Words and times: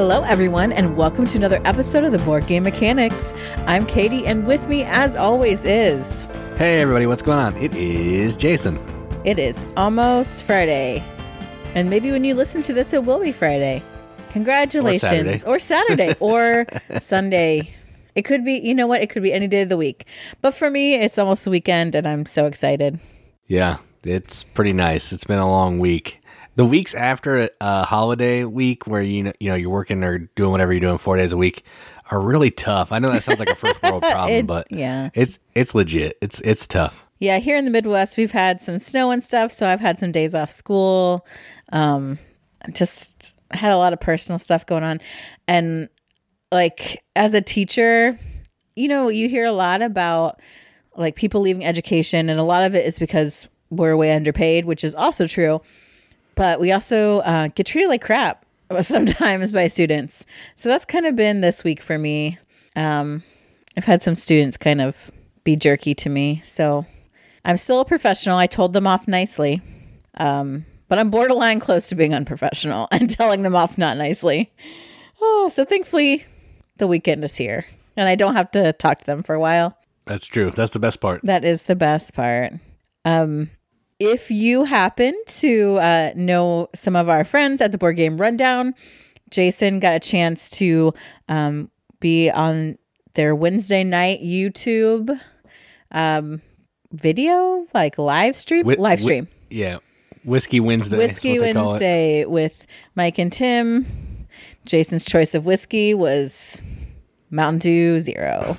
Hello, 0.00 0.22
everyone, 0.22 0.72
and 0.72 0.96
welcome 0.96 1.26
to 1.26 1.36
another 1.36 1.60
episode 1.66 2.04
of 2.04 2.12
the 2.12 2.18
Board 2.20 2.46
Game 2.46 2.62
Mechanics. 2.62 3.34
I'm 3.66 3.84
Katie, 3.84 4.26
and 4.26 4.46
with 4.46 4.66
me, 4.66 4.82
as 4.84 5.14
always, 5.14 5.62
is 5.62 6.24
Hey 6.56 6.80
everybody, 6.80 7.04
what's 7.04 7.20
going 7.20 7.38
on? 7.38 7.54
It 7.58 7.74
is 7.74 8.38
Jason. 8.38 8.78
it 9.26 9.38
is 9.38 9.66
almost 9.76 10.44
Friday, 10.44 11.04
and 11.74 11.90
maybe 11.90 12.10
when 12.10 12.24
you 12.24 12.34
listen 12.34 12.62
to 12.62 12.72
this, 12.72 12.94
it 12.94 13.04
will 13.04 13.20
be 13.20 13.30
Friday. 13.30 13.82
Congratulations, 14.30 15.02
Saturday. 15.02 15.42
or 15.44 15.58
Saturday, 15.58 16.14
or 16.18 16.64
Sunday. 16.98 17.74
It 18.14 18.22
could 18.22 18.42
be, 18.42 18.54
you 18.54 18.74
know 18.74 18.86
what? 18.86 19.02
It 19.02 19.10
could 19.10 19.22
be 19.22 19.34
any 19.34 19.48
day 19.48 19.60
of 19.60 19.68
the 19.68 19.76
week. 19.76 20.06
But 20.40 20.54
for 20.54 20.70
me, 20.70 20.94
it's 20.94 21.18
almost 21.18 21.44
the 21.44 21.50
weekend, 21.50 21.94
and 21.94 22.08
I'm 22.08 22.24
so 22.24 22.46
excited. 22.46 22.98
Yeah, 23.48 23.76
it's 24.02 24.44
pretty 24.44 24.72
nice. 24.72 25.12
It's 25.12 25.24
been 25.24 25.38
a 25.38 25.46
long 25.46 25.78
week. 25.78 26.19
The 26.60 26.66
weeks 26.66 26.94
after 26.94 27.48
a 27.58 27.84
holiday 27.84 28.44
week 28.44 28.86
where 28.86 29.00
you 29.00 29.22
know, 29.22 29.32
you 29.40 29.48
know 29.48 29.54
you're 29.54 29.70
working 29.70 30.04
or 30.04 30.18
doing 30.18 30.50
whatever 30.50 30.74
you're 30.74 30.80
doing 30.80 30.98
four 30.98 31.16
days 31.16 31.32
a 31.32 31.36
week 31.38 31.64
are 32.10 32.20
really 32.20 32.50
tough. 32.50 32.92
I 32.92 32.98
know 32.98 33.08
that 33.08 33.22
sounds 33.22 33.38
like 33.38 33.48
a 33.48 33.54
first 33.54 33.82
world 33.82 34.02
problem, 34.10 34.30
It- 34.40 34.46
but 34.46 34.66
yeah. 34.70 35.08
it's 35.14 35.38
it's 35.54 35.74
legit. 35.74 36.18
It's 36.20 36.38
it's 36.42 36.66
tough. 36.66 37.06
Yeah, 37.18 37.38
here 37.38 37.56
in 37.56 37.64
the 37.64 37.70
Midwest, 37.70 38.18
we've 38.18 38.32
had 38.32 38.60
some 38.60 38.78
snow 38.78 39.10
and 39.10 39.24
stuff, 39.24 39.52
so 39.52 39.66
I've 39.66 39.80
had 39.80 39.98
some 39.98 40.12
days 40.12 40.34
off 40.34 40.50
school. 40.50 41.26
Um, 41.72 42.18
just 42.74 43.34
had 43.52 43.72
a 43.72 43.78
lot 43.78 43.94
of 43.94 44.00
personal 44.00 44.38
stuff 44.38 44.66
going 44.66 44.84
on, 44.84 45.00
and 45.48 45.88
like 46.52 47.02
as 47.16 47.32
a 47.32 47.40
teacher, 47.40 48.18
you 48.76 48.86
know, 48.88 49.08
you 49.08 49.30
hear 49.30 49.46
a 49.46 49.52
lot 49.52 49.80
about 49.80 50.38
like 50.94 51.16
people 51.16 51.40
leaving 51.40 51.64
education, 51.64 52.28
and 52.28 52.38
a 52.38 52.42
lot 52.44 52.66
of 52.66 52.74
it 52.74 52.84
is 52.84 52.98
because 52.98 53.48
we're 53.70 53.96
way 53.96 54.12
underpaid, 54.14 54.66
which 54.66 54.84
is 54.84 54.94
also 54.94 55.26
true. 55.26 55.62
But 56.34 56.60
we 56.60 56.72
also 56.72 57.20
uh, 57.20 57.48
get 57.54 57.66
treated 57.66 57.88
like 57.88 58.02
crap 58.02 58.44
sometimes 58.80 59.52
by 59.52 59.68
students. 59.68 60.26
So 60.56 60.68
that's 60.68 60.84
kind 60.84 61.06
of 61.06 61.16
been 61.16 61.40
this 61.40 61.64
week 61.64 61.80
for 61.80 61.98
me. 61.98 62.38
Um, 62.76 63.22
I've 63.76 63.84
had 63.84 64.02
some 64.02 64.16
students 64.16 64.56
kind 64.56 64.80
of 64.80 65.10
be 65.44 65.56
jerky 65.56 65.94
to 65.94 66.08
me. 66.08 66.40
So 66.44 66.86
I'm 67.44 67.56
still 67.56 67.80
a 67.80 67.84
professional. 67.84 68.36
I 68.36 68.46
told 68.46 68.72
them 68.72 68.86
off 68.86 69.08
nicely. 69.08 69.62
Um, 70.16 70.66
but 70.88 70.98
I'm 70.98 71.10
borderline 71.10 71.60
close 71.60 71.88
to 71.88 71.94
being 71.94 72.14
unprofessional 72.14 72.88
and 72.92 73.08
telling 73.08 73.42
them 73.42 73.56
off 73.56 73.78
not 73.78 73.96
nicely. 73.96 74.52
Oh, 75.20 75.50
so 75.54 75.64
thankfully 75.64 76.24
the 76.76 76.86
weekend 76.86 77.24
is 77.24 77.36
here 77.36 77.66
and 77.96 78.08
I 78.08 78.14
don't 78.14 78.34
have 78.34 78.50
to 78.52 78.72
talk 78.72 79.00
to 79.00 79.06
them 79.06 79.22
for 79.22 79.34
a 79.34 79.40
while. 79.40 79.76
That's 80.06 80.26
true. 80.26 80.50
That's 80.50 80.72
the 80.72 80.78
best 80.78 81.00
part. 81.00 81.20
That 81.22 81.44
is 81.44 81.62
the 81.62 81.76
best 81.76 82.14
part. 82.14 82.54
Um, 83.04 83.50
if 84.00 84.30
you 84.30 84.64
happen 84.64 85.14
to 85.26 85.76
uh, 85.78 86.10
know 86.16 86.68
some 86.74 86.96
of 86.96 87.08
our 87.08 87.22
friends 87.22 87.60
at 87.60 87.70
the 87.70 87.78
Board 87.78 87.96
Game 87.96 88.16
Rundown, 88.16 88.74
Jason 89.30 89.78
got 89.78 89.94
a 89.94 90.00
chance 90.00 90.48
to 90.50 90.94
um, 91.28 91.70
be 92.00 92.30
on 92.30 92.78
their 93.14 93.34
Wednesday 93.34 93.84
night 93.84 94.20
YouTube 94.22 95.16
um, 95.92 96.40
video, 96.90 97.66
like 97.74 97.98
live 97.98 98.34
stream, 98.36 98.64
Whi- 98.64 98.76
live 98.78 99.00
stream, 99.00 99.28
yeah, 99.50 99.78
whiskey 100.24 100.60
Wednesday. 100.60 100.96
Whiskey 100.96 101.38
what 101.38 101.44
they 101.44 101.52
call 101.52 101.62
it. 101.62 101.68
Wednesday 101.68 102.24
with 102.24 102.66
Mike 102.94 103.18
and 103.18 103.32
Tim. 103.32 104.26
Jason's 104.64 105.04
choice 105.04 105.34
of 105.34 105.44
whiskey 105.44 105.92
was 105.94 106.62
Mountain 107.30 107.58
Dew 107.58 108.00
Zero. 108.00 108.56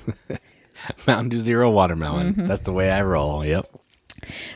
Mountain 1.06 1.30
Dew 1.30 1.40
Zero 1.40 1.70
watermelon. 1.70 2.32
Mm-hmm. 2.34 2.46
That's 2.46 2.62
the 2.62 2.72
way 2.72 2.90
I 2.90 3.02
roll. 3.02 3.44
Yep. 3.44 3.81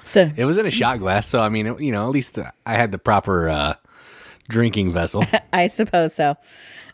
So 0.03 0.31
It 0.37 0.45
was 0.45 0.57
in 0.59 0.67
a 0.67 0.71
shot 0.71 0.99
glass, 0.99 1.27
so 1.27 1.41
I 1.41 1.49
mean, 1.49 1.67
it- 1.67 1.81
you 1.81 1.93
know, 1.93 2.05
at 2.07 2.11
least 2.13 2.39
I 2.39 2.75
had 2.75 2.93
the 2.93 2.99
proper 2.99 3.49
uh, 3.49 3.75
drinking 4.49 4.93
vessel. 4.93 5.25
I 5.53 5.67
suppose 5.69 6.15
so. 6.15 6.37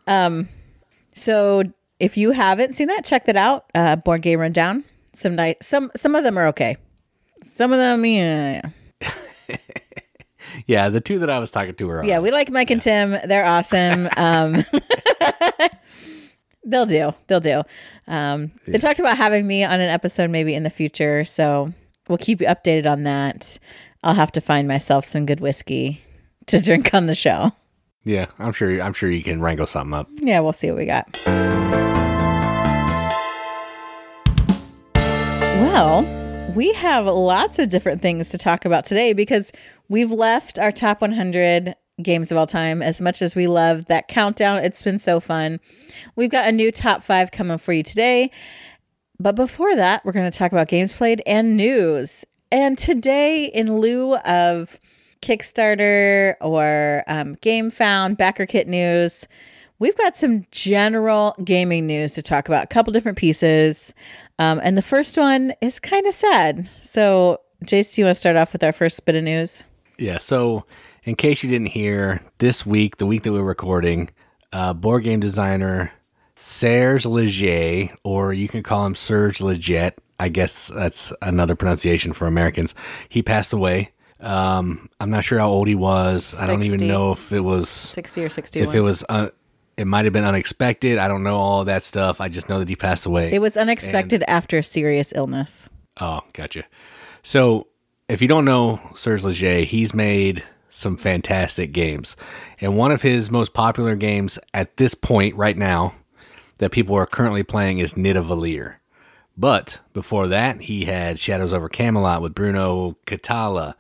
Um, 0.07 0.49
so 1.15 1.63
if 2.01 2.17
you 2.17 2.33
haven't 2.33 2.75
seen 2.75 2.89
that, 2.89 3.05
check 3.05 3.27
that 3.27 3.37
out. 3.37 3.67
Uh, 3.75 3.97
Board 3.97 4.23
Game 4.23 4.41
Rundown. 4.41 4.85
Some 5.15 5.37
nice, 5.37 5.57
some 5.61 5.91
some 5.95 6.15
of 6.15 6.25
them 6.25 6.39
are 6.39 6.47
okay. 6.49 6.77
Some 7.43 7.73
of 7.73 7.79
them, 7.79 8.05
yeah, 8.07 8.63
yeah, 10.67 10.89
the 10.89 11.01
two 11.01 11.19
that 11.19 11.31
I 11.31 11.39
was 11.39 11.51
talking 11.51 11.75
to 11.75 11.87
were 11.87 12.05
yeah. 12.05 12.19
We 12.19 12.31
like 12.31 12.51
Mike 12.51 12.71
and 12.71 12.81
Tim. 12.81 13.17
They're 13.27 13.45
awesome. 13.45 14.09
Um, 14.17 14.65
they'll 16.65 16.87
do. 16.87 17.13
They'll 17.27 17.41
do. 17.41 17.63
Um, 18.07 18.53
They 18.67 18.79
talked 18.79 18.99
about 19.01 19.17
having 19.17 19.47
me 19.47 19.65
on 19.65 19.75
an 19.81 19.89
episode 19.89 20.31
maybe 20.31 20.55
in 20.55 20.63
the 20.63 20.71
future, 20.71 21.25
so 21.25 21.73
we'll 22.09 22.19
keep 22.19 22.41
you 22.41 22.47
updated 22.47 22.91
on 22.91 23.03
that. 23.05 23.59
I'll 24.03 24.15
have 24.15 24.33
to 24.33 24.41
find 24.41 24.67
myself 24.67 25.05
some 25.05 25.27
good 25.27 25.41
whiskey 25.41 26.03
to 26.47 26.61
drink 26.61 26.93
on 26.95 27.07
the 27.07 27.15
show. 27.15 27.53
Yeah, 28.05 28.27
I'm 28.39 28.53
sure. 28.53 28.83
I'm 28.83 28.93
sure 28.93 29.11
you 29.11 29.23
can 29.23 29.41
wrangle 29.41 29.67
something 29.67 29.95
up. 29.95 30.09
Yeah, 30.17 30.41
we'll 30.41 30.53
see 30.53 30.71
what 30.71 30.79
we 30.79 30.87
got. 30.87 31.19
Well, 35.61 36.03
we 36.55 36.73
have 36.73 37.07
lots 37.07 37.59
of 37.59 37.69
different 37.69 38.03
things 38.03 38.29
to 38.31 38.39
talk 38.39 38.65
about 38.65 38.85
today 38.85 39.13
because 39.13 39.53
we've 39.89 40.11
left 40.11 40.59
our 40.59 40.73
top 40.73 41.01
100 41.01 41.77
games 42.03 42.33
of 42.33 42.39
all 42.39 42.47
time 42.47 42.83
as 42.83 43.01
much 43.01 43.23
as 43.23 43.37
we 43.37 43.47
love 43.47 43.87
that 43.87 44.09
countdown. 44.09 44.59
It's 44.59 44.83
been 44.83 44.99
so 44.99 45.21
fun. 45.21 45.61
We've 46.17 46.31
got 46.31 46.49
a 46.49 46.53
new 46.53 46.73
top 46.73 47.03
five 47.03 47.31
coming 47.31 47.59
for 47.59 47.73
you 47.73 47.83
today. 47.83 48.31
But 49.23 49.37
before 49.37 49.77
that, 49.77 50.05
we're 50.05 50.13
going 50.13 50.29
to 50.29 50.37
talk 50.37 50.51
about 50.51 50.67
games 50.67 50.93
played 50.93 51.23
and 51.27 51.57
news. 51.57 52.25
And 52.51 52.77
today, 52.77 53.45
in 53.45 53.77
lieu 53.79 54.17
of 54.17 54.81
Kickstarter 55.21 56.35
or 56.41 57.05
um, 57.07 57.37
Gamefound, 57.37 58.17
Backer 58.17 58.47
Kit 58.47 58.67
news, 58.67 59.29
we've 59.79 59.97
got 59.97 60.17
some 60.17 60.45
general 60.51 61.37
gaming 61.45 61.87
news 61.87 62.15
to 62.15 62.23
talk 62.23 62.49
about, 62.49 62.65
a 62.65 62.67
couple 62.67 62.93
different 62.93 63.17
pieces. 63.17 63.95
Um, 64.41 64.61
and 64.65 64.77
the 64.77 64.83
first 64.83 65.17
one 65.17 65.53
is 65.61 65.79
kind 65.79 66.05
of 66.05 66.15
sad. 66.15 66.69
So, 66.83 67.43
Jace, 67.65 67.95
do 67.95 68.01
you 68.01 68.07
want 68.07 68.17
to 68.17 68.21
start 68.21 68.35
off 68.35 68.53
with 68.53 68.65
our 68.65 68.73
first 68.73 69.07
bit 69.07 69.15
of 69.15 69.23
news? 69.23 69.63
Yeah. 69.99 70.19
So, 70.19 70.67
in 71.05 71.15
case 71.15 71.45
you 71.45 71.49
didn't 71.49 71.69
hear, 71.69 72.21
this 72.39 72.67
week, 72.67 72.97
the 72.97 73.07
week 73.07 73.23
that 73.23 73.33
we're 73.33 73.43
recording, 73.43 74.11
uh, 74.53 74.73
board 74.73 75.05
game 75.05 75.21
designer 75.21 75.93
Serge 76.43 77.07
Laget, 77.07 77.93
or 78.03 78.33
you 78.33 78.49
can 78.49 78.65
call 78.65 78.85
him 78.85 78.97
Serge 78.97 79.41
Laget. 79.41 79.97
I 80.19 80.29
guess 80.29 80.69
that's 80.75 81.13
another 81.23 81.55
pronunciation 81.55 82.13
for 82.13 82.27
Americans. 82.27 82.75
He 83.09 83.23
passed 83.23 83.53
away. 83.53 83.93
Um, 84.19 84.89
I'm 84.99 85.09
not 85.09 85.23
sure 85.23 85.39
how 85.39 85.49
old 85.49 85.69
he 85.69 85.77
was. 85.77 86.35
I 86.39 86.49
don't 86.49 86.65
even 86.65 86.89
know 86.89 87.13
if 87.13 87.31
it 87.31 87.41
was 87.41 87.69
60 87.69 88.25
or 88.25 88.29
61. 88.29 88.69
if 88.69 88.75
it 88.75 88.81
was. 88.81 89.05
Uh, 89.09 89.29
it 89.77 89.87
might 89.87 90.05
have 90.05 90.13
been 90.13 90.25
unexpected. 90.25 90.99
I 90.99 91.07
don't 91.07 91.23
know 91.23 91.37
all 91.37 91.65
that 91.65 91.85
stuff. 91.85 92.21
I 92.21 92.29
just 92.29 92.49
know 92.49 92.59
that 92.59 92.69
he 92.69 92.75
passed 92.75 93.07
away. 93.07 93.33
it 93.33 93.41
was 93.41 93.57
unexpected 93.57 94.25
after 94.27 94.59
a 94.59 94.65
serious 94.65 95.13
illness. 95.15 95.69
Oh, 96.01 96.23
gotcha. 96.33 96.65
So, 97.23 97.69
if 98.09 98.21
you 98.21 98.27
don't 98.27 98.45
know 98.45 98.81
Serge 98.97 99.23
Laget, 99.23 99.69
he's 99.69 99.95
made 99.95 100.43
some 100.71 100.97
fantastic 100.97 101.71
games. 101.73 102.17
And 102.61 102.77
one 102.77 102.91
of 102.91 103.03
his 103.03 103.31
most 103.31 103.55
popular 103.55 103.95
games 103.95 104.41
at 104.53 104.77
this 104.77 104.95
point, 104.95 105.37
right 105.37 105.57
now, 105.57 105.95
that 106.63 106.71
people 106.71 106.95
are 106.95 107.07
currently 107.07 107.43
playing 107.43 107.81
is 107.81 107.95
Nidavellir. 107.95 108.77
But 109.37 109.81
before 109.93 110.29
that, 110.29 110.61
he 110.61 110.85
had 110.85 111.19
Shadows 111.19 111.53
over 111.53 111.69
Camelot 111.69 112.23
with 112.23 112.37
Bruno 112.37 112.97
Cathala, 113.05 113.75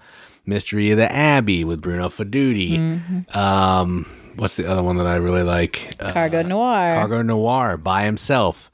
Mystery 0.44 0.90
of 0.90 0.96
the 0.98 1.10
Abbey 1.12 1.62
with 1.62 1.80
Bruno 1.80 2.08
Faidutti. 2.08 3.36
Um, 3.36 4.06
what's 4.34 4.56
the 4.56 4.66
other 4.66 4.82
one 4.82 4.96
that 4.96 5.06
I 5.06 5.14
really 5.14 5.44
like? 5.44 5.92
Uh, 6.00 6.12
Cargo 6.12 6.42
Noir. 6.42 6.96
Cargo 6.96 7.22
Noir 7.22 7.76
by 7.76 8.02
himself. 8.02 8.68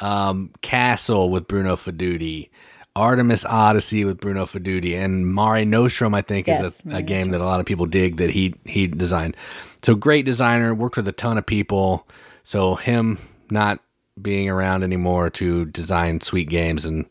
Um, 0.00 0.50
Castle 0.60 1.30
with 1.30 1.48
Bruno 1.48 1.76
Faidutti. 1.76 2.50
Artemis 2.94 3.46
Odyssey 3.46 4.04
with 4.04 4.20
Bruno 4.20 4.44
Faidutti. 4.44 5.02
And 5.02 5.34
Mare 5.34 5.64
Nostrum, 5.64 6.14
I 6.14 6.20
think, 6.20 6.46
Yes, 6.46 6.84
is 6.84 6.92
a, 6.92 6.96
a 6.96 7.02
game 7.02 7.30
that 7.30 7.40
a 7.40 7.44
lot 7.46 7.60
of 7.60 7.64
people 7.64 7.86
dig 7.86 8.18
that 8.18 8.30
he, 8.30 8.54
he 8.66 8.86
designed. 8.86 9.34
So 9.82 9.94
great 9.94 10.26
designer, 10.26 10.74
worked 10.74 10.98
with 10.98 11.08
a 11.08 11.12
ton 11.12 11.38
of 11.38 11.46
people. 11.46 12.06
So 12.44 12.74
him 12.74 13.18
not 13.50 13.80
being 14.20 14.48
around 14.48 14.82
anymore 14.82 15.30
to 15.30 15.66
design 15.66 16.20
sweet 16.20 16.48
games 16.48 16.84
and 16.84 17.06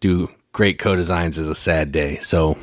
do 0.00 0.30
great 0.52 0.78
co-designs 0.78 1.38
is 1.38 1.48
a 1.48 1.54
sad 1.54 1.92
day. 1.92 2.18
So 2.20 2.56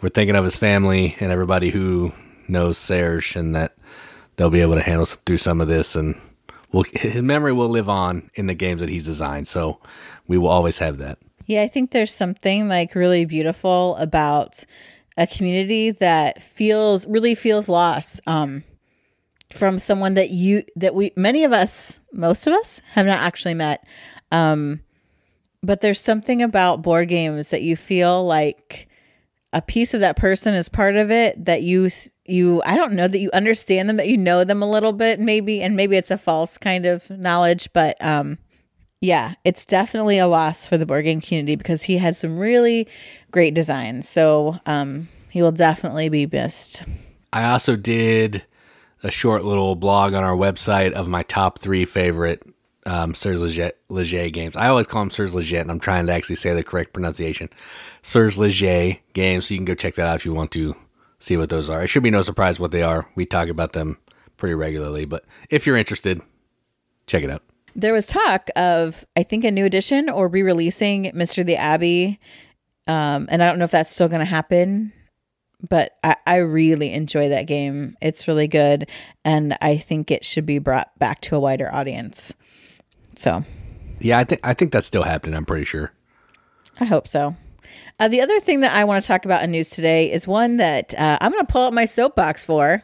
we're 0.00 0.08
thinking 0.08 0.36
of 0.36 0.44
his 0.44 0.56
family 0.56 1.16
and 1.20 1.30
everybody 1.30 1.70
who 1.70 2.12
knows 2.48 2.78
Serge 2.78 3.36
and 3.36 3.54
that 3.54 3.76
they'll 4.36 4.50
be 4.50 4.60
able 4.60 4.74
to 4.74 4.82
handle 4.82 5.06
through 5.06 5.38
some 5.38 5.60
of 5.60 5.68
this 5.68 5.94
and 5.94 6.20
will 6.72 6.84
his 6.92 7.22
memory 7.22 7.52
will 7.52 7.68
live 7.68 7.88
on 7.88 8.30
in 8.34 8.46
the 8.46 8.54
games 8.54 8.80
that 8.80 8.88
he's 8.88 9.04
designed. 9.04 9.46
So 9.46 9.78
we 10.26 10.38
will 10.38 10.48
always 10.48 10.78
have 10.78 10.98
that. 10.98 11.18
Yeah, 11.46 11.62
I 11.62 11.68
think 11.68 11.90
there's 11.90 12.14
something 12.14 12.68
like 12.68 12.94
really 12.94 13.24
beautiful 13.24 13.96
about 13.96 14.64
a 15.16 15.26
community 15.26 15.90
that 15.90 16.42
feels 16.42 17.06
really 17.06 17.34
feels 17.34 17.68
lost 17.68 18.20
um, 18.26 18.64
from 19.52 19.78
someone 19.78 20.14
that 20.14 20.30
you 20.30 20.64
that 20.76 20.94
we 20.94 21.12
many 21.16 21.44
of 21.44 21.52
us, 21.52 22.00
most 22.12 22.46
of 22.46 22.52
us, 22.52 22.80
have 22.92 23.06
not 23.06 23.20
actually 23.20 23.54
met. 23.54 23.86
Um, 24.30 24.80
but 25.62 25.80
there's 25.80 26.00
something 26.00 26.42
about 26.42 26.82
board 26.82 27.08
games 27.08 27.50
that 27.50 27.62
you 27.62 27.76
feel 27.76 28.24
like 28.24 28.88
a 29.52 29.62
piece 29.62 29.94
of 29.94 30.00
that 30.00 30.16
person 30.16 30.54
is 30.54 30.68
part 30.68 30.96
of 30.96 31.10
it 31.10 31.44
that 31.44 31.62
you 31.62 31.90
you 32.24 32.62
I 32.64 32.76
don't 32.76 32.94
know 32.94 33.08
that 33.08 33.18
you 33.18 33.30
understand 33.32 33.88
them, 33.88 33.96
that 33.96 34.08
you 34.08 34.16
know 34.16 34.44
them 34.44 34.62
a 34.62 34.70
little 34.70 34.92
bit, 34.92 35.20
maybe, 35.20 35.60
and 35.60 35.76
maybe 35.76 35.96
it's 35.96 36.10
a 36.10 36.18
false 36.18 36.58
kind 36.58 36.86
of 36.86 37.08
knowledge, 37.10 37.72
but 37.72 37.96
um 38.04 38.38
yeah, 39.00 39.34
it's 39.44 39.66
definitely 39.66 40.18
a 40.18 40.28
loss 40.28 40.66
for 40.66 40.78
the 40.78 40.86
board 40.86 41.04
game 41.04 41.20
community 41.20 41.56
because 41.56 41.84
he 41.84 41.98
had 41.98 42.16
some 42.16 42.38
really 42.38 42.88
great 43.30 43.54
designs. 43.54 44.08
So 44.08 44.60
um 44.66 45.08
he 45.28 45.42
will 45.42 45.52
definitely 45.52 46.08
be 46.08 46.26
missed. 46.26 46.82
I 47.32 47.44
also 47.44 47.76
did 47.76 48.44
a 49.02 49.10
short 49.10 49.44
little 49.44 49.74
blog 49.76 50.14
on 50.14 50.22
our 50.22 50.36
website 50.36 50.92
of 50.92 51.08
my 51.08 51.22
top 51.24 51.58
three 51.58 51.84
favorite 51.84 52.42
um, 52.86 53.14
Sirs 53.14 53.40
Leger, 53.40 53.72
Leger 53.88 54.28
games. 54.30 54.56
I 54.56 54.68
always 54.68 54.86
call 54.86 55.02
them 55.02 55.10
Sirs 55.10 55.34
Leger, 55.34 55.60
and 55.60 55.70
I'm 55.70 55.80
trying 55.80 56.06
to 56.06 56.12
actually 56.12 56.36
say 56.36 56.52
the 56.52 56.64
correct 56.64 56.92
pronunciation. 56.92 57.48
Sirs 58.02 58.38
Leger 58.38 58.96
games, 59.12 59.46
so 59.46 59.54
you 59.54 59.58
can 59.58 59.64
go 59.64 59.74
check 59.74 59.94
that 59.94 60.06
out 60.06 60.16
if 60.16 60.24
you 60.24 60.34
want 60.34 60.50
to 60.52 60.74
see 61.18 61.36
what 61.36 61.50
those 61.50 61.70
are. 61.70 61.82
It 61.82 61.88
should 61.88 62.02
be 62.02 62.10
no 62.10 62.22
surprise 62.22 62.58
what 62.58 62.72
they 62.72 62.82
are. 62.82 63.06
We 63.14 63.26
talk 63.26 63.48
about 63.48 63.72
them 63.72 63.98
pretty 64.36 64.54
regularly, 64.54 65.04
but 65.04 65.24
if 65.50 65.66
you're 65.66 65.76
interested, 65.76 66.20
check 67.06 67.22
it 67.22 67.30
out. 67.30 67.42
There 67.74 67.92
was 67.92 68.06
talk 68.06 68.48
of, 68.56 69.06
I 69.16 69.22
think, 69.22 69.44
a 69.44 69.50
new 69.50 69.64
edition 69.64 70.10
or 70.10 70.28
re 70.28 70.42
releasing 70.42 71.04
Mr. 71.12 71.46
the 71.46 71.56
Abbey. 71.56 72.20
Um, 72.86 73.28
and 73.30 73.42
I 73.42 73.46
don't 73.46 73.58
know 73.58 73.64
if 73.64 73.70
that's 73.70 73.92
still 73.92 74.08
going 74.08 74.20
to 74.20 74.26
happen, 74.26 74.92
but 75.68 75.96
I, 76.02 76.16
I 76.26 76.36
really 76.36 76.92
enjoy 76.92 77.28
that 77.28 77.46
game. 77.46 77.96
It's 78.00 78.26
really 78.26 78.48
good. 78.48 78.88
And 79.24 79.56
I 79.60 79.76
think 79.78 80.10
it 80.10 80.24
should 80.24 80.46
be 80.46 80.58
brought 80.58 80.96
back 80.98 81.20
to 81.22 81.36
a 81.36 81.40
wider 81.40 81.72
audience. 81.72 82.34
So, 83.16 83.44
yeah, 84.00 84.18
I 84.18 84.24
think 84.24 84.40
I 84.42 84.54
think 84.54 84.72
that's 84.72 84.86
still 84.86 85.02
happening. 85.04 85.36
I'm 85.36 85.44
pretty 85.44 85.64
sure. 85.64 85.92
I 86.80 86.84
hope 86.84 87.06
so. 87.06 87.36
Uh, 88.00 88.08
the 88.08 88.20
other 88.20 88.40
thing 88.40 88.60
that 88.60 88.72
I 88.72 88.84
want 88.84 89.02
to 89.02 89.06
talk 89.06 89.24
about 89.24 89.42
in 89.44 89.52
news 89.52 89.70
today 89.70 90.10
is 90.10 90.26
one 90.26 90.56
that 90.56 90.94
uh, 90.98 91.18
I'm 91.20 91.30
going 91.30 91.44
to 91.44 91.52
pull 91.52 91.62
up 91.62 91.74
my 91.74 91.84
soapbox 91.84 92.44
for, 92.44 92.82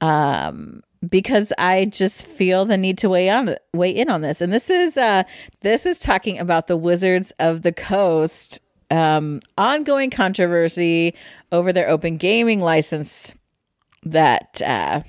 um, 0.00 0.82
because 1.08 1.52
I 1.56 1.86
just 1.86 2.26
feel 2.26 2.66
the 2.66 2.76
need 2.76 2.98
to 2.98 3.08
weigh 3.08 3.30
on 3.30 3.56
weigh 3.72 3.90
in 3.90 4.10
on 4.10 4.20
this. 4.20 4.40
And 4.40 4.52
this 4.52 4.68
is 4.68 4.96
uh, 4.96 5.22
this 5.62 5.86
is 5.86 5.98
talking 5.98 6.38
about 6.38 6.66
the 6.66 6.76
Wizards 6.76 7.32
of 7.38 7.62
the 7.62 7.72
Coast 7.72 8.60
um, 8.90 9.40
ongoing 9.56 10.10
controversy 10.10 11.14
over 11.52 11.72
their 11.72 11.88
open 11.88 12.16
gaming 12.16 12.60
license 12.60 13.34
that 14.02 14.60
uh, 14.62 15.02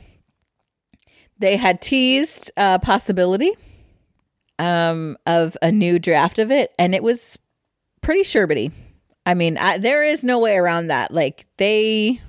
they 1.40 1.58
had 1.58 1.82
teased 1.82 2.52
a 2.58 2.80
possibility 2.80 3.52
um, 4.60 5.18
of 5.26 5.58
a 5.62 5.72
new 5.72 5.98
draft 5.98 6.40
of 6.40 6.52
it, 6.52 6.74
and 6.78 6.94
it 6.94 7.04
was 7.04 7.40
pretty 8.02 8.22
sherbety. 8.22 8.72
I 9.26 9.34
mean, 9.34 9.58
I, 9.58 9.78
there 9.78 10.04
is 10.04 10.24
no 10.24 10.40
way 10.40 10.58
around 10.58 10.88
that. 10.88 11.12
Like 11.12 11.46
they, 11.58 12.22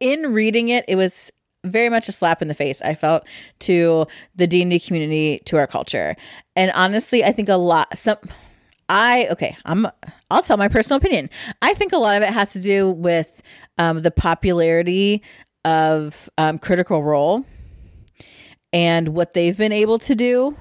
in 0.00 0.32
reading 0.32 0.68
it, 0.68 0.84
it 0.88 0.96
was 0.96 1.30
very 1.64 1.90
much 1.90 2.08
a 2.08 2.12
slap 2.12 2.40
in 2.40 2.48
the 2.48 2.54
face. 2.54 2.80
I 2.80 2.94
felt 2.94 3.24
to 3.60 4.06
the 4.34 4.46
D 4.46 4.62
and 4.62 4.70
D 4.70 4.80
community, 4.80 5.42
to 5.46 5.58
our 5.58 5.66
culture, 5.66 6.16
and 6.56 6.70
honestly, 6.74 7.24
I 7.24 7.32
think 7.32 7.48
a 7.48 7.56
lot. 7.56 7.96
Some, 7.98 8.18
I 8.90 9.28
okay, 9.30 9.56
I'm. 9.64 9.86
I'll 10.32 10.42
tell 10.42 10.56
my 10.56 10.68
personal 10.68 10.98
opinion. 10.98 11.30
I 11.62 11.74
think 11.74 11.92
a 11.92 11.96
lot 11.96 12.16
of 12.16 12.22
it 12.24 12.32
has 12.32 12.52
to 12.52 12.60
do 12.60 12.90
with 12.90 13.40
um, 13.78 14.02
the 14.02 14.10
popularity 14.10 15.22
of 15.64 16.28
um, 16.36 16.58
Critical 16.58 17.02
Role 17.02 17.44
and 18.72 19.10
what 19.10 19.32
they've 19.32 19.56
been 19.56 19.72
able 19.72 19.98
to 20.00 20.14
do 20.14 20.56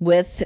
with 0.00 0.42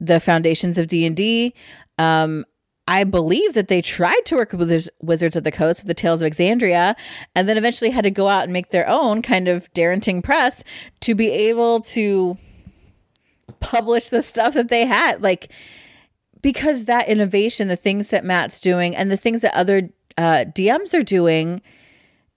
the 0.00 0.20
foundations 0.20 0.78
of 0.78 0.86
D&D. 0.86 1.54
Um, 1.98 2.44
I 2.88 3.04
believe 3.04 3.54
that 3.54 3.68
they 3.68 3.82
tried 3.82 4.20
to 4.26 4.36
work 4.36 4.52
with 4.52 4.88
Wizards 5.02 5.34
of 5.34 5.42
the 5.44 5.50
Coast 5.50 5.80
with 5.80 5.88
the 5.88 5.94
Tales 5.94 6.22
of 6.22 6.30
Exandria, 6.30 6.94
and 7.34 7.48
then 7.48 7.58
eventually 7.58 7.90
had 7.90 8.04
to 8.04 8.10
go 8.10 8.28
out 8.28 8.44
and 8.44 8.52
make 8.52 8.70
their 8.70 8.88
own 8.88 9.22
kind 9.22 9.48
of 9.48 9.72
Darrington 9.74 10.22
press 10.22 10.62
to 11.00 11.14
be 11.14 11.30
able 11.30 11.80
to 11.80 12.38
publish 13.58 14.08
the 14.08 14.22
stuff 14.22 14.54
that 14.54 14.68
they 14.68 14.86
had. 14.86 15.22
Like, 15.22 15.50
because 16.42 16.84
that 16.84 17.08
innovation, 17.08 17.68
the 17.68 17.76
things 17.76 18.10
that 18.10 18.24
Matt's 18.24 18.60
doing, 18.60 18.94
and 18.94 19.10
the 19.10 19.16
things 19.16 19.42
that 19.42 19.54
other 19.54 19.90
uh, 20.16 20.44
DMs 20.54 20.98
are 20.98 21.02
doing– 21.02 21.62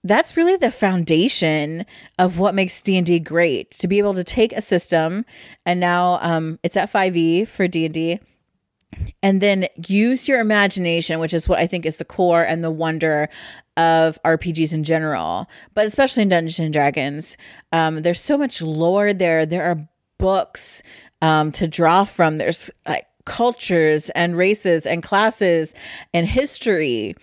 that's 0.02 0.36
really 0.36 0.56
the 0.56 0.70
foundation 0.70 1.84
of 2.18 2.38
what 2.38 2.54
makes 2.54 2.80
d&d 2.82 3.18
great 3.20 3.70
to 3.70 3.86
be 3.86 3.98
able 3.98 4.14
to 4.14 4.24
take 4.24 4.52
a 4.52 4.62
system 4.62 5.24
and 5.66 5.78
now 5.78 6.18
um, 6.22 6.58
it's 6.62 6.76
at 6.76 6.90
5e 6.90 7.46
for 7.46 7.68
d&d 7.68 8.18
and 9.22 9.40
then 9.40 9.66
use 9.86 10.26
your 10.26 10.40
imagination 10.40 11.20
which 11.20 11.34
is 11.34 11.48
what 11.48 11.58
i 11.58 11.66
think 11.66 11.84
is 11.84 11.98
the 11.98 12.04
core 12.04 12.42
and 12.42 12.64
the 12.64 12.70
wonder 12.70 13.28
of 13.76 14.18
rpgs 14.24 14.72
in 14.72 14.84
general 14.84 15.48
but 15.74 15.86
especially 15.86 16.22
in 16.22 16.28
dungeons 16.28 16.58
and 16.58 16.72
dragons. 16.72 17.36
Um, 17.72 18.02
there's 18.02 18.20
so 18.20 18.36
much 18.36 18.60
lore 18.60 19.12
there. 19.12 19.46
There 19.46 19.64
are 19.64 19.88
books 20.18 20.82
um, 21.22 21.52
to 21.52 21.66
draw 21.66 22.04
from. 22.04 22.38
There's 22.38 22.70
like 22.86 23.06
cultures 23.30 24.10
and 24.10 24.36
races 24.36 24.86
and 24.86 25.04
classes 25.04 25.72
and 26.12 26.26
history 26.26 27.14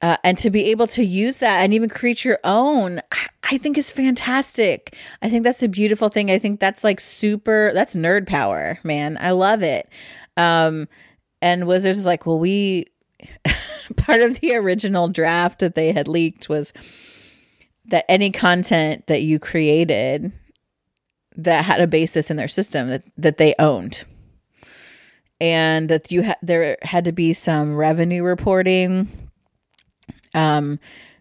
uh, 0.00 0.16
and 0.24 0.38
to 0.38 0.48
be 0.48 0.64
able 0.64 0.86
to 0.86 1.04
use 1.04 1.36
that 1.36 1.58
and 1.58 1.74
even 1.74 1.90
create 1.90 2.24
your 2.24 2.38
own 2.42 3.02
i 3.42 3.58
think 3.58 3.76
is 3.76 3.90
fantastic. 3.90 4.96
I 5.20 5.28
think 5.28 5.44
that's 5.44 5.62
a 5.62 5.68
beautiful 5.68 6.08
thing. 6.08 6.30
I 6.30 6.38
think 6.38 6.58
that's 6.58 6.82
like 6.82 7.00
super 7.00 7.70
that's 7.74 7.94
nerd 7.94 8.26
power 8.26 8.78
man. 8.82 9.18
I 9.20 9.32
love 9.32 9.62
it. 9.62 9.90
Um 10.38 10.88
and 11.42 11.66
wizards 11.66 11.98
was 11.98 12.06
like 12.06 12.24
well 12.24 12.38
we 12.38 12.86
part 13.98 14.22
of 14.22 14.40
the 14.40 14.54
original 14.54 15.08
draft 15.08 15.58
that 15.58 15.74
they 15.74 15.92
had 15.92 16.08
leaked 16.08 16.48
was 16.48 16.72
that 17.84 18.10
any 18.10 18.30
content 18.30 19.06
that 19.06 19.20
you 19.20 19.38
created 19.38 20.32
that 21.36 21.66
had 21.66 21.82
a 21.82 21.86
basis 21.86 22.30
in 22.30 22.38
their 22.38 22.48
system 22.48 22.88
that, 22.88 23.04
that 23.18 23.36
they 23.36 23.54
owned 23.58 24.04
and 25.40 25.88
that 25.88 26.10
you 26.10 26.22
had 26.22 26.36
there 26.42 26.78
had 26.82 27.04
to 27.04 27.12
be 27.12 27.32
some 27.32 27.76
revenue 27.76 28.22
reporting 28.22 29.30
um, 30.34 30.78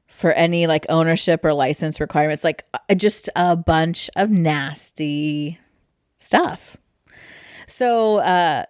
for 0.07 0.31
any 0.33 0.67
like 0.67 0.85
ownership 0.88 1.44
or 1.44 1.53
license 1.53 2.00
requirements, 2.00 2.44
like 2.44 2.63
uh, 2.73 2.95
just 2.95 3.29
a 3.35 3.56
bunch 3.56 4.09
of 4.15 4.29
nasty 4.29 5.59
stuff. 6.17 6.77
So, 7.67 8.17
uh, 8.17 8.65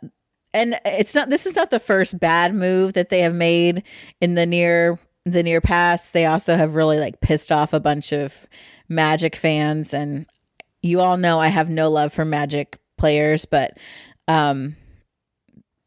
and 0.53 0.79
it's 0.85 1.13
not, 1.13 1.29
this 1.29 1.45
is 1.45 1.55
not 1.55 1.69
the 1.69 1.79
first 1.79 2.19
bad 2.19 2.55
move 2.55 2.93
that 2.93 3.09
they 3.09 3.19
have 3.19 3.35
made 3.35 3.83
in 4.21 4.35
the 4.35 4.45
near, 4.45 4.97
the 5.25 5.43
near 5.43 5.61
past. 5.61 6.13
They 6.13 6.25
also 6.25 6.55
have 6.55 6.75
really 6.75 6.97
like 6.97 7.19
pissed 7.19 7.51
off 7.51 7.73
a 7.73 7.79
bunch 7.79 8.11
of 8.13 8.47
magic 8.87 9.35
fans. 9.35 9.93
And 9.93 10.25
you 10.81 11.01
all 11.01 11.17
know 11.17 11.39
I 11.39 11.47
have 11.47 11.69
no 11.69 11.89
love 11.89 12.13
for 12.13 12.23
magic 12.23 12.79
players, 12.97 13.45
but, 13.45 13.77
um, 14.27 14.77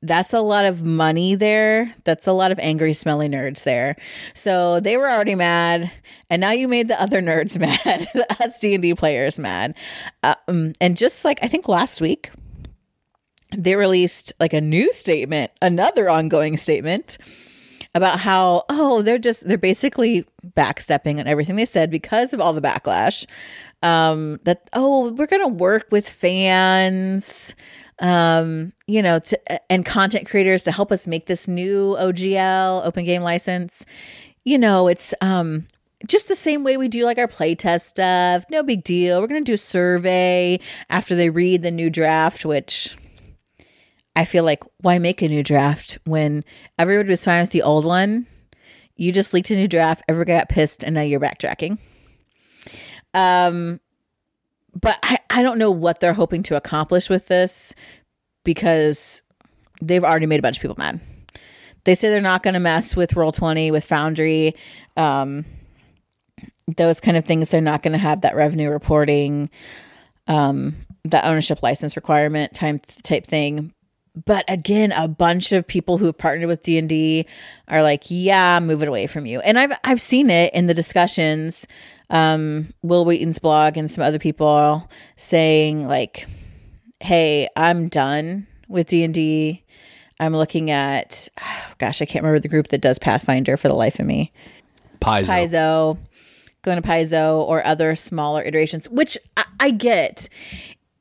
that's 0.02 0.32
a 0.32 0.40
lot 0.40 0.64
of 0.64 0.82
money 0.82 1.34
there. 1.34 1.94
That's 2.04 2.26
a 2.26 2.32
lot 2.32 2.52
of 2.52 2.58
angry, 2.60 2.94
smelly 2.94 3.28
nerds 3.28 3.64
there. 3.64 3.96
So 4.32 4.78
they 4.80 4.96
were 4.96 5.10
already 5.10 5.34
mad, 5.34 5.90
and 6.30 6.40
now 6.40 6.52
you 6.52 6.68
made 6.68 6.88
the 6.88 7.00
other 7.00 7.20
nerds 7.22 7.58
mad, 7.58 8.06
us 8.40 8.58
D 8.60 8.74
and 8.74 8.82
D 8.82 8.94
players 8.94 9.38
mad. 9.38 9.76
Um, 10.22 10.72
and 10.80 10.96
just 10.96 11.24
like 11.24 11.38
I 11.42 11.48
think 11.48 11.68
last 11.68 12.00
week, 12.00 12.30
they 13.56 13.74
released 13.74 14.32
like 14.38 14.52
a 14.52 14.60
new 14.60 14.92
statement, 14.92 15.50
another 15.60 16.08
ongoing 16.08 16.56
statement 16.56 17.18
about 17.94 18.20
how 18.20 18.64
oh 18.68 19.02
they're 19.02 19.18
just 19.18 19.48
they're 19.48 19.58
basically 19.58 20.24
backstepping 20.46 21.18
on 21.18 21.26
everything 21.26 21.56
they 21.56 21.64
said 21.64 21.90
because 21.90 22.32
of 22.32 22.40
all 22.40 22.52
the 22.52 22.60
backlash. 22.60 23.26
Um, 23.82 24.38
that 24.44 24.68
oh 24.72 25.12
we're 25.12 25.26
gonna 25.26 25.48
work 25.48 25.88
with 25.90 26.08
fans 26.08 27.54
um, 28.00 28.72
you 28.86 29.02
know, 29.02 29.18
to, 29.18 29.72
and 29.72 29.84
content 29.84 30.28
creators 30.28 30.62
to 30.64 30.72
help 30.72 30.92
us 30.92 31.06
make 31.06 31.26
this 31.26 31.48
new 31.48 31.96
OGL 31.98 32.84
open 32.84 33.04
game 33.04 33.22
license. 33.22 33.84
You 34.44 34.58
know, 34.58 34.88
it's 34.88 35.14
um 35.20 35.66
just 36.06 36.28
the 36.28 36.36
same 36.36 36.62
way 36.62 36.76
we 36.76 36.88
do 36.88 37.04
like 37.04 37.18
our 37.18 37.26
playtest 37.26 37.82
stuff. 37.82 38.44
No 38.50 38.62
big 38.62 38.84
deal. 38.84 39.20
We're 39.20 39.26
going 39.26 39.44
to 39.44 39.50
do 39.50 39.54
a 39.54 39.58
survey 39.58 40.60
after 40.88 41.16
they 41.16 41.28
read 41.28 41.62
the 41.62 41.72
new 41.72 41.90
draft, 41.90 42.44
which 42.44 42.96
I 44.14 44.24
feel 44.24 44.44
like 44.44 44.62
why 44.80 44.98
make 44.98 45.22
a 45.22 45.28
new 45.28 45.42
draft 45.42 45.98
when 46.04 46.44
everybody 46.78 47.08
was 47.08 47.24
fine 47.24 47.40
with 47.40 47.50
the 47.50 47.62
old 47.62 47.84
one? 47.84 48.26
You 48.96 49.12
just 49.12 49.32
leaked 49.32 49.50
a 49.50 49.54
new 49.54 49.68
draft, 49.68 50.02
everybody 50.08 50.38
got 50.38 50.48
pissed, 50.48 50.82
and 50.82 50.94
now 50.94 51.02
you're 51.02 51.20
backtracking. 51.20 51.78
Um, 53.14 53.80
but 54.80 54.98
I, 55.02 55.18
I 55.30 55.42
don't 55.42 55.58
know 55.58 55.70
what 55.70 56.00
they're 56.00 56.12
hoping 56.14 56.42
to 56.44 56.56
accomplish 56.56 57.08
with 57.08 57.28
this 57.28 57.74
because 58.44 59.22
they've 59.80 60.04
already 60.04 60.26
made 60.26 60.38
a 60.38 60.42
bunch 60.42 60.58
of 60.58 60.62
people 60.62 60.76
mad. 60.78 61.00
They 61.84 61.94
say 61.94 62.10
they're 62.10 62.20
not 62.20 62.42
going 62.42 62.54
to 62.54 62.60
mess 62.60 62.94
with 62.94 63.12
Roll20, 63.12 63.72
with 63.72 63.84
Foundry, 63.86 64.54
um, 64.96 65.44
those 66.76 67.00
kind 67.00 67.16
of 67.16 67.24
things. 67.24 67.50
They're 67.50 67.60
not 67.60 67.82
going 67.82 67.92
to 67.92 67.98
have 67.98 68.20
that 68.20 68.36
revenue 68.36 68.68
reporting, 68.68 69.48
um, 70.26 70.76
that 71.04 71.24
ownership 71.24 71.62
license 71.62 71.96
requirement 71.96 72.52
type 72.54 72.84
type 73.02 73.26
thing. 73.26 73.72
but 74.26 74.44
again, 74.48 74.92
a 74.92 75.08
bunch 75.08 75.52
of 75.52 75.66
people 75.66 75.98
who 75.98 76.06
have 76.06 76.18
partnered 76.18 76.48
with 76.48 76.62
D 76.62 76.76
and 76.76 76.88
D 76.88 77.26
are 77.68 77.82
like, 77.82 78.04
"Yeah, 78.08 78.58
move 78.60 78.82
it 78.82 78.88
away 78.88 79.06
from 79.06 79.26
you." 79.26 79.40
And 79.40 79.58
I've 79.58 79.72
I've 79.84 80.00
seen 80.00 80.28
it 80.28 80.52
in 80.54 80.66
the 80.66 80.74
discussions. 80.74 81.66
Um, 82.10 82.72
Wil 82.82 83.04
Wheaton's 83.04 83.38
blog 83.38 83.76
and 83.76 83.90
some 83.90 84.02
other 84.02 84.18
people 84.18 84.88
saying 85.16 85.86
like, 85.86 86.26
"Hey, 87.00 87.48
I'm 87.56 87.88
done 87.88 88.46
with 88.68 88.86
D 88.88 89.04
and 89.04 89.12
D. 89.14 89.64
I'm 90.20 90.34
looking 90.34 90.70
at, 90.70 91.28
oh, 91.40 91.72
gosh, 91.78 92.00
I 92.02 92.06
can't 92.06 92.24
remember 92.24 92.40
the 92.40 92.48
group 92.48 92.68
that 92.68 92.80
does 92.80 92.98
Pathfinder 92.98 93.56
for 93.56 93.68
the 93.68 93.74
life 93.74 93.98
of 93.98 94.06
me. 94.06 94.32
Paizo. 95.00 95.26
Paizo, 95.26 95.98
going 96.62 96.80
to 96.82 96.86
Paizo 96.88 97.36
or 97.38 97.64
other 97.64 97.94
smaller 97.94 98.42
iterations, 98.42 98.88
which 98.88 99.16
I, 99.36 99.44
I 99.60 99.70
get. 99.70 100.28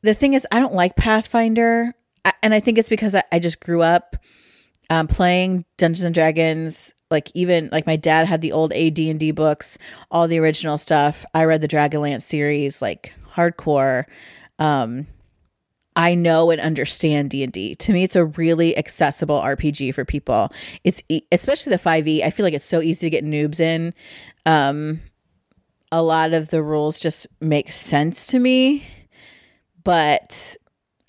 The 0.04 0.14
thing 0.14 0.34
is, 0.34 0.46
I 0.52 0.60
don't 0.60 0.74
like 0.74 0.96
Pathfinder, 0.96 1.96
I- 2.26 2.34
and 2.44 2.54
I 2.54 2.60
think 2.60 2.78
it's 2.78 2.90
because 2.90 3.16
I, 3.16 3.24
I 3.32 3.40
just 3.40 3.60
grew 3.60 3.82
up 3.82 4.16
um, 4.90 5.08
playing 5.08 5.66
Dungeons 5.78 6.04
and 6.04 6.14
Dragons. 6.14 6.94
Like 7.10 7.32
even 7.34 7.70
like 7.72 7.88
my 7.88 7.96
dad 7.96 8.28
had 8.28 8.42
the 8.42 8.52
old 8.52 8.74
AD 8.74 9.00
and 9.00 9.20
D 9.20 9.32
books, 9.32 9.78
all 10.12 10.28
the 10.28 10.40
original 10.40 10.78
stuff. 10.78 11.26
I 11.34 11.46
read 11.46 11.62
the 11.62 11.68
Dragonlance 11.68 12.24
series, 12.24 12.82
like 12.82 13.14
hardcore. 13.34 14.06
Um, 14.60 15.08
I 15.96 16.14
know 16.14 16.52
and 16.52 16.62
understand 16.62 17.32
D&D. 17.32 17.76
To 17.76 17.92
me 17.92 18.04
it's 18.04 18.16
a 18.16 18.26
really 18.26 18.78
accessible 18.78 19.40
RPG 19.40 19.96
for 19.96 20.06
people. 20.06 20.52
It's 20.84 21.02
especially 21.32 21.72
the 21.72 21.80
5e. 21.80 22.22
I 22.24 22.30
feel 22.30 22.46
like 22.46 22.54
it's 22.54 22.66
so 22.66 22.82
easy 22.82 23.08
to 23.08 23.10
get 23.10 23.26
noobs 23.26 23.60
in. 23.60 23.94
Um 24.46 25.02
a 25.92 26.04
lot 26.04 26.34
of 26.34 26.50
the 26.50 26.62
rules 26.62 27.00
just 27.00 27.28
make 27.40 27.72
sense 27.72 28.28
to 28.28 28.40
me. 28.40 28.88
But 29.84 30.58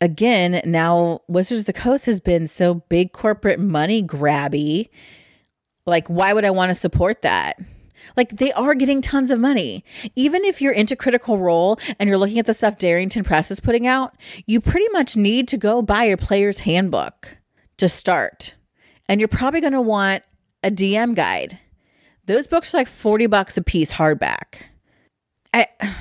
again, 0.01 0.63
now 0.65 1.21
Wizards 1.29 1.63
of 1.63 1.67
the 1.67 1.73
Coast 1.73 2.07
has 2.07 2.21
been 2.21 2.47
so 2.47 2.75
big 2.75 3.13
corporate 3.13 3.61
money 3.61 4.03
grabby. 4.03 4.89
Like 5.89 6.09
why 6.09 6.33
would 6.33 6.45
I 6.45 6.51
want 6.51 6.71
to 6.71 6.75
support 6.75 7.23
that? 7.23 7.59
Like 8.17 8.37
they 8.37 8.53
are 8.53 8.75
getting 8.75 9.01
tons 9.01 9.31
of 9.31 9.41
money. 9.41 9.85
Even 10.17 10.45
if 10.45 10.61
you're 10.61 10.73
into 10.73 10.97
Critical 10.97 11.39
Role 11.39 11.79
and 11.99 12.09
you're 12.09 12.19
looking 12.19 12.39
at 12.39 12.47
the 12.47 12.55
stuff 12.55 12.79
Darrington 12.79 13.25
Press 13.25 13.51
is 13.51 13.61
putting 13.61 13.87
out, 13.87 14.15
you 14.47 14.61
pretty 14.61 14.89
much 14.93 15.17
need 15.17 15.49
to 15.49 15.57
go 15.57 15.83
buy 15.83 16.05
your 16.05 16.17
player's 16.17 16.61
handbook 16.61 17.39
to 17.77 17.89
start. 17.89 18.55
And 19.09 19.21
you're 19.21 19.29
probably 19.29 19.61
going 19.61 19.73
to 19.73 19.81
want 19.81 20.23
a 20.63 20.71
DM 20.71 21.15
guide. 21.15 21.59
Those 22.27 22.47
books 22.47 22.75
are 22.75 22.79
like 22.79 22.89
40 22.89 23.27
bucks 23.27 23.57
a 23.57 23.63
piece 23.63 23.93
hardback. 23.93 24.63
I 25.55 25.67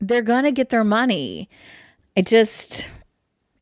they're 0.00 0.22
going 0.22 0.44
to 0.44 0.52
get 0.52 0.70
their 0.70 0.84
money. 0.84 1.50
It 2.16 2.26
just 2.26 2.90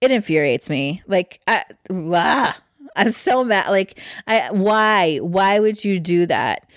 it 0.01 0.11
infuriates 0.11 0.71
me. 0.71 1.03
Like 1.07 1.41
I 1.47 1.65
ah, 1.91 2.61
I'm 2.99 3.11
so 3.11 3.45
mad. 3.45 3.71
Like 3.71 3.99
I 4.27 4.49
why? 4.51 5.19
Why 5.19 5.61
would 5.61 5.85
you 5.85 6.01
do 6.01 6.27
that? 6.27 6.69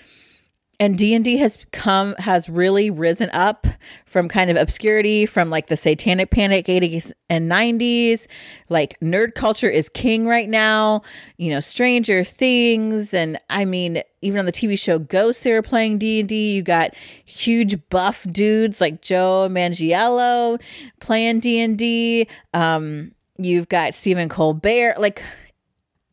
and 0.82 0.98
d&d 0.98 1.36
has 1.36 1.64
come 1.70 2.12
has 2.18 2.48
really 2.48 2.90
risen 2.90 3.30
up 3.30 3.68
from 4.04 4.28
kind 4.28 4.50
of 4.50 4.56
obscurity 4.56 5.24
from 5.26 5.48
like 5.48 5.68
the 5.68 5.76
satanic 5.76 6.30
panic 6.30 6.66
80s 6.66 7.12
and 7.30 7.48
90s 7.48 8.26
like 8.68 8.98
nerd 9.00 9.34
culture 9.36 9.70
is 9.70 9.88
king 9.88 10.26
right 10.26 10.48
now 10.48 11.02
you 11.36 11.50
know 11.50 11.60
stranger 11.60 12.24
things 12.24 13.14
and 13.14 13.38
i 13.48 13.64
mean 13.64 14.02
even 14.22 14.40
on 14.40 14.46
the 14.46 14.52
tv 14.52 14.76
show 14.76 14.98
ghost 14.98 15.44
they 15.44 15.52
were 15.52 15.62
playing 15.62 15.98
d&d 15.98 16.52
you 16.54 16.62
got 16.62 16.92
huge 17.24 17.88
buff 17.88 18.26
dudes 18.32 18.80
like 18.80 19.00
joe 19.02 19.48
manganiello 19.48 20.60
playing 20.98 21.38
d&d 21.38 22.26
um, 22.54 23.12
you've 23.38 23.68
got 23.68 23.94
stephen 23.94 24.28
colbert 24.28 24.94
like 24.98 25.22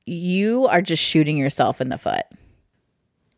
you 0.10 0.68
are 0.68 0.82
just 0.82 1.04
shooting 1.04 1.38
yourself 1.38 1.80
in 1.80 1.90
the 1.90 1.98
foot 1.98 2.26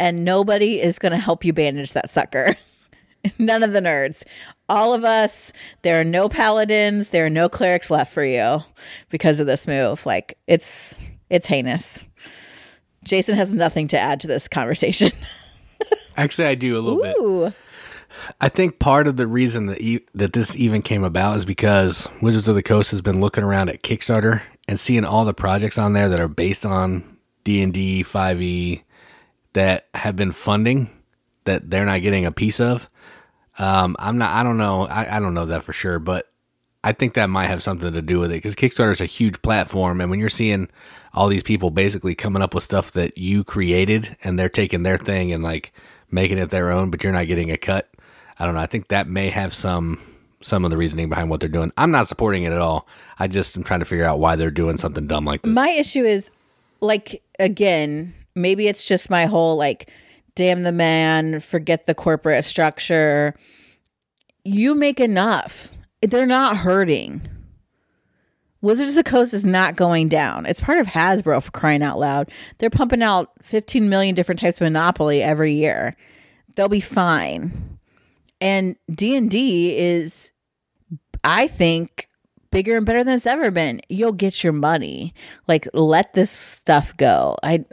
and 0.02 0.26
nobody 0.26 0.82
is 0.82 0.98
going 0.98 1.12
to 1.12 1.18
help 1.20 1.46
you 1.46 1.54
bandage 1.54 1.94
that 1.94 2.10
sucker. 2.10 2.56
None 3.38 3.62
of 3.62 3.72
the 3.72 3.82
nerds. 3.82 4.24
All 4.68 4.96
of 4.96 5.04
us, 5.04 5.54
there 5.84 6.02
are 6.02 6.04
no 6.04 6.28
paladins, 6.28 7.10
there 7.10 7.24
are 7.28 7.30
no 7.30 7.48
clerics 7.48 7.92
left 7.92 8.12
for 8.12 8.26
you 8.26 8.64
because 9.10 9.40
of 9.40 9.46
this 9.46 9.68
move. 9.68 10.04
Like 10.08 10.40
it's 10.48 11.00
it's 11.30 11.46
heinous. 11.46 12.00
Jason 13.04 13.36
has 13.36 13.54
nothing 13.54 13.88
to 13.90 14.00
add 14.00 14.20
to 14.22 14.28
this 14.28 14.48
conversation. 14.48 15.12
Actually, 16.18 16.48
I 16.48 16.56
do 16.56 16.78
a 16.78 16.82
little 16.82 17.06
Ooh. 17.22 17.46
bit. 17.46 17.54
I 18.40 18.50
think 18.50 18.80
part 18.80 19.08
of 19.08 19.18
the 19.18 19.28
reason 19.28 19.68
that 19.68 19.82
e- 19.82 20.06
that 20.16 20.34
this 20.34 20.56
even 20.56 20.82
came 20.82 21.04
about 21.04 21.38
is 21.38 21.46
because 21.46 22.08
Wizards 22.24 22.48
of 22.48 22.56
the 22.56 22.64
Coast 22.64 22.90
has 22.90 23.02
been 23.04 23.22
looking 23.22 23.44
around 23.44 23.70
at 23.70 23.84
Kickstarter 23.84 24.42
and 24.72 24.80
seeing 24.80 25.04
all 25.04 25.26
the 25.26 25.34
projects 25.34 25.78
on 25.78 25.92
there 25.92 26.08
that 26.08 26.22
are 26.22 26.30
based 26.30 26.66
on 26.66 27.18
D 27.44 27.62
and 27.62 27.74
D, 27.74 28.04
Five 28.04 28.42
E, 28.42 28.84
that 29.52 29.90
have 29.94 30.16
been 30.16 30.32
funding 30.32 30.90
that 31.44 31.70
they're 31.70 31.86
not 31.86 32.02
getting 32.02 32.26
a 32.26 32.32
piece 32.32 32.62
of. 32.62 32.90
Um, 33.60 33.98
I'm 34.00 34.18
not. 34.18 34.32
I 34.32 34.44
don't 34.44 34.58
know. 34.58 34.88
I, 34.88 35.18
I 35.18 35.20
don't 35.20 35.34
know 35.34 35.48
that 35.48 35.66
for 35.66 35.74
sure, 35.74 36.00
but 36.00 36.30
I 36.86 36.94
think 36.94 37.16
that 37.16 37.30
might 37.30 37.48
have 37.48 37.62
something 37.62 37.92
to 37.92 38.02
do 38.02 38.22
with 38.22 38.32
it 38.32 38.36
because 38.36 38.56
Kickstarter 38.56 38.94
is 38.94 39.02
a 39.02 39.06
huge 39.06 39.42
platform, 39.42 40.00
and 40.00 40.10
when 40.10 40.22
you're 40.22 40.30
seeing 40.30 40.70
all 41.14 41.28
these 41.28 41.44
people 41.44 41.70
basically 41.70 42.16
coming 42.16 42.42
up 42.42 42.56
with 42.56 42.64
stuff 42.64 42.94
that 42.94 43.18
you 43.18 43.44
created, 43.44 44.16
and 44.24 44.40
they're 44.40 44.48
taking 44.48 44.84
their 44.84 44.98
thing 44.98 45.34
and 45.34 45.44
like 45.44 45.74
making 46.10 46.38
it 46.38 46.50
their 46.50 46.72
own, 46.72 46.90
but 46.90 47.04
you're 47.04 47.12
not 47.12 47.28
getting 47.28 47.52
a 47.52 47.58
cut. 47.58 47.94
I 48.40 48.46
don't 48.46 48.54
know. 48.54 48.62
I 48.62 48.68
think 48.68 48.88
that 48.88 49.06
may 49.06 49.32
have 49.32 49.54
some 49.54 50.00
some 50.42 50.66
of 50.66 50.72
the 50.72 50.78
reasoning 50.78 51.10
behind 51.10 51.30
what 51.30 51.40
they're 51.40 51.50
doing. 51.50 51.72
I'm 51.78 51.92
not 51.92 52.08
supporting 52.08 52.44
it 52.44 52.54
at 52.54 52.62
all. 52.62 52.88
I 53.20 53.28
just 53.28 53.56
am 53.56 53.64
trying 53.64 53.80
to 53.80 53.86
figure 53.86 54.06
out 54.06 54.20
why 54.20 54.36
they're 54.36 54.52
doing 54.52 54.78
something 54.78 55.08
dumb 55.08 55.26
like 55.26 55.42
this. 55.42 55.54
My 55.54 55.70
issue 55.70 56.04
is 56.04 56.32
like 56.80 57.24
again, 57.40 58.14
maybe 58.36 58.68
it's 58.68 58.88
just 58.88 59.10
my 59.10 59.26
whole 59.26 59.56
like 59.56 59.90
damn 60.36 60.64
the 60.64 60.72
man, 60.72 61.40
forget 61.40 61.86
the 61.86 61.96
corporate 61.96 62.46
structure. 62.46 63.36
You 64.44 64.76
make 64.76 65.00
enough. 65.00 65.72
They're 66.02 66.26
not 66.26 66.58
hurting. 66.58 67.28
Wizards 68.62 68.92
of 68.92 68.96
the 68.96 69.04
Coast 69.04 69.34
is 69.34 69.46
not 69.46 69.76
going 69.76 70.08
down. 70.08 70.46
It's 70.46 70.62
part 70.62 70.80
of 70.80 70.88
Hasbro 70.88 71.42
for 71.42 71.52
crying 71.52 71.82
out 71.82 72.00
loud. 72.00 72.32
They're 72.60 72.70
pumping 72.70 73.02
out 73.02 73.32
15 73.42 73.90
million 73.90 74.14
different 74.14 74.40
types 74.40 74.58
of 74.58 74.66
Monopoly 74.66 75.22
every 75.24 75.54
year. 75.54 75.98
They'll 76.56 76.70
be 76.70 76.80
fine. 76.80 77.80
And 78.40 78.76
D&D 78.94 79.78
is 79.78 80.31
I 81.24 81.48
think 81.48 82.10
bigger 82.52 82.78
and 82.78 82.86
better 82.86 83.04
than 83.04 83.16
it's 83.16 83.26
ever 83.26 83.50
been. 83.50 83.82
You'll 83.90 84.12
get 84.12 84.44
your 84.44 84.54
money. 84.54 85.14
Like 85.48 85.68
let 85.74 86.14
this 86.14 86.32
stuff 86.32 86.96
go. 86.98 87.38
I 87.44 87.66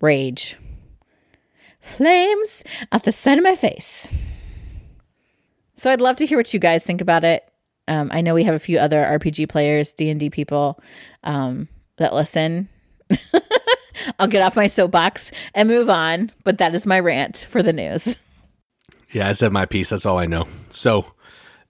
rage. 0.00 0.56
Flames 1.80 2.64
at 2.92 3.04
the 3.04 3.12
side 3.12 3.38
of 3.38 3.44
my 3.44 3.56
face. 3.56 4.08
So 5.74 5.90
I'd 5.90 6.00
love 6.00 6.16
to 6.16 6.26
hear 6.26 6.38
what 6.38 6.54
you 6.54 6.60
guys 6.60 6.84
think 6.84 7.00
about 7.00 7.24
it. 7.24 7.44
Um, 7.86 8.08
I 8.12 8.22
know 8.22 8.34
we 8.34 8.44
have 8.44 8.54
a 8.54 8.60
few 8.60 8.78
other 8.78 9.02
RPG 9.02 9.48
players, 9.50 9.92
D 9.92 10.08
and 10.08 10.18
D 10.18 10.30
people 10.30 10.80
um, 11.24 11.68
that 11.98 12.14
listen. 12.14 12.68
I'll 14.18 14.28
get 14.28 14.42
off 14.42 14.56
my 14.56 14.66
soapbox 14.66 15.30
and 15.54 15.68
move 15.68 15.90
on, 15.90 16.32
but 16.42 16.58
that 16.58 16.74
is 16.74 16.86
my 16.86 16.98
rant 17.00 17.46
for 17.48 17.62
the 17.62 17.72
news. 17.72 18.16
Yeah, 19.10 19.28
I 19.28 19.32
said 19.32 19.52
my 19.52 19.66
piece. 19.66 19.90
That's 19.90 20.06
all 20.06 20.18
I 20.18 20.26
know. 20.26 20.48
So, 20.70 21.12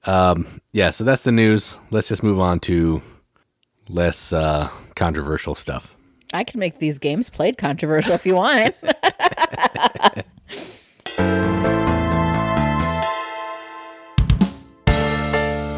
um, 0.07 0.61
yeah, 0.73 0.91
so 0.91 1.05
that's 1.05 1.23
the 1.23 1.33
news. 1.33 1.79
Let's 1.91 2.09
just 2.09 2.23
move 2.23 2.41
on 2.41 2.61
to 2.61 3.03
less 3.89 4.33
uh, 4.33 4.71
controversial 4.95 5.55
stuff. 5.55 5.95
I 6.33 6.45
can 6.45 6.59
make 6.59 6.79
these 6.79 6.99
games 6.99 7.31
played 7.31 7.59
controversial 7.59 8.13
if 8.13 8.27
you 8.27 8.35
want. 8.35 8.75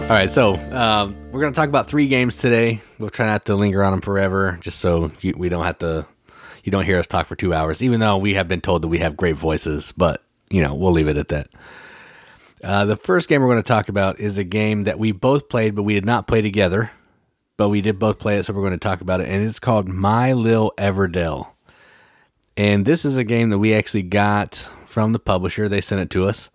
All 0.06 0.12
right, 0.12 0.30
so 0.30 0.54
uh, 0.54 1.12
we're 1.32 1.40
going 1.40 1.52
to 1.52 1.56
talk 1.56 1.68
about 1.68 1.88
three 1.88 2.06
games 2.06 2.36
today. 2.36 2.80
We'll 3.00 3.10
try 3.10 3.26
not 3.26 3.44
to 3.46 3.56
linger 3.56 3.82
on 3.82 3.90
them 3.90 4.00
forever, 4.00 4.56
just 4.60 4.78
so 4.78 5.10
you, 5.20 5.34
we 5.36 5.48
don't 5.48 5.64
have 5.64 5.78
to, 5.78 6.06
you 6.62 6.70
don't 6.70 6.84
hear 6.84 7.00
us 7.00 7.08
talk 7.08 7.26
for 7.26 7.34
two 7.34 7.52
hours, 7.52 7.82
even 7.82 7.98
though 7.98 8.16
we 8.16 8.34
have 8.34 8.46
been 8.46 8.60
told 8.60 8.82
that 8.82 8.88
we 8.88 8.98
have 8.98 9.16
great 9.16 9.34
voices, 9.34 9.92
but, 9.96 10.22
you 10.48 10.62
know, 10.62 10.76
we'll 10.76 10.92
leave 10.92 11.08
it 11.08 11.16
at 11.16 11.26
that. 11.28 11.48
Uh, 12.66 12.84
the 12.84 12.96
first 12.96 13.28
game 13.28 13.40
we're 13.40 13.48
going 13.48 13.62
to 13.62 13.62
talk 13.62 13.88
about 13.88 14.18
is 14.18 14.36
a 14.36 14.44
game 14.44 14.84
that 14.84 14.98
we 14.98 15.12
both 15.12 15.48
played, 15.48 15.74
but 15.74 15.84
we 15.84 15.94
did 15.94 16.04
not 16.04 16.26
play 16.26 16.42
together 16.42 16.90
but 17.56 17.68
we 17.68 17.80
did 17.80 17.98
both 17.98 18.18
play 18.18 18.38
it, 18.38 18.44
so 18.44 18.52
we're 18.52 18.60
going 18.60 18.72
to 18.72 18.78
talk 18.78 19.00
about 19.00 19.20
it. 19.20 19.28
And 19.28 19.44
it's 19.44 19.58
called 19.58 19.88
My 19.88 20.32
Lil 20.32 20.72
Everdell. 20.76 21.48
And 22.56 22.84
this 22.84 23.04
is 23.04 23.16
a 23.16 23.24
game 23.24 23.50
that 23.50 23.58
we 23.58 23.74
actually 23.74 24.02
got 24.02 24.68
from 24.84 25.12
the 25.12 25.18
publisher. 25.18 25.68
They 25.68 25.80
sent 25.80 26.00
it 26.00 26.10
to 26.10 26.26
us. 26.26 26.50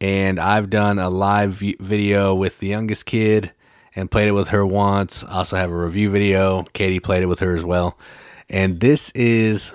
And 0.00 0.38
I've 0.38 0.70
done 0.70 0.98
a 0.98 1.08
live 1.08 1.54
video 1.80 2.34
with 2.34 2.58
the 2.58 2.66
youngest 2.66 3.06
kid 3.06 3.52
and 3.94 4.10
played 4.10 4.28
it 4.28 4.32
with 4.32 4.48
her 4.48 4.66
once. 4.66 5.24
I 5.24 5.38
also 5.38 5.56
have 5.56 5.70
a 5.70 5.76
review 5.76 6.10
video. 6.10 6.64
Katie 6.74 7.00
played 7.00 7.22
it 7.22 7.26
with 7.26 7.38
her 7.40 7.54
as 7.54 7.64
well. 7.64 7.98
And 8.48 8.80
this 8.80 9.10
is 9.10 9.74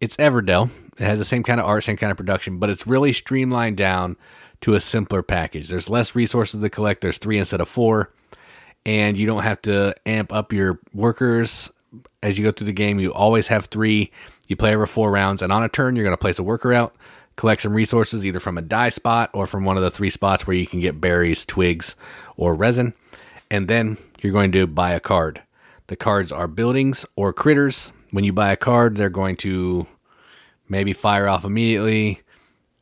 it's 0.00 0.16
Everdell. 0.16 0.70
It 0.98 1.04
has 1.04 1.18
the 1.18 1.24
same 1.24 1.42
kind 1.42 1.58
of 1.58 1.66
art, 1.66 1.82
same 1.82 1.96
kind 1.96 2.10
of 2.10 2.16
production, 2.16 2.58
but 2.58 2.68
it's 2.70 2.86
really 2.86 3.12
streamlined 3.12 3.76
down 3.76 4.16
to 4.64 4.74
a 4.74 4.80
simpler 4.80 5.22
package. 5.22 5.68
There's 5.68 5.88
less 5.88 6.14
resources 6.14 6.60
to 6.60 6.68
collect. 6.68 7.00
There's 7.00 7.18
three 7.18 7.38
instead 7.38 7.60
of 7.60 7.68
four 7.68 8.10
and 8.86 9.16
you 9.16 9.26
don't 9.26 9.42
have 9.42 9.62
to 9.62 9.94
amp 10.06 10.32
up 10.32 10.52
your 10.52 10.78
workers 10.92 11.70
as 12.22 12.38
you 12.38 12.44
go 12.44 12.52
through 12.52 12.66
the 12.66 12.72
game. 12.72 12.98
You 12.98 13.12
always 13.12 13.48
have 13.48 13.66
three. 13.66 14.10
You 14.46 14.56
play 14.56 14.74
over 14.74 14.86
four 14.86 15.10
rounds, 15.10 15.42
and 15.42 15.52
on 15.52 15.62
a 15.62 15.68
turn, 15.68 15.96
you're 15.96 16.04
going 16.04 16.16
to 16.16 16.20
place 16.20 16.38
a 16.38 16.42
worker 16.42 16.72
out, 16.72 16.94
collect 17.36 17.62
some 17.62 17.72
resources 17.72 18.26
either 18.26 18.40
from 18.40 18.58
a 18.58 18.62
die 18.62 18.90
spot 18.90 19.30
or 19.32 19.46
from 19.46 19.64
one 19.64 19.76
of 19.76 19.82
the 19.82 19.90
three 19.90 20.10
spots 20.10 20.46
where 20.46 20.56
you 20.56 20.66
can 20.66 20.80
get 20.80 21.00
berries, 21.00 21.44
twigs, 21.44 21.96
or 22.36 22.54
resin. 22.54 22.92
And 23.50 23.68
then 23.68 23.96
you're 24.20 24.32
going 24.32 24.52
to 24.52 24.66
buy 24.66 24.92
a 24.92 25.00
card. 25.00 25.42
The 25.86 25.96
cards 25.96 26.32
are 26.32 26.48
buildings 26.48 27.06
or 27.16 27.32
critters. 27.32 27.92
When 28.10 28.24
you 28.24 28.32
buy 28.32 28.52
a 28.52 28.56
card, 28.56 28.96
they're 28.96 29.10
going 29.10 29.36
to 29.36 29.86
maybe 30.68 30.92
fire 30.92 31.28
off 31.28 31.44
immediately, 31.44 32.20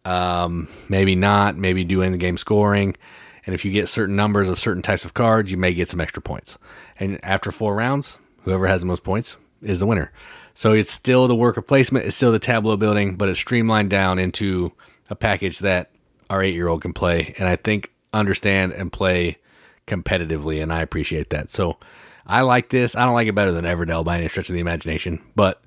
um, 0.05 0.69
maybe 0.89 1.15
not, 1.15 1.57
maybe 1.57 1.85
do 1.85 2.09
the 2.09 2.17
game 2.17 2.37
scoring. 2.37 2.97
And 3.45 3.55
if 3.55 3.65
you 3.65 3.73
get 3.73 3.89
certain 3.89 4.17
numbers 4.17 4.49
of 4.49 4.59
certain 4.59 4.83
types 4.83 5.05
of 5.05 5.15
cards, 5.15 5.51
you 5.51 5.57
may 5.57 5.75
get 5.75 5.89
some 5.89 6.01
extra 6.01 6.23
points. 6.23 6.59
And 6.99 7.19
after 7.25 7.51
four 7.51 7.75
rounds, 7.75 8.19
whoever 8.43 8.67
has 8.67 8.81
the 8.81 8.87
most 8.87 9.03
points 9.03 9.37
is 9.63 9.81
the 9.81 9.87
winner. 9.87 10.13
So 10.55 10.73
it's 10.73 10.93
still 10.93 11.27
the 11.29 11.35
worker 11.35 11.63
placement, 11.63 12.07
it's 12.07 12.17
still 12.17 12.33
the 12.33 12.39
tableau 12.39 12.77
building, 12.77 13.17
but 13.17 13.29
it's 13.29 13.39
streamlined 13.39 13.91
down 13.91 14.19
into 14.19 14.73
a 15.09 15.15
package 15.15 15.61
that 15.61 15.91
our 16.31 16.43
eight 16.43 16.55
year 16.55 16.69
old 16.69 16.83
can 16.83 16.93
play. 16.93 17.35
And 17.39 17.49
I 17.49 17.57
think 17.57 17.93
understand 18.13 18.73
and 18.73 18.93
play 18.93 19.39
competitively. 19.87 20.63
And 20.63 20.73
I 20.73 20.83
appreciate 20.83 21.31
that. 21.31 21.51
So 21.51 21.79
I 22.27 22.43
like 22.43 22.69
this. 22.69 22.95
I 22.95 23.05
don't 23.05 23.15
like 23.15 23.29
it 23.29 23.35
better 23.35 23.53
than 23.53 23.65
Everdell 23.65 24.05
by 24.05 24.19
any 24.19 24.29
stretch 24.29 24.49
of 24.49 24.55
the 24.55 24.61
imagination, 24.61 25.23
but 25.35 25.63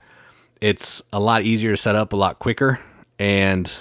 it's 0.62 1.02
a 1.12 1.20
lot 1.20 1.44
easier 1.44 1.72
to 1.72 1.78
set 1.78 1.96
up, 1.96 2.14
a 2.14 2.16
lot 2.16 2.40
quicker, 2.40 2.80
and 3.20 3.72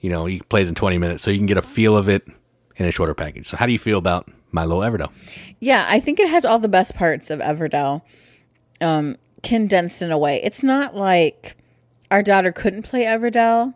you 0.00 0.10
know, 0.10 0.26
he 0.26 0.40
plays 0.40 0.68
in 0.68 0.74
20 0.74 0.98
minutes, 0.98 1.22
so 1.22 1.30
you 1.30 1.38
can 1.38 1.46
get 1.46 1.58
a 1.58 1.62
feel 1.62 1.96
of 1.96 2.08
it 2.08 2.26
in 2.76 2.86
a 2.86 2.90
shorter 2.90 3.14
package. 3.14 3.48
So, 3.48 3.56
how 3.56 3.66
do 3.66 3.72
you 3.72 3.78
feel 3.78 3.98
about 3.98 4.30
My 4.50 4.64
Lil 4.64 4.78
Everdell? 4.78 5.12
Yeah, 5.60 5.86
I 5.88 6.00
think 6.00 6.18
it 6.18 6.28
has 6.28 6.44
all 6.44 6.58
the 6.58 6.68
best 6.68 6.94
parts 6.94 7.30
of 7.30 7.40
Everdell 7.40 8.02
um, 8.80 9.16
condensed 9.42 10.02
in 10.02 10.10
a 10.10 10.18
way. 10.18 10.40
It's 10.42 10.62
not 10.62 10.96
like 10.96 11.56
our 12.10 12.22
daughter 12.22 12.52
couldn't 12.52 12.82
play 12.82 13.04
Everdell, 13.04 13.74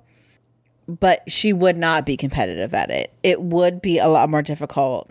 but 0.88 1.30
she 1.30 1.52
would 1.52 1.76
not 1.76 2.06
be 2.06 2.16
competitive 2.16 2.74
at 2.74 2.90
it. 2.90 3.12
It 3.22 3.42
would 3.42 3.82
be 3.82 3.98
a 3.98 4.08
lot 4.08 4.30
more 4.30 4.42
difficult 4.42 5.10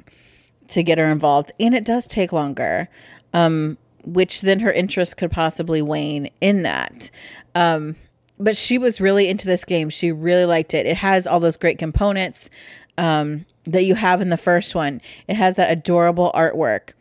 to 0.70 0.82
get 0.82 0.98
her 0.98 1.12
involved, 1.12 1.52
and 1.60 1.76
it 1.76 1.86
does 1.86 2.08
take 2.08 2.34
longer. 2.34 2.90
Um, 3.34 3.78
which 4.06 4.42
then 4.42 4.60
her 4.60 4.72
interest 4.72 5.18
could 5.18 5.32
possibly 5.32 5.82
wane 5.82 6.30
in 6.42 6.64
that. 6.64 7.10
Um, 7.56 7.96
but 8.40 8.58
she 8.58 8.78
was 8.78 9.00
really 9.00 9.28
into 9.30 9.48
this 9.48 9.66
game. 9.66 9.90
She 9.90 10.12
really 10.12 10.46
liked 10.46 10.74
it. 10.74 10.86
It 10.86 10.98
has 10.98 11.28
all 11.28 11.40
those 11.40 11.58
great 11.58 11.78
components 11.78 12.50
um, 12.98 13.46
that 13.66 13.84
you 13.84 13.96
have 13.96 14.22
in 14.22 14.30
the 14.30 14.38
first 14.38 14.76
one. 14.76 15.02
It 15.28 15.36
has 15.36 15.56
that 15.56 15.72
adorable 15.72 16.32
artwork. 16.34 16.94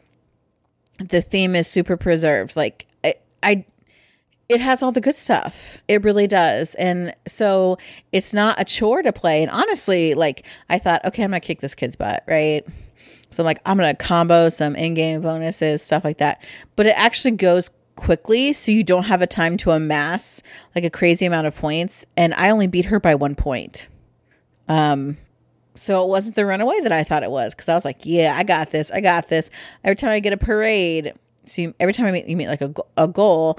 The 0.98 1.22
theme 1.22 1.56
is 1.56 1.66
super 1.66 1.96
preserved. 1.96 2.56
Like 2.56 2.86
I, 3.02 3.14
I 3.42 3.64
it 4.48 4.60
has 4.60 4.82
all 4.82 4.92
the 4.92 5.00
good 5.00 5.16
stuff. 5.16 5.78
It 5.88 6.04
really 6.04 6.26
does. 6.26 6.74
And 6.74 7.14
so 7.26 7.78
it's 8.12 8.34
not 8.34 8.60
a 8.60 8.64
chore 8.64 9.02
to 9.02 9.12
play. 9.12 9.42
And 9.42 9.50
honestly, 9.50 10.14
like 10.14 10.44
I 10.68 10.78
thought, 10.78 11.04
okay, 11.06 11.24
I'm 11.24 11.30
gonna 11.30 11.40
kick 11.40 11.60
this 11.60 11.74
kid's 11.74 11.96
butt, 11.96 12.22
right? 12.28 12.64
So 13.30 13.42
I'm 13.42 13.46
like, 13.46 13.60
I'm 13.64 13.78
gonna 13.78 13.94
combo 13.94 14.50
some 14.50 14.76
in-game 14.76 15.22
bonuses, 15.22 15.82
stuff 15.82 16.04
like 16.04 16.18
that. 16.18 16.44
But 16.76 16.86
it 16.86 16.94
actually 16.96 17.32
goes 17.32 17.70
quickly, 17.96 18.52
so 18.52 18.72
you 18.72 18.84
don't 18.84 19.04
have 19.04 19.22
a 19.22 19.26
time 19.26 19.56
to 19.58 19.70
amass 19.70 20.42
like 20.74 20.84
a 20.84 20.90
crazy 20.90 21.26
amount 21.26 21.46
of 21.46 21.56
points. 21.56 22.04
And 22.16 22.34
I 22.34 22.50
only 22.50 22.66
beat 22.66 22.86
her 22.86 23.00
by 23.00 23.14
one 23.14 23.34
point. 23.34 23.88
Um, 24.68 25.18
so 25.74 26.04
it 26.04 26.08
wasn't 26.08 26.36
the 26.36 26.46
runaway 26.46 26.80
that 26.82 26.92
I 26.92 27.02
thought 27.04 27.22
it 27.22 27.30
was 27.30 27.54
because 27.54 27.68
I 27.68 27.74
was 27.74 27.84
like, 27.84 28.00
yeah, 28.04 28.34
I 28.36 28.42
got 28.42 28.70
this, 28.70 28.90
I 28.90 29.00
got 29.00 29.28
this. 29.28 29.50
Every 29.84 29.96
time 29.96 30.10
I 30.10 30.20
get 30.20 30.32
a 30.32 30.36
parade, 30.36 31.12
so 31.44 31.62
you, 31.62 31.74
every 31.80 31.92
time 31.92 32.06
I 32.06 32.12
meet, 32.12 32.26
you 32.26 32.36
meet 32.36 32.48
like 32.48 32.62
a, 32.62 32.72
a 32.96 33.08
goal, 33.08 33.58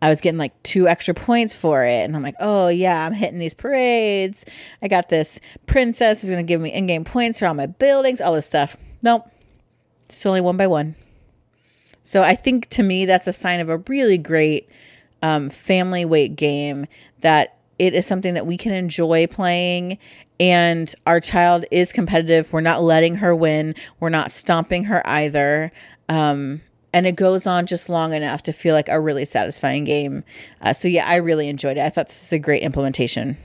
I 0.00 0.08
was 0.08 0.20
getting 0.20 0.38
like 0.38 0.60
two 0.64 0.88
extra 0.88 1.14
points 1.14 1.54
for 1.54 1.84
it. 1.84 2.02
And 2.04 2.16
I'm 2.16 2.22
like, 2.22 2.34
oh, 2.40 2.68
yeah, 2.68 3.06
I'm 3.06 3.14
hitting 3.14 3.38
these 3.38 3.54
parades. 3.54 4.44
I 4.82 4.88
got 4.88 5.08
this 5.08 5.38
princess 5.66 6.20
who's 6.20 6.30
going 6.30 6.44
to 6.44 6.48
give 6.48 6.60
me 6.60 6.72
in 6.72 6.88
game 6.88 7.04
points 7.04 7.38
for 7.38 7.46
all 7.46 7.54
my 7.54 7.66
buildings, 7.66 8.20
all 8.20 8.34
this 8.34 8.46
stuff. 8.46 8.76
Nope. 9.00 9.30
It's 10.06 10.26
only 10.26 10.40
one 10.40 10.56
by 10.56 10.66
one. 10.66 10.96
So 12.02 12.22
I 12.22 12.34
think 12.34 12.68
to 12.70 12.82
me, 12.82 13.06
that's 13.06 13.26
a 13.26 13.32
sign 13.32 13.60
of 13.60 13.68
a 13.68 13.78
really 13.78 14.18
great 14.18 14.68
um, 15.22 15.50
family 15.50 16.04
weight 16.04 16.36
game 16.36 16.86
that 17.20 17.56
it 17.78 17.94
is 17.94 18.06
something 18.06 18.34
that 18.34 18.46
we 18.46 18.56
can 18.56 18.72
enjoy 18.72 19.26
playing 19.26 19.98
and 20.38 20.92
our 21.06 21.20
child 21.20 21.64
is 21.70 21.92
competitive. 21.92 22.52
We're 22.52 22.60
not 22.60 22.82
letting 22.82 23.16
her 23.16 23.34
win. 23.34 23.74
We're 24.00 24.08
not 24.08 24.32
stomping 24.32 24.84
her 24.84 25.06
either. 25.06 25.70
Um, 26.08 26.62
and 26.92 27.06
it 27.06 27.16
goes 27.16 27.46
on 27.46 27.66
just 27.66 27.88
long 27.88 28.12
enough 28.12 28.42
to 28.42 28.52
feel 28.52 28.74
like 28.74 28.88
a 28.88 29.00
really 29.00 29.24
satisfying 29.24 29.84
game. 29.84 30.24
Uh, 30.60 30.72
so 30.72 30.88
yeah, 30.88 31.06
I 31.08 31.16
really 31.16 31.48
enjoyed 31.48 31.76
it. 31.76 31.80
I 31.80 31.90
thought 31.90 32.08
this 32.08 32.24
is 32.24 32.32
a 32.32 32.38
great 32.38 32.62
implementation. 32.62 33.36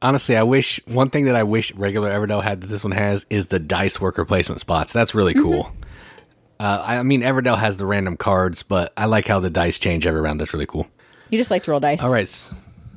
Honestly, 0.00 0.36
I 0.36 0.42
wish 0.42 0.80
one 0.86 1.10
thing 1.10 1.24
that 1.24 1.36
I 1.36 1.42
wish 1.42 1.72
regular 1.74 2.10
Everdell 2.10 2.42
had 2.42 2.60
that 2.60 2.68
this 2.68 2.84
one 2.84 2.92
has 2.92 3.26
is 3.28 3.46
the 3.46 3.58
dice 3.58 4.00
worker 4.00 4.24
placement 4.24 4.60
spots. 4.60 4.92
That's 4.92 5.14
really 5.14 5.34
cool. 5.34 5.64
Mm-hmm. 5.64 5.80
Uh, 6.64 6.82
I 6.82 7.02
mean, 7.02 7.20
Everdell 7.20 7.58
has 7.58 7.76
the 7.76 7.84
random 7.84 8.16
cards, 8.16 8.62
but 8.62 8.94
I 8.96 9.04
like 9.04 9.28
how 9.28 9.38
the 9.38 9.50
dice 9.50 9.78
change 9.78 10.06
every 10.06 10.22
round. 10.22 10.40
That's 10.40 10.54
really 10.54 10.64
cool. 10.64 10.86
You 11.28 11.36
just 11.36 11.50
like 11.50 11.62
to 11.64 11.70
roll 11.70 11.80
dice. 11.80 12.02
All 12.02 12.10
right. 12.10 12.50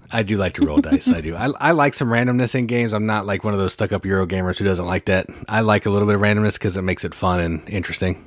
I 0.10 0.24
do 0.24 0.38
like 0.38 0.54
to 0.54 0.66
roll 0.66 0.80
dice. 0.80 1.10
I 1.10 1.20
do. 1.20 1.36
I, 1.36 1.50
I 1.60 1.72
like 1.72 1.94
some 1.94 2.08
randomness 2.08 2.56
in 2.56 2.66
games. 2.66 2.94
I'm 2.94 3.06
not 3.06 3.26
like 3.26 3.44
one 3.44 3.54
of 3.54 3.60
those 3.60 3.74
stuck 3.74 3.92
up 3.92 4.06
Euro 4.06 4.26
gamers 4.26 4.58
who 4.58 4.64
doesn't 4.64 4.86
like 4.86 5.04
that. 5.06 5.28
I 5.50 5.60
like 5.60 5.86
a 5.86 5.90
little 5.90 6.08
bit 6.08 6.16
of 6.16 6.22
randomness 6.22 6.54
because 6.54 6.78
it 6.78 6.84
makes 6.84 7.04
it 7.04 7.14
fun 7.14 7.42
and 7.42 7.68
interesting. 7.68 8.24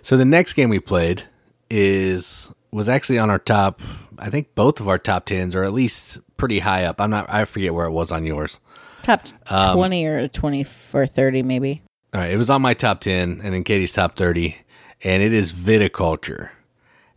So 0.00 0.16
the 0.16 0.24
next 0.24 0.54
game 0.54 0.70
we 0.70 0.80
played 0.80 1.24
is 1.68 2.50
was 2.70 2.88
actually 2.88 3.18
on 3.18 3.28
our 3.28 3.38
top. 3.38 3.82
I 4.18 4.30
think 4.30 4.54
both 4.54 4.80
of 4.80 4.88
our 4.88 4.96
top 4.96 5.26
tens, 5.26 5.54
or 5.54 5.64
at 5.64 5.74
least 5.74 6.18
pretty 6.38 6.60
high 6.60 6.84
up. 6.84 6.98
I'm 6.98 7.10
not. 7.10 7.26
I 7.28 7.44
forget 7.44 7.74
where 7.74 7.84
it 7.84 7.92
was 7.92 8.10
on 8.10 8.24
yours. 8.24 8.58
Top 9.02 9.26
um, 9.48 9.76
twenty 9.76 10.06
or 10.06 10.28
twenty 10.28 10.64
or 10.94 11.06
thirty, 11.06 11.42
maybe. 11.42 11.82
All 12.14 12.20
right, 12.20 12.30
it 12.30 12.36
was 12.36 12.48
on 12.48 12.62
my 12.62 12.74
top 12.74 13.00
ten, 13.00 13.40
and 13.42 13.56
in 13.56 13.64
Katie's 13.64 13.90
top 13.90 14.14
thirty, 14.14 14.58
and 15.02 15.20
it 15.20 15.32
is 15.32 15.52
Viticulture. 15.52 16.50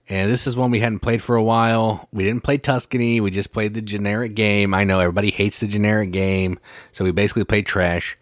And 0.10 0.32
this 0.32 0.48
is 0.48 0.58
one 0.58 0.72
we 0.72 0.80
hadn't 0.80 1.02
played 1.02 1.22
for 1.22 1.36
a 1.36 1.44
while. 1.44 2.10
We 2.12 2.24
didn't 2.24 2.44
play 2.44 2.58
Tuscany. 2.58 3.22
We 3.22 3.30
just 3.30 3.54
played 3.54 3.76
the 3.76 3.82
generic 3.84 4.34
game. 4.34 4.74
I 4.74 4.86
know 4.86 5.00
everybody 5.00 5.30
hates 5.30 5.60
the 5.60 5.68
generic 5.68 6.10
game, 6.10 6.58
so 6.94 7.04
we 7.04 7.12
basically 7.12 7.44
played 7.44 7.68
trash. 7.68 8.18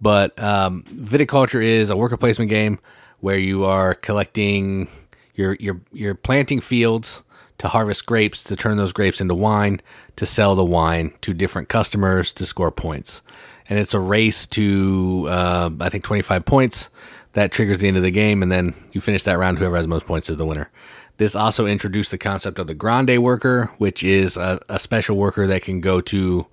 But 0.00 0.36
um, 0.42 0.82
Viticulture 0.88 1.62
is 1.62 1.90
a 1.90 1.96
worker 1.96 2.16
placement 2.16 2.48
game 2.48 2.80
where 3.20 3.38
you 3.38 3.64
are 3.64 3.94
collecting, 3.94 4.88
you're 5.36 5.56
you're 5.60 5.80
you're 5.92 6.16
planting 6.16 6.60
fields 6.60 7.22
to 7.58 7.68
harvest 7.68 8.04
grapes 8.04 8.42
to 8.44 8.56
turn 8.56 8.78
those 8.78 8.92
grapes 8.92 9.20
into 9.20 9.34
wine 9.36 9.80
to 10.16 10.26
sell 10.26 10.56
the 10.56 10.64
wine 10.64 11.14
to 11.20 11.32
different 11.32 11.68
customers 11.68 12.32
to 12.32 12.44
score 12.44 12.72
points. 12.72 13.22
And 13.68 13.78
it's 13.78 13.94
a 13.94 14.00
race 14.00 14.46
to 14.48 15.26
uh, 15.28 15.70
I 15.80 15.88
think 15.88 16.04
25 16.04 16.44
points 16.44 16.90
that 17.32 17.52
triggers 17.52 17.78
the 17.78 17.88
end 17.88 17.96
of 17.96 18.02
the 18.02 18.10
game, 18.10 18.42
and 18.42 18.50
then 18.50 18.74
you 18.92 19.00
finish 19.00 19.22
that 19.24 19.38
round. 19.38 19.58
Whoever 19.58 19.76
has 19.76 19.84
the 19.84 19.88
most 19.88 20.06
points 20.06 20.30
is 20.30 20.36
the 20.36 20.46
winner. 20.46 20.70
This 21.18 21.34
also 21.34 21.66
introduced 21.66 22.10
the 22.10 22.18
concept 22.18 22.58
of 22.58 22.66
the 22.66 22.74
grande 22.74 23.22
worker, 23.22 23.70
which 23.78 24.04
is 24.04 24.36
a, 24.36 24.60
a 24.68 24.78
special 24.78 25.16
worker 25.16 25.46
that 25.46 25.62
can 25.62 25.80
go 25.80 26.00
to 26.02 26.46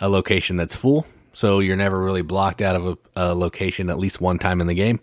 a 0.00 0.08
location 0.08 0.56
that's 0.56 0.76
full. 0.76 1.06
So 1.32 1.60
you're 1.60 1.76
never 1.76 2.00
really 2.00 2.22
blocked 2.22 2.62
out 2.62 2.74
of 2.74 2.86
a, 2.86 2.98
a 3.16 3.34
location 3.34 3.90
at 3.90 3.98
least 3.98 4.20
one 4.20 4.38
time 4.38 4.60
in 4.60 4.66
the 4.66 4.74
game. 4.74 5.00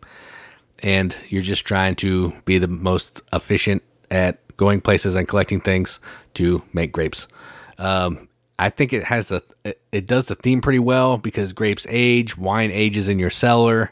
And 0.80 1.16
you're 1.30 1.42
just 1.42 1.66
trying 1.66 1.96
to 1.98 2.34
be 2.46 2.58
the 2.58 2.68
most 2.68 3.22
efficient 3.32 3.84
at 4.12 4.42
going 4.58 4.82
places 4.82 5.16
and 5.16 5.28
collecting 5.28 5.62
things 5.62 6.00
to 6.36 6.62
make 6.74 6.92
grapes. 6.92 7.28
Um, 7.78 8.28
I 8.58 8.70
think 8.70 8.94
it 8.94 9.04
has 9.06 9.32
a 9.32 9.42
it 9.92 10.08
does 10.08 10.28
the 10.28 10.36
theme 10.36 10.62
pretty 10.62 10.80
well 10.80 11.18
because 11.18 11.54
grapes 11.54 11.86
age, 11.90 12.38
wine 12.38 12.72
ages 12.72 13.08
in 13.08 13.20
your 13.20 13.30
cellar. 13.30 13.92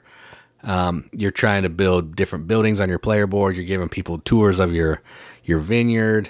Um, 0.64 1.10
you're 1.12 1.32
trying 1.32 1.64
to 1.64 1.70
build 1.70 2.16
different 2.16 2.48
buildings 2.48 2.80
on 2.80 2.88
your 2.88 3.00
player 3.00 3.28
board. 3.28 3.58
You're 3.58 3.66
giving 3.66 3.90
people 3.90 4.20
tours 4.20 4.60
of 4.60 4.74
your 4.74 5.02
your 5.44 5.60
vineyard. 5.60 6.30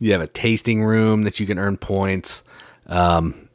You 0.00 0.12
have 0.12 0.20
a 0.20 0.26
tasting 0.26 0.82
room 0.82 1.22
that 1.22 1.38
you 1.38 1.46
can 1.46 1.58
earn 1.58 1.76
points. 1.76 2.42
Um, 2.86 3.48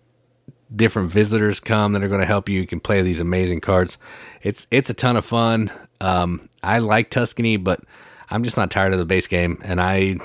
different 0.74 1.12
visitors 1.12 1.60
come 1.60 1.94
that 1.94 2.04
are 2.04 2.08
going 2.08 2.22
to 2.22 2.26
help 2.26 2.48
you. 2.50 2.60
You 2.60 2.68
can 2.68 2.80
play 2.80 3.02
these 3.02 3.20
amazing 3.20 3.62
cards. 3.62 3.98
It's 4.42 4.68
it's 4.72 4.90
a 4.90 4.94
ton 4.94 5.18
of 5.18 5.26
fun. 5.26 5.72
Um, 6.00 6.50
I 6.64 6.80
like 6.80 7.10
Tuscany, 7.10 7.58
but 7.58 7.82
I'm 8.30 8.44
just 8.44 8.58
not 8.58 8.72
tired 8.72 8.94
of 8.94 9.00
the 9.00 9.06
base 9.06 9.28
game, 9.28 9.60
and 9.64 9.82
I 9.82 10.18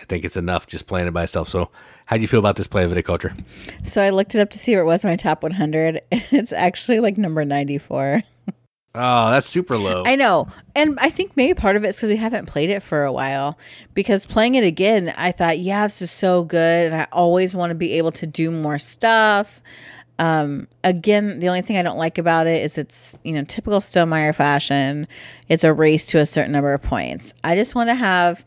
I 0.00 0.04
think 0.04 0.24
it's 0.24 0.36
enough 0.36 0.66
just 0.66 0.86
playing 0.86 1.08
it 1.08 1.12
by 1.12 1.24
itself. 1.24 1.48
So, 1.48 1.70
how 2.08 2.16
do 2.16 2.22
you 2.22 2.28
feel 2.28 2.40
about 2.40 2.56
this 2.56 2.66
play 2.66 2.84
of 2.84 2.90
Viticulture? 2.90 3.38
So 3.84 4.00
I 4.00 4.08
looked 4.08 4.34
it 4.34 4.40
up 4.40 4.48
to 4.50 4.58
see 4.58 4.72
where 4.72 4.80
it 4.80 4.86
was 4.86 5.04
in 5.04 5.10
my 5.10 5.16
top 5.16 5.42
100. 5.42 6.00
It's 6.10 6.54
actually 6.54 7.00
like 7.00 7.18
number 7.18 7.44
94. 7.44 8.22
Oh, 8.94 9.30
that's 9.30 9.46
super 9.46 9.76
low. 9.76 10.04
I 10.06 10.16
know. 10.16 10.48
And 10.74 10.98
I 11.00 11.10
think 11.10 11.36
maybe 11.36 11.52
part 11.52 11.76
of 11.76 11.84
it 11.84 11.88
is 11.88 11.96
because 11.96 12.08
we 12.08 12.16
haven't 12.16 12.46
played 12.46 12.70
it 12.70 12.82
for 12.82 13.04
a 13.04 13.12
while. 13.12 13.58
Because 13.92 14.24
playing 14.24 14.54
it 14.54 14.64
again, 14.64 15.12
I 15.18 15.32
thought, 15.32 15.58
yeah, 15.58 15.86
this 15.86 16.00
is 16.00 16.10
so 16.10 16.44
good. 16.44 16.86
And 16.86 16.94
I 16.96 17.06
always 17.12 17.54
want 17.54 17.72
to 17.72 17.74
be 17.74 17.92
able 17.98 18.12
to 18.12 18.26
do 18.26 18.50
more 18.50 18.78
stuff. 18.78 19.62
Um, 20.18 20.66
again, 20.82 21.40
the 21.40 21.48
only 21.48 21.60
thing 21.60 21.76
I 21.76 21.82
don't 21.82 21.98
like 21.98 22.16
about 22.16 22.46
it 22.46 22.62
is 22.62 22.78
it's, 22.78 23.18
you 23.22 23.32
know, 23.32 23.44
typical 23.44 23.80
Stonemaier 23.80 24.34
fashion. 24.34 25.06
It's 25.48 25.62
a 25.62 25.74
race 25.74 26.06
to 26.06 26.20
a 26.20 26.26
certain 26.26 26.52
number 26.52 26.72
of 26.72 26.80
points. 26.80 27.34
I 27.44 27.54
just 27.54 27.74
want 27.74 27.90
to 27.90 27.94
have, 27.94 28.46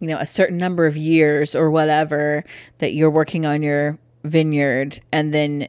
you 0.00 0.08
know, 0.08 0.18
a 0.18 0.26
certain 0.26 0.56
number 0.56 0.86
of 0.86 0.96
years 0.96 1.54
or 1.54 1.70
whatever 1.70 2.44
that 2.78 2.92
you're 2.92 3.10
working 3.10 3.44
on 3.44 3.62
your 3.62 3.98
vineyard 4.24 5.00
and 5.12 5.32
then 5.32 5.68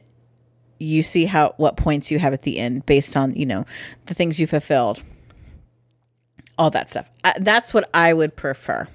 you 0.78 1.02
see 1.02 1.26
how 1.26 1.54
what 1.56 1.76
points 1.76 2.10
you 2.10 2.18
have 2.18 2.32
at 2.32 2.42
the 2.42 2.58
end 2.58 2.86
based 2.86 3.16
on, 3.16 3.34
you 3.34 3.46
know, 3.46 3.66
the 4.06 4.14
things 4.14 4.40
you 4.40 4.46
fulfilled. 4.46 5.02
All 6.58 6.70
that 6.70 6.90
stuff. 6.90 7.10
I, 7.22 7.34
that's 7.38 7.72
what 7.72 7.88
I 7.94 8.12
would 8.12 8.36
prefer. 8.36 8.88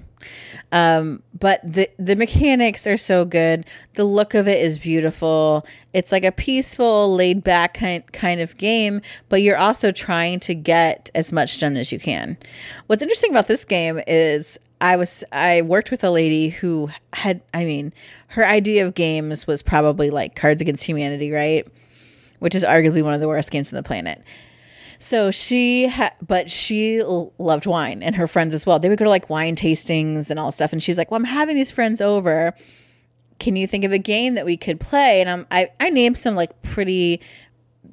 Um, 0.72 1.22
but 1.38 1.60
the 1.62 1.88
the 1.98 2.16
mechanics 2.16 2.86
are 2.86 2.96
so 2.96 3.24
good. 3.24 3.66
The 3.94 4.04
look 4.04 4.34
of 4.34 4.48
it 4.48 4.58
is 4.58 4.78
beautiful. 4.78 5.64
It's 5.92 6.10
like 6.10 6.24
a 6.24 6.32
peaceful, 6.32 7.14
laid 7.14 7.44
back 7.44 7.74
kind 7.74 8.10
kind 8.12 8.40
of 8.40 8.56
game, 8.56 9.00
but 9.28 9.42
you're 9.42 9.56
also 9.56 9.92
trying 9.92 10.40
to 10.40 10.54
get 10.54 11.10
as 11.14 11.32
much 11.32 11.60
done 11.60 11.76
as 11.76 11.92
you 11.92 12.00
can. 12.00 12.36
What's 12.88 13.02
interesting 13.02 13.30
about 13.30 13.46
this 13.46 13.64
game 13.64 14.00
is 14.06 14.58
I 14.80 14.96
was 14.96 15.24
I 15.32 15.62
worked 15.62 15.90
with 15.90 16.04
a 16.04 16.10
lady 16.10 16.50
who 16.50 16.90
had 17.12 17.40
I 17.54 17.64
mean, 17.64 17.92
her 18.28 18.44
idea 18.44 18.86
of 18.86 18.94
games 18.94 19.46
was 19.46 19.62
probably 19.62 20.10
like 20.10 20.34
Cards 20.36 20.60
Against 20.60 20.84
Humanity, 20.84 21.30
right? 21.30 21.66
Which 22.38 22.54
is 22.54 22.62
arguably 22.62 23.02
one 23.02 23.14
of 23.14 23.20
the 23.20 23.28
worst 23.28 23.50
games 23.50 23.72
on 23.72 23.76
the 23.76 23.82
planet. 23.82 24.22
So 24.98 25.30
she, 25.30 25.88
ha- 25.88 26.14
but 26.26 26.50
she 26.50 26.98
l- 26.98 27.32
loved 27.38 27.66
wine 27.66 28.02
and 28.02 28.16
her 28.16 28.26
friends 28.26 28.54
as 28.54 28.64
well. 28.64 28.78
They 28.78 28.88
would 28.88 28.98
go 28.98 29.04
to 29.04 29.10
like 29.10 29.28
wine 29.28 29.56
tastings 29.56 30.30
and 30.30 30.38
all 30.38 30.52
stuff. 30.52 30.72
And 30.72 30.82
she's 30.82 30.96
like, 30.98 31.10
"Well, 31.10 31.18
I'm 31.18 31.24
having 31.24 31.54
these 31.54 31.70
friends 31.70 32.00
over. 32.00 32.54
Can 33.38 33.56
you 33.56 33.66
think 33.66 33.84
of 33.84 33.92
a 33.92 33.98
game 33.98 34.34
that 34.34 34.46
we 34.46 34.56
could 34.56 34.80
play?" 34.80 35.20
And 35.20 35.28
I'm, 35.28 35.46
I, 35.50 35.68
I 35.80 35.90
named 35.90 36.16
some 36.18 36.34
like 36.34 36.62
pretty 36.62 37.20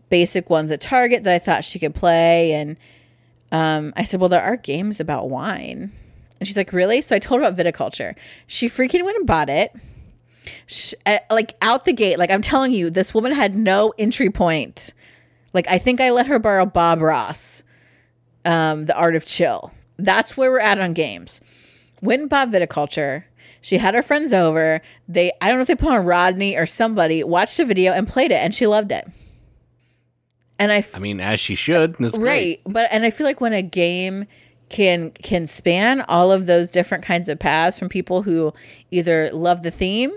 basic 0.09 0.49
ones 0.49 0.71
at 0.71 0.79
Target 0.81 1.23
that 1.23 1.33
I 1.33 1.39
thought 1.39 1.63
she 1.63 1.79
could 1.79 1.95
play. 1.95 2.53
And 2.53 2.77
um, 3.51 3.93
I 3.95 4.03
said, 4.03 4.19
"Well, 4.19 4.29
there 4.29 4.43
are 4.43 4.57
games 4.57 4.99
about 4.99 5.29
wine." 5.29 5.91
And 6.43 6.47
she's 6.47 6.57
like, 6.57 6.73
"Really?" 6.73 7.01
So 7.01 7.15
I 7.15 7.19
told 7.19 7.41
her 7.41 7.47
about 7.47 7.57
viticulture. 7.57 8.15
She 8.47 8.67
freaking 8.67 9.05
went 9.05 9.17
and 9.17 9.25
bought 9.25 9.49
it. 9.49 9.73
She, 10.67 10.95
uh, 11.05 11.19
like 11.31 11.53
out 11.61 11.85
the 11.85 11.93
gate, 11.93 12.19
like 12.19 12.29
I'm 12.29 12.41
telling 12.41 12.73
you, 12.73 12.89
this 12.89 13.13
woman 13.13 13.31
had 13.31 13.55
no 13.55 13.93
entry 13.97 14.29
point 14.29 14.93
like 15.53 15.67
I 15.69 15.77
think 15.77 16.01
I 16.01 16.09
let 16.09 16.27
her 16.27 16.39
borrow 16.39 16.65
Bob 16.65 16.99
Ross, 16.99 17.63
um, 18.43 18.85
The 18.85 18.97
Art 18.97 19.15
of 19.15 19.25
Chill. 19.25 19.71
That's 19.97 20.35
where 20.35 20.51
we're 20.51 20.59
at 20.59 20.79
on 20.79 20.93
games. 20.93 21.39
Went 22.01 22.21
and 22.21 22.29
bought 22.29 22.49
viticulture. 22.49 23.25
She 23.61 23.77
had 23.77 23.93
her 23.93 24.03
friends 24.03 24.33
over. 24.33 24.81
They 25.07 25.31
I 25.39 25.47
don't 25.47 25.57
know 25.57 25.61
if 25.61 25.67
they 25.67 25.75
put 25.75 25.91
on 25.93 26.05
Rodney 26.05 26.57
or 26.57 26.65
somebody, 26.65 27.23
watched 27.23 27.59
a 27.59 27.65
video 27.65 27.93
and 27.93 28.07
played 28.07 28.31
it 28.31 28.41
and 28.41 28.53
she 28.53 28.67
loved 28.67 28.91
it. 28.91 29.07
And 30.59 30.71
I, 30.71 30.77
f- 30.77 30.95
I 30.95 30.99
mean, 30.99 31.19
as 31.19 31.39
she 31.39 31.55
should. 31.55 31.95
That's 31.95 32.17
right, 32.17 32.61
great. 32.63 32.73
but 32.73 32.89
and 32.91 33.05
I 33.05 33.09
feel 33.09 33.25
like 33.25 33.41
when 33.41 33.53
a 33.53 33.61
game 33.61 34.25
can 34.73 35.11
can 35.11 35.45
span 35.45 36.01
all 36.01 36.31
of 36.31 36.47
those 36.47 36.71
different 36.71 37.03
kinds 37.03 37.29
of 37.29 37.37
paths 37.37 37.77
from 37.77 37.89
people 37.89 38.23
who 38.23 38.51
either 38.89 39.29
love 39.31 39.61
the 39.61 39.69
theme 39.69 40.11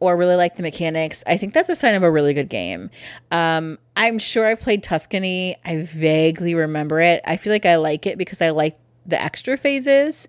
or 0.00 0.16
really 0.16 0.34
like 0.34 0.56
the 0.56 0.62
mechanics, 0.62 1.22
I 1.26 1.36
think 1.36 1.54
that's 1.54 1.68
a 1.68 1.76
sign 1.76 1.94
of 1.94 2.02
a 2.02 2.10
really 2.10 2.34
good 2.34 2.48
game. 2.48 2.90
Um, 3.30 3.78
I'm 3.96 4.18
sure 4.18 4.46
I've 4.46 4.60
played 4.60 4.82
Tuscany. 4.82 5.56
I 5.64 5.82
vaguely 5.82 6.54
remember 6.54 7.00
it. 7.00 7.22
I 7.24 7.36
feel 7.36 7.52
like 7.52 7.64
I 7.64 7.76
like 7.76 8.04
it 8.04 8.18
because 8.18 8.42
I 8.42 8.50
like 8.50 8.76
the 9.06 9.22
extra 9.22 9.56
phases, 9.56 10.26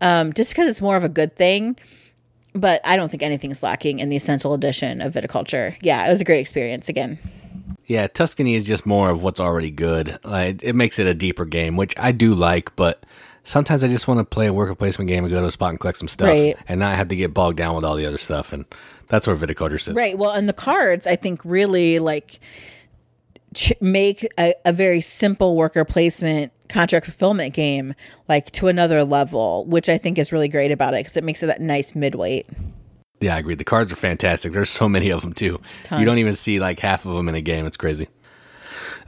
um, 0.00 0.32
just 0.32 0.50
because 0.50 0.66
it's 0.66 0.80
more 0.80 0.96
of 0.96 1.04
a 1.04 1.08
good 1.08 1.36
thing. 1.36 1.78
But 2.54 2.80
I 2.84 2.96
don't 2.96 3.10
think 3.10 3.22
anything's 3.22 3.62
lacking 3.62 3.98
in 3.98 4.08
the 4.08 4.16
essential 4.16 4.54
edition 4.54 5.02
of 5.02 5.12
viticulture. 5.12 5.76
Yeah, 5.82 6.06
it 6.06 6.10
was 6.10 6.22
a 6.22 6.24
great 6.24 6.40
experience 6.40 6.88
again. 6.88 7.18
Yeah, 7.86 8.06
Tuscany 8.06 8.54
is 8.54 8.66
just 8.66 8.86
more 8.86 9.10
of 9.10 9.22
what's 9.22 9.40
already 9.40 9.70
good. 9.70 10.18
Like, 10.24 10.62
it 10.62 10.74
makes 10.74 10.98
it 10.98 11.06
a 11.06 11.14
deeper 11.14 11.44
game, 11.44 11.76
which 11.76 11.94
I 11.98 12.12
do 12.12 12.34
like, 12.34 12.74
but 12.76 13.04
sometimes 13.44 13.82
I 13.84 13.88
just 13.88 14.06
want 14.08 14.18
to 14.18 14.24
play 14.24 14.46
a 14.46 14.52
worker 14.52 14.74
placement 14.74 15.08
game 15.08 15.24
and 15.24 15.32
go 15.32 15.40
to 15.40 15.46
a 15.46 15.52
spot 15.52 15.70
and 15.70 15.80
collect 15.80 15.98
some 15.98 16.08
stuff 16.08 16.28
Right. 16.28 16.56
and 16.68 16.80
not 16.80 16.96
have 16.96 17.08
to 17.08 17.16
get 17.16 17.34
bogged 17.34 17.56
down 17.58 17.74
with 17.74 17.84
all 17.84 17.96
the 17.96 18.06
other 18.06 18.18
stuff. 18.18 18.52
And 18.52 18.64
that's 19.08 19.26
where 19.26 19.36
viticulture 19.36 19.80
sits. 19.80 19.94
Right. 19.96 20.16
Well, 20.16 20.30
and 20.30 20.48
the 20.48 20.52
cards, 20.54 21.06
I 21.06 21.16
think, 21.16 21.40
really 21.44 21.98
like 21.98 22.38
ch- 23.54 23.72
make 23.80 24.26
a, 24.38 24.54
a 24.64 24.72
very 24.72 25.00
simple 25.00 25.56
worker 25.56 25.84
placement 25.84 26.52
contract 26.68 27.04
fulfillment 27.06 27.52
game 27.52 27.94
like 28.28 28.50
to 28.52 28.68
another 28.68 29.04
level, 29.04 29.66
which 29.66 29.88
I 29.88 29.98
think 29.98 30.18
is 30.18 30.32
really 30.32 30.48
great 30.48 30.70
about 30.70 30.94
it 30.94 30.98
because 31.00 31.16
it 31.16 31.24
makes 31.24 31.42
it 31.42 31.46
that 31.46 31.60
nice 31.60 31.94
midweight. 31.94 32.46
Yeah, 33.22 33.36
I 33.36 33.38
agree. 33.38 33.54
The 33.54 33.64
cards 33.64 33.92
are 33.92 33.96
fantastic. 33.96 34.52
There's 34.52 34.70
so 34.70 34.88
many 34.88 35.10
of 35.10 35.22
them 35.22 35.32
too. 35.32 35.60
Tons. 35.84 36.00
You 36.00 36.06
don't 36.06 36.18
even 36.18 36.34
see 36.34 36.60
like 36.60 36.80
half 36.80 37.04
of 37.06 37.14
them 37.14 37.28
in 37.28 37.34
a 37.34 37.40
game. 37.40 37.66
It's 37.66 37.76
crazy. 37.76 38.08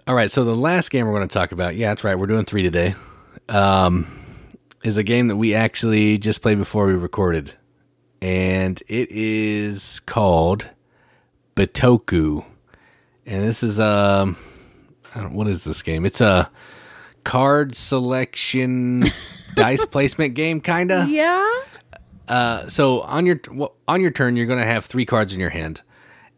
All 0.07 0.15
right, 0.15 0.31
so 0.31 0.45
the 0.45 0.55
last 0.55 0.91
game 0.91 1.07
we're 1.07 1.15
going 1.15 1.27
to 1.29 1.33
talk 1.33 1.53
about, 1.53 1.77
yeah, 1.77 1.89
that's 1.89 2.05
right. 2.05 2.15
We're 2.15 2.27
doing 2.27 2.45
three 2.45 2.63
today. 2.63 2.95
Um, 3.49 4.07
is 4.83 4.99
a 4.99 5.03
game 5.03 5.29
that 5.29 5.37
we 5.37 5.55
actually 5.55 6.19
just 6.19 6.43
played 6.43 6.59
before 6.59 6.87
we 6.87 6.93
recorded, 6.93 7.55
and 8.21 8.83
it 8.87 9.11
is 9.11 10.01
called 10.01 10.69
Bitoku. 11.57 12.45
And 13.25 13.45
this 13.45 13.63
is 13.63 13.81
um, 13.81 14.37
what 15.15 15.49
is 15.49 15.65
this 15.65 15.81
game? 15.83 16.05
It's 16.05 16.21
a 16.21 16.51
card 17.25 17.75
selection 17.75 19.05
dice 19.55 19.85
placement 19.87 20.35
game, 20.35 20.61
kinda 20.61 21.07
Yeah. 21.09 21.61
Uh, 22.29 22.67
so 22.69 23.03
on 23.03 23.27
your 23.27 23.41
on 23.87 24.01
your 24.01 24.11
turn, 24.11 24.37
you're 24.37 24.47
going 24.47 24.61
to 24.61 24.67
have 24.67 24.85
three 24.85 25.05
cards 25.05 25.35
in 25.35 25.41
your 25.41 25.51
hand, 25.51 25.83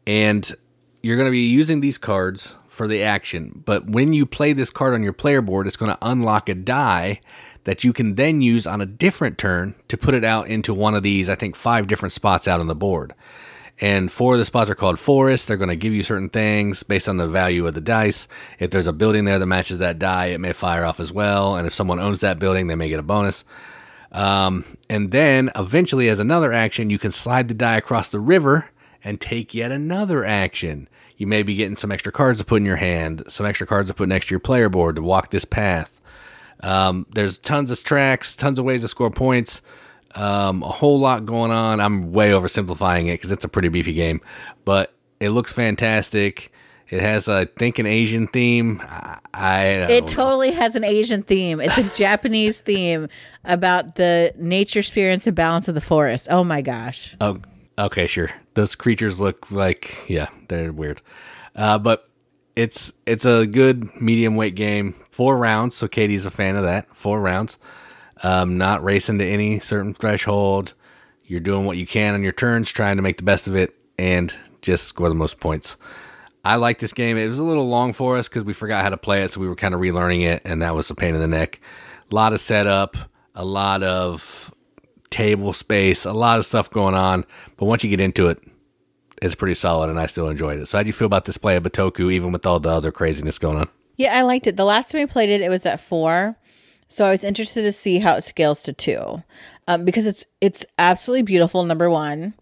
and 0.06 0.54
you're 1.02 1.16
going 1.16 1.26
to 1.26 1.32
be 1.32 1.40
using 1.40 1.80
these 1.80 1.98
cards 1.98 2.56
for 2.68 2.88
the 2.88 3.02
action. 3.02 3.62
But 3.64 3.88
when 3.88 4.12
you 4.12 4.26
play 4.26 4.52
this 4.52 4.70
card 4.70 4.94
on 4.94 5.02
your 5.02 5.12
player 5.12 5.40
board, 5.40 5.66
it's 5.66 5.76
going 5.76 5.92
to 5.92 5.98
unlock 6.02 6.48
a 6.48 6.54
die 6.54 7.20
that 7.64 7.82
you 7.82 7.92
can 7.92 8.14
then 8.14 8.40
use 8.40 8.66
on 8.66 8.80
a 8.80 8.86
different 8.86 9.38
turn 9.38 9.74
to 9.88 9.96
put 9.96 10.14
it 10.14 10.24
out 10.24 10.46
into 10.48 10.74
one 10.74 10.94
of 10.94 11.02
these. 11.02 11.28
I 11.28 11.34
think 11.34 11.56
five 11.56 11.86
different 11.86 12.12
spots 12.12 12.46
out 12.46 12.60
on 12.60 12.66
the 12.66 12.74
board. 12.74 13.14
And 13.80 14.10
four 14.10 14.34
of 14.34 14.38
the 14.38 14.44
spots 14.44 14.70
are 14.70 14.74
called 14.74 14.98
forests. 14.98 15.46
They're 15.46 15.56
going 15.56 15.68
to 15.68 15.76
give 15.76 15.92
you 15.92 16.02
certain 16.02 16.30
things 16.30 16.82
based 16.82 17.08
on 17.08 17.18
the 17.18 17.26
value 17.26 17.66
of 17.66 17.74
the 17.74 17.80
dice. 17.80 18.26
If 18.58 18.70
there's 18.70 18.86
a 18.86 18.92
building 18.92 19.24
there 19.24 19.38
that 19.38 19.46
matches 19.46 19.80
that 19.80 19.98
die, 19.98 20.26
it 20.26 20.38
may 20.38 20.52
fire 20.52 20.84
off 20.84 21.00
as 21.00 21.12
well. 21.12 21.56
And 21.56 21.66
if 21.66 21.74
someone 21.74 22.00
owns 22.00 22.20
that 22.20 22.38
building, 22.38 22.68
they 22.68 22.74
may 22.74 22.88
get 22.88 23.00
a 23.00 23.02
bonus. 23.02 23.44
Um, 24.16 24.64
and 24.88 25.10
then 25.10 25.50
eventually, 25.54 26.08
as 26.08 26.18
another 26.18 26.50
action, 26.50 26.88
you 26.88 26.98
can 26.98 27.12
slide 27.12 27.48
the 27.48 27.54
die 27.54 27.76
across 27.76 28.08
the 28.08 28.18
river 28.18 28.70
and 29.04 29.20
take 29.20 29.52
yet 29.52 29.70
another 29.70 30.24
action. 30.24 30.88
You 31.18 31.26
may 31.26 31.42
be 31.42 31.54
getting 31.54 31.76
some 31.76 31.92
extra 31.92 32.10
cards 32.10 32.38
to 32.40 32.44
put 32.44 32.56
in 32.56 32.64
your 32.64 32.76
hand, 32.76 33.24
some 33.28 33.44
extra 33.44 33.66
cards 33.66 33.90
to 33.90 33.94
put 33.94 34.08
next 34.08 34.28
to 34.28 34.30
your 34.32 34.40
player 34.40 34.70
board 34.70 34.96
to 34.96 35.02
walk 35.02 35.30
this 35.30 35.44
path. 35.44 36.00
Um, 36.62 37.06
there's 37.14 37.38
tons 37.38 37.70
of 37.70 37.84
tracks, 37.84 38.34
tons 38.34 38.58
of 38.58 38.64
ways 38.64 38.80
to 38.80 38.88
score 38.88 39.10
points, 39.10 39.60
um, 40.14 40.62
a 40.62 40.70
whole 40.70 40.98
lot 40.98 41.26
going 41.26 41.50
on. 41.50 41.78
I'm 41.78 42.12
way 42.12 42.30
oversimplifying 42.30 43.08
it 43.08 43.18
because 43.18 43.30
it's 43.30 43.44
a 43.44 43.48
pretty 43.48 43.68
beefy 43.68 43.92
game, 43.92 44.22
but 44.64 44.94
it 45.20 45.30
looks 45.30 45.52
fantastic. 45.52 46.50
It 46.88 47.00
has, 47.02 47.28
I 47.28 47.46
think, 47.46 47.78
an 47.80 47.86
Asian 47.86 48.28
theme. 48.28 48.80
I, 48.84 49.18
I 49.34 49.64
It 49.90 50.02
know. 50.02 50.06
totally 50.06 50.52
has 50.52 50.76
an 50.76 50.84
Asian 50.84 51.22
theme. 51.22 51.60
It's 51.60 51.76
a 51.78 51.82
Japanese 51.96 52.60
theme 52.60 53.08
about 53.44 53.96
the 53.96 54.32
nature 54.38 54.82
spirits 54.82 55.26
and 55.26 55.34
balance 55.34 55.66
of 55.68 55.74
the 55.74 55.80
forest. 55.80 56.28
Oh 56.30 56.44
my 56.44 56.62
gosh. 56.62 57.16
Oh, 57.20 57.38
okay, 57.78 58.06
sure. 58.06 58.30
Those 58.54 58.74
creatures 58.76 59.18
look 59.18 59.50
like 59.50 60.04
yeah, 60.08 60.28
they're 60.48 60.72
weird. 60.72 61.02
Uh, 61.56 61.78
but 61.78 62.08
it's 62.54 62.92
it's 63.04 63.24
a 63.26 63.46
good 63.46 64.00
medium 64.00 64.36
weight 64.36 64.54
game. 64.54 64.94
Four 65.10 65.36
rounds, 65.38 65.74
so 65.74 65.88
Katie's 65.88 66.24
a 66.24 66.30
fan 66.30 66.54
of 66.56 66.62
that. 66.62 66.94
Four 66.94 67.20
rounds. 67.20 67.58
Um, 68.22 68.56
not 68.58 68.82
racing 68.84 69.18
to 69.18 69.24
any 69.26 69.58
certain 69.60 69.92
threshold. 69.92 70.72
You're 71.24 71.40
doing 71.40 71.66
what 71.66 71.76
you 71.76 71.86
can 71.86 72.14
on 72.14 72.22
your 72.22 72.32
turns, 72.32 72.70
trying 72.70 72.96
to 72.96 73.02
make 73.02 73.16
the 73.16 73.24
best 73.24 73.48
of 73.48 73.56
it, 73.56 73.74
and 73.98 74.34
just 74.62 74.84
score 74.84 75.08
the 75.08 75.14
most 75.14 75.40
points. 75.40 75.76
I 76.46 76.56
like 76.56 76.78
this 76.78 76.92
game. 76.92 77.16
It 77.16 77.26
was 77.26 77.40
a 77.40 77.44
little 77.44 77.68
long 77.68 77.92
for 77.92 78.16
us 78.16 78.28
because 78.28 78.44
we 78.44 78.52
forgot 78.52 78.84
how 78.84 78.90
to 78.90 78.96
play 78.96 79.24
it, 79.24 79.32
so 79.32 79.40
we 79.40 79.48
were 79.48 79.56
kind 79.56 79.74
of 79.74 79.80
relearning 79.80 80.22
it, 80.22 80.42
and 80.44 80.62
that 80.62 80.76
was 80.76 80.88
a 80.90 80.94
pain 80.94 81.16
in 81.16 81.20
the 81.20 81.26
neck. 81.26 81.60
A 82.08 82.14
lot 82.14 82.32
of 82.32 82.38
setup, 82.38 82.96
a 83.34 83.44
lot 83.44 83.82
of 83.82 84.54
table 85.10 85.52
space, 85.52 86.04
a 86.04 86.12
lot 86.12 86.38
of 86.38 86.46
stuff 86.46 86.70
going 86.70 86.94
on. 86.94 87.24
But 87.56 87.66
once 87.66 87.82
you 87.82 87.90
get 87.90 88.00
into 88.00 88.28
it, 88.28 88.40
it's 89.20 89.34
pretty 89.34 89.54
solid, 89.54 89.90
and 89.90 89.98
I 89.98 90.06
still 90.06 90.28
enjoyed 90.28 90.60
it. 90.60 90.66
So, 90.66 90.78
how 90.78 90.84
do 90.84 90.86
you 90.86 90.92
feel 90.92 91.06
about 91.06 91.24
this 91.24 91.36
play 91.36 91.56
of 91.56 91.64
Bitoku, 91.64 92.12
even 92.12 92.30
with 92.30 92.46
all 92.46 92.60
the 92.60 92.68
other 92.70 92.92
craziness 92.92 93.38
going 93.38 93.58
on? 93.58 93.68
Yeah, 93.96 94.16
I 94.16 94.22
liked 94.22 94.46
it. 94.46 94.56
The 94.56 94.64
last 94.64 94.92
time 94.92 95.00
we 95.00 95.06
played 95.06 95.30
it, 95.30 95.40
it 95.40 95.48
was 95.48 95.66
at 95.66 95.80
four, 95.80 96.36
so 96.86 97.06
I 97.06 97.10
was 97.10 97.24
interested 97.24 97.62
to 97.62 97.72
see 97.72 97.98
how 97.98 98.14
it 98.14 98.22
scales 98.22 98.62
to 98.62 98.72
two, 98.72 99.24
um, 99.66 99.84
because 99.84 100.06
it's 100.06 100.24
it's 100.40 100.64
absolutely 100.78 101.22
beautiful. 101.22 101.64
Number 101.64 101.90
one, 101.90 102.34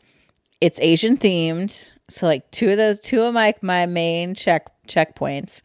it's 0.60 0.78
Asian 0.80 1.16
themed, 1.16 1.93
so 2.08 2.26
like 2.26 2.50
two 2.50 2.70
of 2.70 2.76
those, 2.76 3.00
two 3.00 3.22
of 3.22 3.34
my 3.34 3.54
my 3.62 3.86
main 3.86 4.34
check 4.34 4.68
checkpoints, 4.88 5.62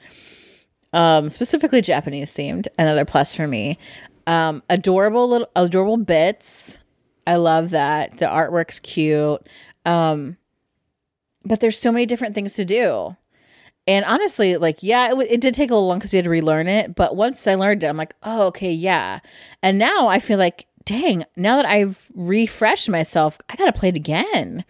um, 0.94 1.30
specifically 1.30 1.82
Japanese 1.82 2.34
themed. 2.34 2.68
Another 2.78 3.06
plus 3.06 3.36
for 3.36 3.48
me. 3.48 3.78
Um, 4.28 4.64
adorable 4.70 5.28
little 5.28 5.50
adorable 5.56 5.98
bits. 5.98 6.78
I 7.28 7.36
love 7.36 7.72
that 7.72 8.18
the 8.18 8.26
artwork's 8.26 8.80
cute. 8.80 9.42
Um, 9.86 10.38
but 11.46 11.60
there's 11.62 11.80
so 11.80 11.92
many 11.92 12.06
different 12.06 12.36
things 12.36 12.54
to 12.56 12.66
do 12.66 13.16
And 13.88 14.06
honestly, 14.06 14.58
like, 14.58 14.84
yeah, 14.84 15.08
it, 15.08 15.10
w- 15.12 15.28
it 15.30 15.42
did 15.42 15.54
take 15.56 15.72
a 15.72 15.74
little 15.74 15.88
long 15.88 16.00
because 16.00 16.12
we 16.12 16.18
had 16.18 16.26
to 16.26 16.30
relearn 16.30 16.68
it. 16.68 16.96
But 16.96 17.16
once 17.16 17.48
I 17.48 17.56
learned 17.56 17.84
it, 17.84 17.88
I'm 17.88 17.98
like, 17.98 18.16
oh, 18.24 18.48
okay, 18.48 18.72
yeah. 18.72 19.20
And 19.64 19.80
now 19.80 20.08
I 20.08 20.20
feel 20.20 20.38
like, 20.38 20.68
dang, 20.86 21.26
now 21.36 21.56
that 21.58 21.66
I've 21.66 22.08
refreshed 22.14 22.90
myself, 22.90 23.40
I 23.50 23.56
got 23.56 23.66
to 23.66 23.74
play 23.80 23.90
it 23.90 23.96
again 23.96 24.64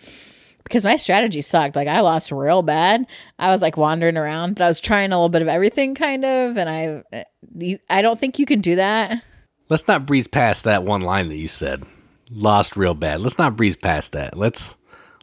because 0.69 0.85
my 0.85 0.97
strategy 0.97 1.41
sucked. 1.41 1.75
Like, 1.75 1.87
I 1.87 2.01
lost 2.01 2.31
real 2.31 2.61
bad. 2.61 3.07
I 3.39 3.51
was 3.51 3.61
like 3.61 3.75
wandering 3.75 4.17
around, 4.17 4.53
but 4.53 4.63
I 4.63 4.67
was 4.67 4.79
trying 4.79 5.11
a 5.11 5.15
little 5.15 5.29
bit 5.29 5.41
of 5.41 5.47
everything, 5.47 5.95
kind 5.95 6.23
of. 6.23 6.57
And 6.57 6.69
I, 6.69 7.03
eh, 7.11 7.23
you, 7.57 7.79
I 7.89 8.03
don't 8.03 8.19
think 8.19 8.37
you 8.37 8.45
can 8.45 8.61
do 8.61 8.75
that. 8.75 9.23
Let's 9.67 9.87
not 9.87 10.05
breeze 10.05 10.27
past 10.27 10.63
that 10.65 10.83
one 10.83 11.01
line 11.01 11.27
that 11.29 11.37
you 11.37 11.47
said. 11.47 11.83
Lost 12.29 12.77
real 12.77 12.93
bad. 12.93 13.21
Let's 13.21 13.39
not 13.39 13.57
breeze 13.57 13.75
past 13.75 14.11
that. 14.11 14.37
Let's 14.37 14.77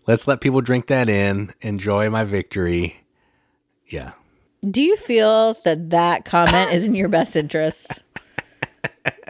let's 0.06 0.26
let 0.26 0.40
people 0.40 0.60
drink 0.60 0.88
that 0.88 1.08
in. 1.08 1.54
Enjoy 1.60 2.10
my 2.10 2.24
victory. 2.24 3.04
Yeah. 3.86 4.12
Do 4.68 4.82
you 4.82 4.96
feel 4.96 5.54
that 5.64 5.90
that 5.90 6.24
comment 6.24 6.72
is 6.72 6.88
in 6.88 6.96
your 6.96 7.08
best 7.08 7.36
interest? 7.36 8.02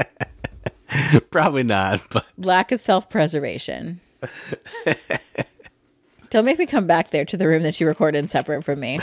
Probably 1.30 1.62
not, 1.62 2.00
but 2.10 2.24
Lack 2.38 2.72
of 2.72 2.80
self 2.80 3.10
preservation. 3.10 4.00
Don't 6.36 6.44
make 6.44 6.58
me 6.58 6.66
come 6.66 6.86
back 6.86 7.12
there 7.12 7.24
to 7.24 7.36
the 7.38 7.48
room 7.48 7.62
that 7.62 7.80
you 7.80 7.86
recorded 7.86 8.18
in 8.18 8.28
separate 8.28 8.62
from 8.62 8.78
me. 8.78 8.98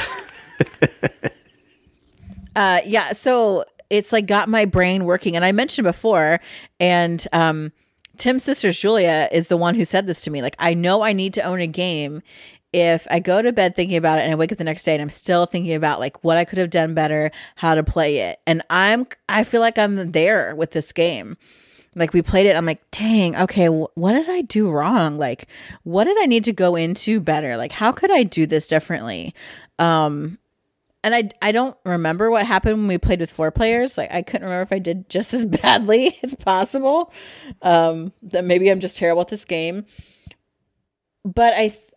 uh, 2.56 2.82
yeah, 2.86 3.12
so 3.12 3.66
it's 3.90 4.12
like 4.12 4.28
got 4.28 4.50
my 4.50 4.66
brain 4.66 5.06
working. 5.06 5.36
And 5.36 5.44
I 5.44 5.52
mentioned 5.52 5.86
before, 5.86 6.40
and 6.80 7.28
um, 7.34 7.72
Tim's 8.18 8.44
sister 8.44 8.72
Julia 8.72 9.30
is 9.32 9.48
the 9.48 9.58
one 9.58 9.74
who 9.74 9.84
said 9.84 10.06
this 10.06 10.22
to 10.22 10.30
me. 10.30 10.44
Like, 10.44 10.56
I 10.60 10.76
know 10.76 11.02
I 11.02 11.12
need 11.12 11.34
to 11.34 11.42
own 11.42 11.60
a 11.60 11.66
game 11.66 12.22
if 12.72 13.08
I 13.10 13.20
go 13.20 13.42
to 13.42 13.52
bed 13.52 13.76
thinking 13.76 13.98
about 13.98 14.20
it 14.20 14.26
and 14.26 14.32
I 14.32 14.36
wake 14.36 14.52
up 14.52 14.60
the 14.60 14.64
next 14.64 14.84
day 14.84 14.94
and 14.94 15.02
I'm 15.02 15.10
still 15.10 15.48
thinking 15.48 15.74
about 15.74 16.00
like 16.00 16.24
what 16.24 16.38
I 16.38 16.46
could 16.46 16.60
have 16.60 16.70
done 16.70 16.94
better, 16.94 17.32
how 17.56 17.74
to 17.74 17.84
play 17.84 18.20
it. 18.20 18.42
And 18.46 18.62
I'm, 18.70 19.08
I 19.28 19.44
feel 19.44 19.62
like 19.62 19.80
I'm 19.80 20.12
there 20.12 20.56
with 20.56 20.70
this 20.70 20.92
game. 20.92 21.38
Like 21.96 22.14
we 22.14 22.22
played 22.22 22.46
it, 22.46 22.56
I'm 22.56 22.66
like, 22.66 22.90
dang, 22.92 23.36
okay, 23.36 23.68
wh- 23.68 23.96
what 23.98 24.14
did 24.14 24.30
I 24.30 24.42
do 24.42 24.70
wrong? 24.72 25.18
Like, 25.18 25.48
what 25.84 26.06
did 26.06 26.18
I 26.20 26.26
need 26.26 26.44
to 26.46 26.54
go 26.54 26.76
into 26.76 27.20
better? 27.20 27.56
Like, 27.58 27.72
how 27.74 27.92
could 27.92 28.12
I 28.12 28.24
do 28.24 28.46
this 28.46 28.68
differently? 28.68 29.34
Um, 29.80 30.40
and 31.04 31.14
I 31.14 31.30
I 31.42 31.52
don't 31.52 31.76
remember 31.86 32.32
what 32.32 32.46
happened 32.46 32.78
when 32.78 32.88
we 32.88 32.98
played 32.98 33.20
with 33.20 33.30
four 33.32 33.52
players. 33.52 33.98
Like 33.98 34.12
I 34.12 34.22
couldn't 34.22 34.46
remember 34.46 34.64
if 34.64 34.72
I 34.72 34.80
did 34.80 35.10
just 35.10 35.34
as 35.34 35.44
badly 35.62 36.18
as 36.24 36.34
possible. 36.36 37.12
Um, 37.62 38.14
that 38.24 38.46
maybe 38.46 38.70
I'm 38.72 38.80
just 38.80 38.98
terrible 38.98 39.22
at 39.22 39.28
this 39.28 39.46
game. 39.46 39.86
But 41.26 41.54
I, 41.54 41.68
th- 41.70 41.92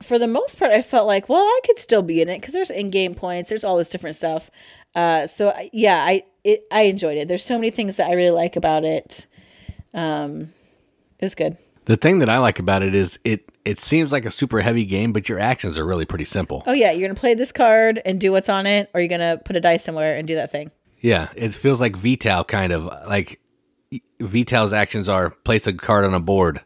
for 0.00 0.18
the 0.18 0.28
most 0.28 0.58
part, 0.58 0.72
I 0.72 0.82
felt 0.82 1.06
like, 1.06 1.28
well, 1.28 1.42
I 1.42 1.60
could 1.66 1.78
still 1.78 2.02
be 2.02 2.20
in 2.20 2.28
it 2.28 2.40
because 2.40 2.54
there's 2.54 2.70
in-game 2.70 3.14
points, 3.14 3.48
there's 3.48 3.64
all 3.64 3.76
this 3.76 3.88
different 3.88 4.16
stuff. 4.16 4.50
Uh, 4.94 5.26
so 5.26 5.50
I- 5.50 5.70
yeah, 5.72 5.96
I 6.04 6.22
it 6.44 6.64
I 6.70 6.82
enjoyed 6.82 7.18
it. 7.18 7.28
There's 7.28 7.44
so 7.44 7.56
many 7.56 7.70
things 7.70 7.96
that 7.96 8.10
I 8.10 8.14
really 8.14 8.30
like 8.30 8.56
about 8.56 8.84
it. 8.84 9.26
Um, 9.94 10.52
it 11.18 11.24
was 11.26 11.34
good. 11.34 11.56
the 11.84 11.96
thing 11.96 12.18
that 12.20 12.28
I 12.28 12.38
like 12.38 12.58
about 12.58 12.82
it 12.82 12.94
is 12.94 13.18
it 13.24 13.48
it 13.64 13.78
seems 13.78 14.10
like 14.10 14.24
a 14.24 14.30
super 14.30 14.60
heavy 14.60 14.84
game, 14.84 15.12
but 15.12 15.28
your 15.28 15.38
actions 15.38 15.78
are 15.78 15.86
really 15.86 16.04
pretty 16.04 16.24
simple. 16.24 16.62
Oh 16.66 16.72
yeah, 16.72 16.90
you're 16.90 17.08
gonna 17.08 17.18
play 17.18 17.34
this 17.34 17.52
card 17.52 18.00
and 18.04 18.20
do 18.20 18.32
what's 18.32 18.48
on 18.48 18.66
it, 18.66 18.90
or 18.94 19.00
you're 19.00 19.08
gonna 19.08 19.40
put 19.44 19.56
a 19.56 19.60
dice 19.60 19.84
somewhere 19.84 20.16
and 20.16 20.26
do 20.26 20.34
that 20.34 20.50
thing. 20.50 20.70
Yeah, 21.00 21.28
it 21.36 21.54
feels 21.54 21.80
like 21.80 21.96
Vital 21.96 22.44
kind 22.44 22.72
of 22.72 22.84
like 23.08 23.40
Vital's 24.20 24.72
actions 24.72 25.08
are 25.08 25.30
place 25.30 25.66
a 25.66 25.72
card 25.72 26.04
on 26.04 26.14
a 26.14 26.20
board, 26.20 26.62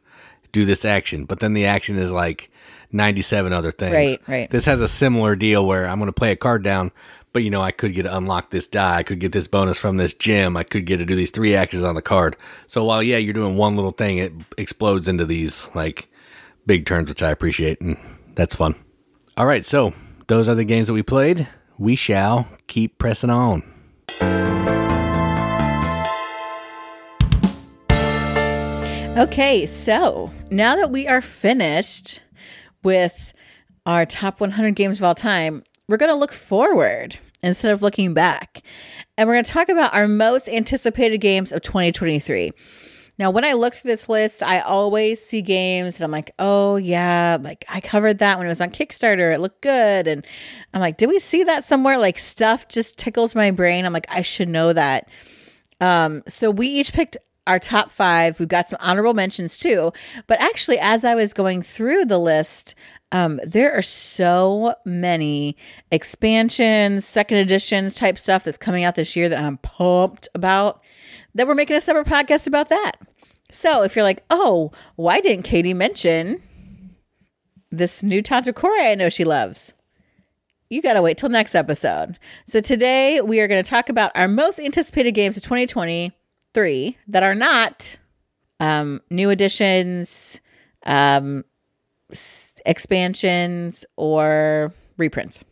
do 0.52 0.64
this 0.64 0.84
action, 0.84 1.24
but 1.24 1.40
then 1.40 1.54
the 1.54 1.64
action 1.66 1.98
is 1.98 2.12
like 2.12 2.50
97 2.92 3.52
other 3.52 3.72
things. 3.72 3.94
Right, 3.94 4.20
right. 4.28 4.50
This 4.50 4.66
has 4.66 4.80
a 4.80 4.88
similar 4.88 5.36
deal 5.36 5.66
where 5.66 5.86
I'm 5.86 5.98
going 5.98 6.08
to 6.08 6.12
play 6.12 6.32
a 6.32 6.36
card 6.36 6.62
down, 6.62 6.92
but 7.36 7.42
you 7.42 7.50
know, 7.50 7.60
I 7.60 7.70
could 7.70 7.92
get 7.92 8.04
to 8.04 8.16
unlock 8.16 8.48
this 8.48 8.66
die, 8.66 8.96
I 8.96 9.02
could 9.02 9.20
get 9.20 9.32
this 9.32 9.46
bonus 9.46 9.76
from 9.76 9.98
this 9.98 10.14
gem, 10.14 10.56
I 10.56 10.62
could 10.62 10.86
get 10.86 10.96
to 10.96 11.04
do 11.04 11.14
these 11.14 11.30
three 11.30 11.54
actions 11.54 11.84
on 11.84 11.94
the 11.94 12.00
card. 12.00 12.34
So 12.66 12.82
while 12.82 13.02
yeah, 13.02 13.18
you're 13.18 13.34
doing 13.34 13.58
one 13.58 13.76
little 13.76 13.90
thing, 13.90 14.16
it 14.16 14.32
explodes 14.56 15.06
into 15.06 15.26
these 15.26 15.68
like 15.74 16.08
big 16.64 16.86
turns, 16.86 17.10
which 17.10 17.22
I 17.22 17.30
appreciate, 17.30 17.78
and 17.82 17.98
that's 18.36 18.54
fun. 18.54 18.74
All 19.36 19.44
right, 19.44 19.66
so 19.66 19.92
those 20.28 20.48
are 20.48 20.54
the 20.54 20.64
games 20.64 20.86
that 20.86 20.94
we 20.94 21.02
played. 21.02 21.46
We 21.76 21.94
shall 21.94 22.48
keep 22.68 22.96
pressing 22.96 23.28
on. 23.28 23.62
Okay, 29.18 29.66
so 29.66 30.32
now 30.50 30.74
that 30.74 30.90
we 30.90 31.06
are 31.06 31.20
finished 31.20 32.22
with 32.82 33.34
our 33.84 34.06
top 34.06 34.40
100 34.40 34.74
games 34.74 35.00
of 35.00 35.04
all 35.04 35.14
time, 35.14 35.64
we're 35.86 35.98
going 35.98 36.10
to 36.10 36.16
look 36.16 36.32
forward 36.32 37.18
instead 37.46 37.72
of 37.72 37.82
looking 37.82 38.14
back. 38.14 38.62
And 39.16 39.28
we're 39.28 39.34
going 39.34 39.44
to 39.44 39.50
talk 39.50 39.68
about 39.68 39.94
our 39.94 40.08
most 40.08 40.48
anticipated 40.48 41.18
games 41.18 41.52
of 41.52 41.62
2023. 41.62 42.52
Now, 43.18 43.30
when 43.30 43.44
I 43.46 43.54
look 43.54 43.74
through 43.74 43.90
this 43.90 44.10
list, 44.10 44.42
I 44.42 44.60
always 44.60 45.24
see 45.24 45.40
games 45.40 45.96
and 45.96 46.04
I'm 46.04 46.10
like, 46.10 46.32
oh, 46.38 46.76
yeah, 46.76 47.38
like 47.40 47.64
I 47.68 47.80
covered 47.80 48.18
that 48.18 48.36
when 48.36 48.46
it 48.46 48.50
was 48.50 48.60
on 48.60 48.70
Kickstarter. 48.70 49.34
It 49.34 49.40
looked 49.40 49.62
good. 49.62 50.06
And 50.06 50.26
I'm 50.74 50.80
like, 50.80 50.98
did 50.98 51.08
we 51.08 51.18
see 51.18 51.42
that 51.44 51.64
somewhere? 51.64 51.96
Like 51.96 52.18
stuff 52.18 52.68
just 52.68 52.98
tickles 52.98 53.34
my 53.34 53.50
brain. 53.50 53.86
I'm 53.86 53.94
like, 53.94 54.06
I 54.10 54.20
should 54.20 54.50
know 54.50 54.74
that. 54.74 55.08
Um, 55.80 56.24
so 56.28 56.50
we 56.50 56.68
each 56.68 56.92
picked 56.92 57.16
our 57.46 57.58
top 57.58 57.90
five. 57.90 58.38
We've 58.38 58.48
got 58.48 58.68
some 58.68 58.78
honorable 58.82 59.14
mentions 59.14 59.56
too. 59.56 59.92
But 60.26 60.40
actually, 60.42 60.78
as 60.78 61.04
I 61.04 61.14
was 61.14 61.32
going 61.32 61.62
through 61.62 62.06
the 62.06 62.18
list, 62.18 62.74
um, 63.12 63.40
there 63.46 63.72
are 63.72 63.82
so 63.82 64.74
many 64.84 65.56
expansions, 65.90 67.04
second 67.04 67.38
editions 67.38 67.94
type 67.94 68.18
stuff 68.18 68.44
that's 68.44 68.58
coming 68.58 68.84
out 68.84 68.94
this 68.94 69.16
year 69.16 69.28
that 69.28 69.42
I'm 69.42 69.58
pumped 69.58 70.28
about 70.34 70.82
that 71.34 71.46
we're 71.46 71.54
making 71.54 71.76
a 71.76 71.80
separate 71.80 72.06
podcast 72.06 72.46
about 72.46 72.68
that. 72.68 72.92
So 73.50 73.82
if 73.82 73.94
you're 73.94 74.02
like, 74.02 74.24
oh, 74.30 74.72
why 74.96 75.20
didn't 75.20 75.44
Katie 75.44 75.74
mention 75.74 76.42
this 77.70 78.02
new 78.02 78.22
Tanto 78.22 78.52
Cuore 78.52 78.80
I 78.80 78.94
know 78.94 79.08
she 79.08 79.24
loves? 79.24 79.74
you 80.68 80.82
got 80.82 80.94
to 80.94 81.02
wait 81.02 81.18
till 81.18 81.28
next 81.28 81.54
episode. 81.54 82.18
So 82.46 82.60
today 82.60 83.20
we 83.20 83.40
are 83.40 83.48
going 83.48 83.62
to 83.62 83.68
talk 83.68 83.88
about 83.88 84.12
our 84.14 84.28
most 84.28 84.58
anticipated 84.58 85.12
games 85.12 85.36
of 85.36 85.42
2023 85.44 86.98
that 87.08 87.22
are 87.22 87.34
not 87.34 87.98
um, 88.58 89.00
new 89.10 89.30
additions, 89.30 90.40
um, 90.84 91.44
expansions, 92.10 93.84
or 93.96 94.72
reprints. 94.96 95.44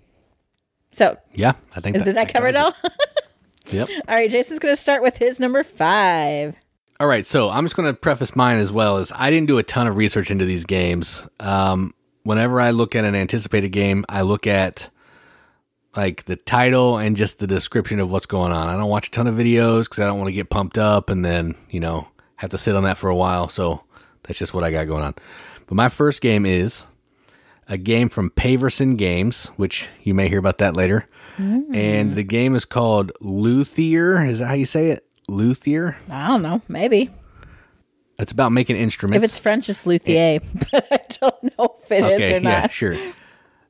So 0.93 1.19
Yeah, 1.35 1.55
I 1.75 1.81
think 1.81 1.97
is 1.97 2.05
that, 2.05 2.14
that 2.14 2.33
covered 2.33 2.57
all? 2.57 2.73
Yep. 3.71 3.88
all 4.09 4.14
right, 4.14 4.31
Jason's 4.31 4.59
going 4.59 4.77
to 4.77 4.81
start 4.81 5.03
with 5.03 5.17
his 5.17 5.40
number 5.40 5.64
five. 5.64 6.55
All 7.01 7.07
right, 7.07 7.25
so 7.25 7.49
I'm 7.49 7.64
just 7.64 7.75
going 7.75 7.87
to 7.87 7.95
preface 7.99 8.37
mine 8.37 8.59
as 8.59 8.71
well 8.71 8.99
as 8.99 9.11
I 9.14 9.31
didn't 9.31 9.49
do 9.49 9.57
a 9.59 9.62
ton 9.62 9.87
of 9.87 9.97
research 9.97 10.31
into 10.31 10.45
these 10.45 10.64
games. 10.64 11.23
Um, 11.40 11.95
whenever 12.25 12.61
I 12.61 12.71
look 12.71 12.95
at 12.95 13.05
an 13.05 13.14
anticipated 13.14 13.71
game, 13.71 14.05
I 14.09 14.23
look 14.23 14.47
at 14.47 14.90
like 15.97 16.25
the 16.25 16.37
title 16.37 16.99
and 16.99 17.17
just 17.17 17.38
the 17.38 17.47
description 17.47 18.01
of 18.01 18.11
what's 18.11 18.27
going 18.27 18.53
on. 18.53 18.69
I 18.69 18.77
don't 18.77 18.88
watch 18.88 19.09
a 19.09 19.11
ton 19.11 19.27
of 19.27 19.35
videos 19.35 19.85
because 19.85 20.01
I 20.01 20.07
don't 20.07 20.19
want 20.19 20.29
to 20.29 20.33
get 20.33 20.51
pumped 20.51 20.77
up 20.77 21.09
and 21.09 21.25
then 21.25 21.55
you 21.71 21.81
know 21.81 22.09
have 22.37 22.51
to 22.51 22.59
sit 22.59 22.75
on 22.75 22.83
that 22.85 22.99
for 22.99 23.09
a 23.09 23.17
while. 23.17 23.49
So 23.49 23.83
that's 24.25 24.38
just 24.38 24.55
what 24.55 24.64
I 24.64 24.71
got 24.71 24.87
going 24.87 25.05
on. 25.05 25.14
But 25.66 25.74
my 25.74 25.88
first 25.88 26.20
game 26.20 26.44
is 26.46 26.87
a 27.68 27.77
game 27.79 28.09
from 28.09 28.31
Paverson 28.31 28.96
Games, 28.96 29.46
which 29.57 29.88
you 30.03 30.14
may 30.14 30.29
hear 30.29 30.38
about 30.38 30.59
that 30.59 30.77
later. 30.77 31.07
And 31.37 32.14
the 32.14 32.22
game 32.22 32.55
is 32.55 32.64
called 32.64 33.11
Luthier. 33.20 34.24
Is 34.24 34.38
that 34.38 34.46
how 34.46 34.55
you 34.55 34.66
say 34.66 34.90
it? 34.90 35.05
Luthier. 35.29 35.96
I 36.09 36.29
don't 36.29 36.42
know, 36.42 36.62
maybe. 36.68 37.11
It's 38.18 38.31
about 38.31 38.53
making 38.53 38.77
instruments. 38.77 39.24
If 39.24 39.24
it's 39.24 39.38
French, 39.40 39.68
it's 39.68 39.85
luthier, 39.87 40.38
but 40.70 40.87
I 40.92 41.00
don't 41.20 41.59
know 41.59 41.74
if 41.83 41.90
it 41.90 42.20
is 42.20 42.31
or 42.31 42.40
not. 42.40 42.50
yeah, 42.50 42.68
sure. 42.68 42.96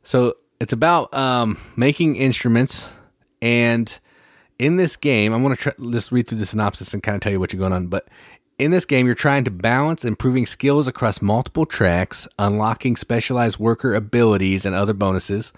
So 0.02 0.34
it's 0.60 0.74
about 0.74 1.14
um, 1.14 1.58
making 1.76 2.16
instruments, 2.16 2.90
and 3.40 3.98
in 4.58 4.76
this 4.76 4.96
game, 4.96 5.32
I'm 5.32 5.42
going 5.42 5.56
to 5.56 5.62
try, 5.62 5.72
just 5.90 6.12
read 6.12 6.28
through 6.28 6.38
the 6.38 6.46
synopsis 6.46 6.92
and 6.92 7.02
kind 7.02 7.14
of 7.14 7.22
tell 7.22 7.32
you 7.32 7.40
what 7.40 7.52
you're 7.52 7.60
going 7.60 7.72
on. 7.72 7.86
But 7.86 8.06
in 8.58 8.70
this 8.70 8.84
game, 8.84 9.06
you're 9.06 9.14
trying 9.14 9.44
to 9.44 9.50
balance 9.50 10.04
improving 10.04 10.46
skills 10.46 10.86
across 10.86 11.20
multiple 11.20 11.66
tracks, 11.66 12.28
unlocking 12.38 12.96
specialized 12.96 13.58
worker 13.58 13.94
abilities 13.94 14.64
and 14.64 14.74
other 14.74 14.92
bonuses, 14.92 15.52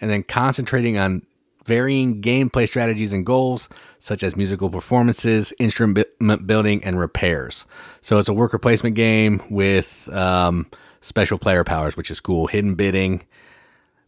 and 0.00 0.10
then 0.10 0.22
concentrating 0.22 0.98
on 0.98 1.22
varying 1.64 2.20
gameplay 2.20 2.66
strategies 2.66 3.12
and 3.12 3.24
goals 3.24 3.68
such 3.98 4.22
as 4.22 4.36
musical 4.36 4.68
performances, 4.68 5.52
instrument 5.58 6.06
building, 6.46 6.82
and 6.82 6.98
repairs. 6.98 7.64
So 8.00 8.18
it's 8.18 8.28
a 8.28 8.34
worker 8.34 8.58
placement 8.58 8.96
game 8.96 9.42
with 9.48 10.08
um, 10.12 10.66
special 11.00 11.38
player 11.38 11.64
powers, 11.64 11.96
which 11.96 12.10
is 12.10 12.20
cool. 12.20 12.48
Hidden 12.48 12.74
bidding. 12.74 13.24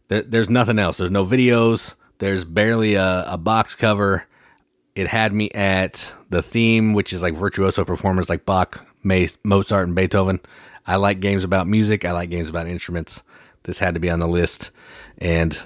There, 0.09 0.21
there's 0.21 0.49
nothing 0.49 0.79
else. 0.79 0.97
There's 0.97 1.11
no 1.11 1.25
videos. 1.25 1.95
There's 2.19 2.45
barely 2.45 2.95
a, 2.95 3.25
a 3.27 3.37
box 3.37 3.73
cover. 3.75 4.27
It 4.95 5.07
had 5.07 5.33
me 5.33 5.49
at 5.51 6.13
the 6.29 6.41
theme, 6.41 6.93
which 6.93 7.11
is 7.11 7.21
like 7.21 7.33
virtuoso 7.33 7.83
performers 7.83 8.29
like 8.29 8.45
Bach, 8.45 8.85
Mozart, 9.03 9.87
and 9.87 9.95
Beethoven. 9.95 10.39
I 10.87 10.95
like 10.95 11.19
games 11.19 11.43
about 11.43 11.67
music. 11.67 12.05
I 12.05 12.11
like 12.11 12.29
games 12.29 12.47
about 12.49 12.67
instruments. 12.67 13.21
This 13.63 13.79
had 13.79 13.93
to 13.95 13.99
be 13.99 14.09
on 14.09 14.19
the 14.19 14.27
list, 14.27 14.71
and 15.17 15.59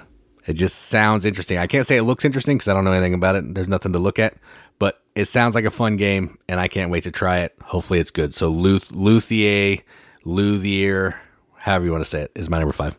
It 0.46 0.54
just 0.54 0.76
sounds 0.86 1.24
interesting. 1.24 1.58
I 1.58 1.66
can't 1.66 1.86
say 1.86 1.96
it 1.96 2.02
looks 2.04 2.24
interesting 2.24 2.56
because 2.56 2.68
I 2.68 2.74
don't 2.74 2.84
know 2.84 2.92
anything 2.92 3.14
about 3.14 3.36
it. 3.36 3.54
There's 3.54 3.68
nothing 3.68 3.92
to 3.92 3.98
look 3.98 4.18
at, 4.18 4.34
but 4.78 5.02
it 5.14 5.26
sounds 5.26 5.54
like 5.54 5.66
a 5.66 5.70
fun 5.70 5.96
game, 5.96 6.38
and 6.48 6.58
I 6.58 6.66
can't 6.66 6.90
wait 6.90 7.04
to 7.04 7.10
try 7.10 7.40
it. 7.40 7.54
Hopefully, 7.62 8.00
it's 8.00 8.10
good. 8.10 8.34
So, 8.34 8.48
Luth, 8.48 8.90
Luthier, 8.90 9.78
Luthier, 10.24 11.20
however 11.56 11.84
you 11.84 11.92
want 11.92 12.02
to 12.04 12.10
say 12.10 12.22
it, 12.22 12.32
is 12.34 12.48
my 12.48 12.58
number 12.58 12.72
five. 12.72 12.96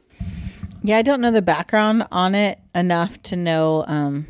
Yeah, 0.83 0.97
I 0.97 1.01
don't 1.01 1.19
know 1.19 1.31
the 1.31 1.41
background 1.41 2.07
on 2.11 2.35
it 2.35 2.59
enough 2.73 3.21
to 3.23 3.35
know, 3.35 3.83
um, 3.87 4.27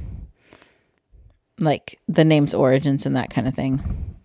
like 1.62 2.00
the 2.08 2.26
name's 2.26 2.54
origins 2.54 3.06
and 3.06 3.16
that 3.16 3.30
kind 3.30 3.48
of 3.48 3.54
thing. 3.54 4.16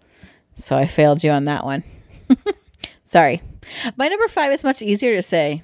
So 0.57 0.77
I 0.77 0.87
failed 0.87 1.23
you 1.23 1.31
on 1.31 1.45
that 1.45 1.65
one. 1.65 1.85
Sorry. 3.05 3.43
My 3.97 4.09
number 4.09 4.29
five 4.29 4.53
is 4.53 4.65
much 4.65 4.83
easier 4.83 5.15
to 5.15 5.23
say. 5.23 5.63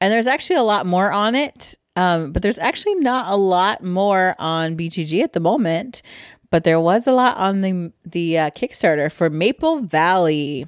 And 0.00 0.12
there's 0.12 0.26
actually 0.26 0.56
a 0.56 0.62
lot 0.62 0.86
more 0.86 1.10
on 1.10 1.34
it. 1.34 1.74
Um, 1.96 2.32
but 2.32 2.42
there's 2.42 2.58
actually 2.58 2.96
not 2.96 3.32
a 3.32 3.36
lot 3.36 3.82
more 3.82 4.34
on 4.38 4.76
BGG 4.76 5.22
at 5.22 5.32
the 5.32 5.40
moment. 5.40 6.02
But 6.50 6.64
there 6.64 6.80
was 6.80 7.06
a 7.06 7.12
lot 7.12 7.38
on 7.38 7.62
the 7.62 7.92
the 8.04 8.38
uh, 8.38 8.50
Kickstarter 8.50 9.10
for 9.10 9.30
Maple 9.30 9.78
Valley. 9.78 10.66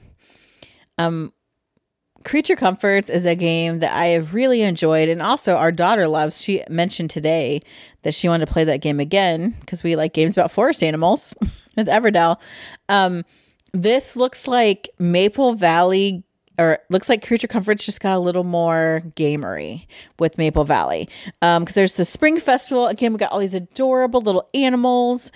Um, 0.96 1.33
Creature 2.24 2.56
Comforts 2.56 3.10
is 3.10 3.26
a 3.26 3.34
game 3.34 3.80
that 3.80 3.94
I 3.94 4.06
have 4.06 4.32
really 4.32 4.62
enjoyed, 4.62 5.08
and 5.08 5.20
also 5.20 5.56
our 5.56 5.70
daughter 5.70 6.08
loves. 6.08 6.40
She 6.40 6.62
mentioned 6.70 7.10
today 7.10 7.60
that 8.02 8.14
she 8.14 8.28
wanted 8.28 8.46
to 8.46 8.52
play 8.52 8.64
that 8.64 8.80
game 8.80 8.98
again 8.98 9.56
because 9.60 9.82
we 9.82 9.94
like 9.94 10.14
games 10.14 10.34
about 10.34 10.50
forest 10.50 10.82
animals 10.82 11.34
with 11.76 11.86
Everdell. 11.86 12.38
Um, 12.88 13.24
this 13.72 14.16
looks 14.16 14.48
like 14.48 14.88
Maple 14.98 15.52
Valley, 15.54 16.24
or 16.58 16.78
looks 16.88 17.08
like 17.08 17.26
Creature 17.26 17.48
Comforts 17.48 17.84
just 17.84 18.00
got 18.00 18.14
a 18.14 18.18
little 18.18 18.44
more 18.44 19.02
gamery 19.16 19.86
with 20.18 20.38
Maple 20.38 20.64
Valley. 20.64 21.08
Um, 21.42 21.64
because 21.64 21.74
there's 21.74 21.96
the 21.96 22.04
Spring 22.04 22.40
Festival 22.40 22.86
again. 22.86 23.12
We 23.12 23.18
got 23.18 23.32
all 23.32 23.40
these 23.40 23.54
adorable 23.54 24.22
little 24.22 24.48
animals. 24.54 25.30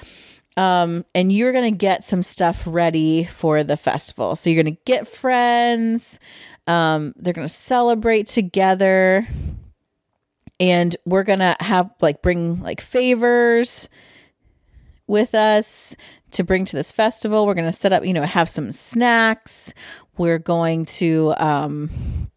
Um, 0.56 1.04
and 1.14 1.30
you're 1.30 1.52
gonna 1.52 1.70
get 1.70 2.04
some 2.04 2.22
stuff 2.22 2.64
ready 2.66 3.22
for 3.22 3.62
the 3.62 3.76
festival. 3.76 4.34
So 4.34 4.50
you're 4.50 4.60
gonna 4.62 4.76
get 4.84 5.06
friends. 5.06 6.18
Um, 6.68 7.14
they're 7.16 7.32
gonna 7.32 7.48
celebrate 7.48 8.28
together, 8.28 9.26
and 10.60 10.94
we're 11.04 11.24
gonna 11.24 11.56
have 11.60 11.90
like 12.00 12.22
bring 12.22 12.62
like 12.62 12.80
favors 12.80 13.88
with 15.06 15.34
us 15.34 15.96
to 16.32 16.44
bring 16.44 16.66
to 16.66 16.76
this 16.76 16.92
festival. 16.92 17.46
We're 17.46 17.54
gonna 17.54 17.72
set 17.72 17.92
up, 17.92 18.04
you 18.04 18.12
know, 18.12 18.22
have 18.22 18.48
some 18.48 18.70
snacks. 18.70 19.72
We're 20.18 20.38
going 20.38 20.84
to 20.86 21.34
um 21.38 22.28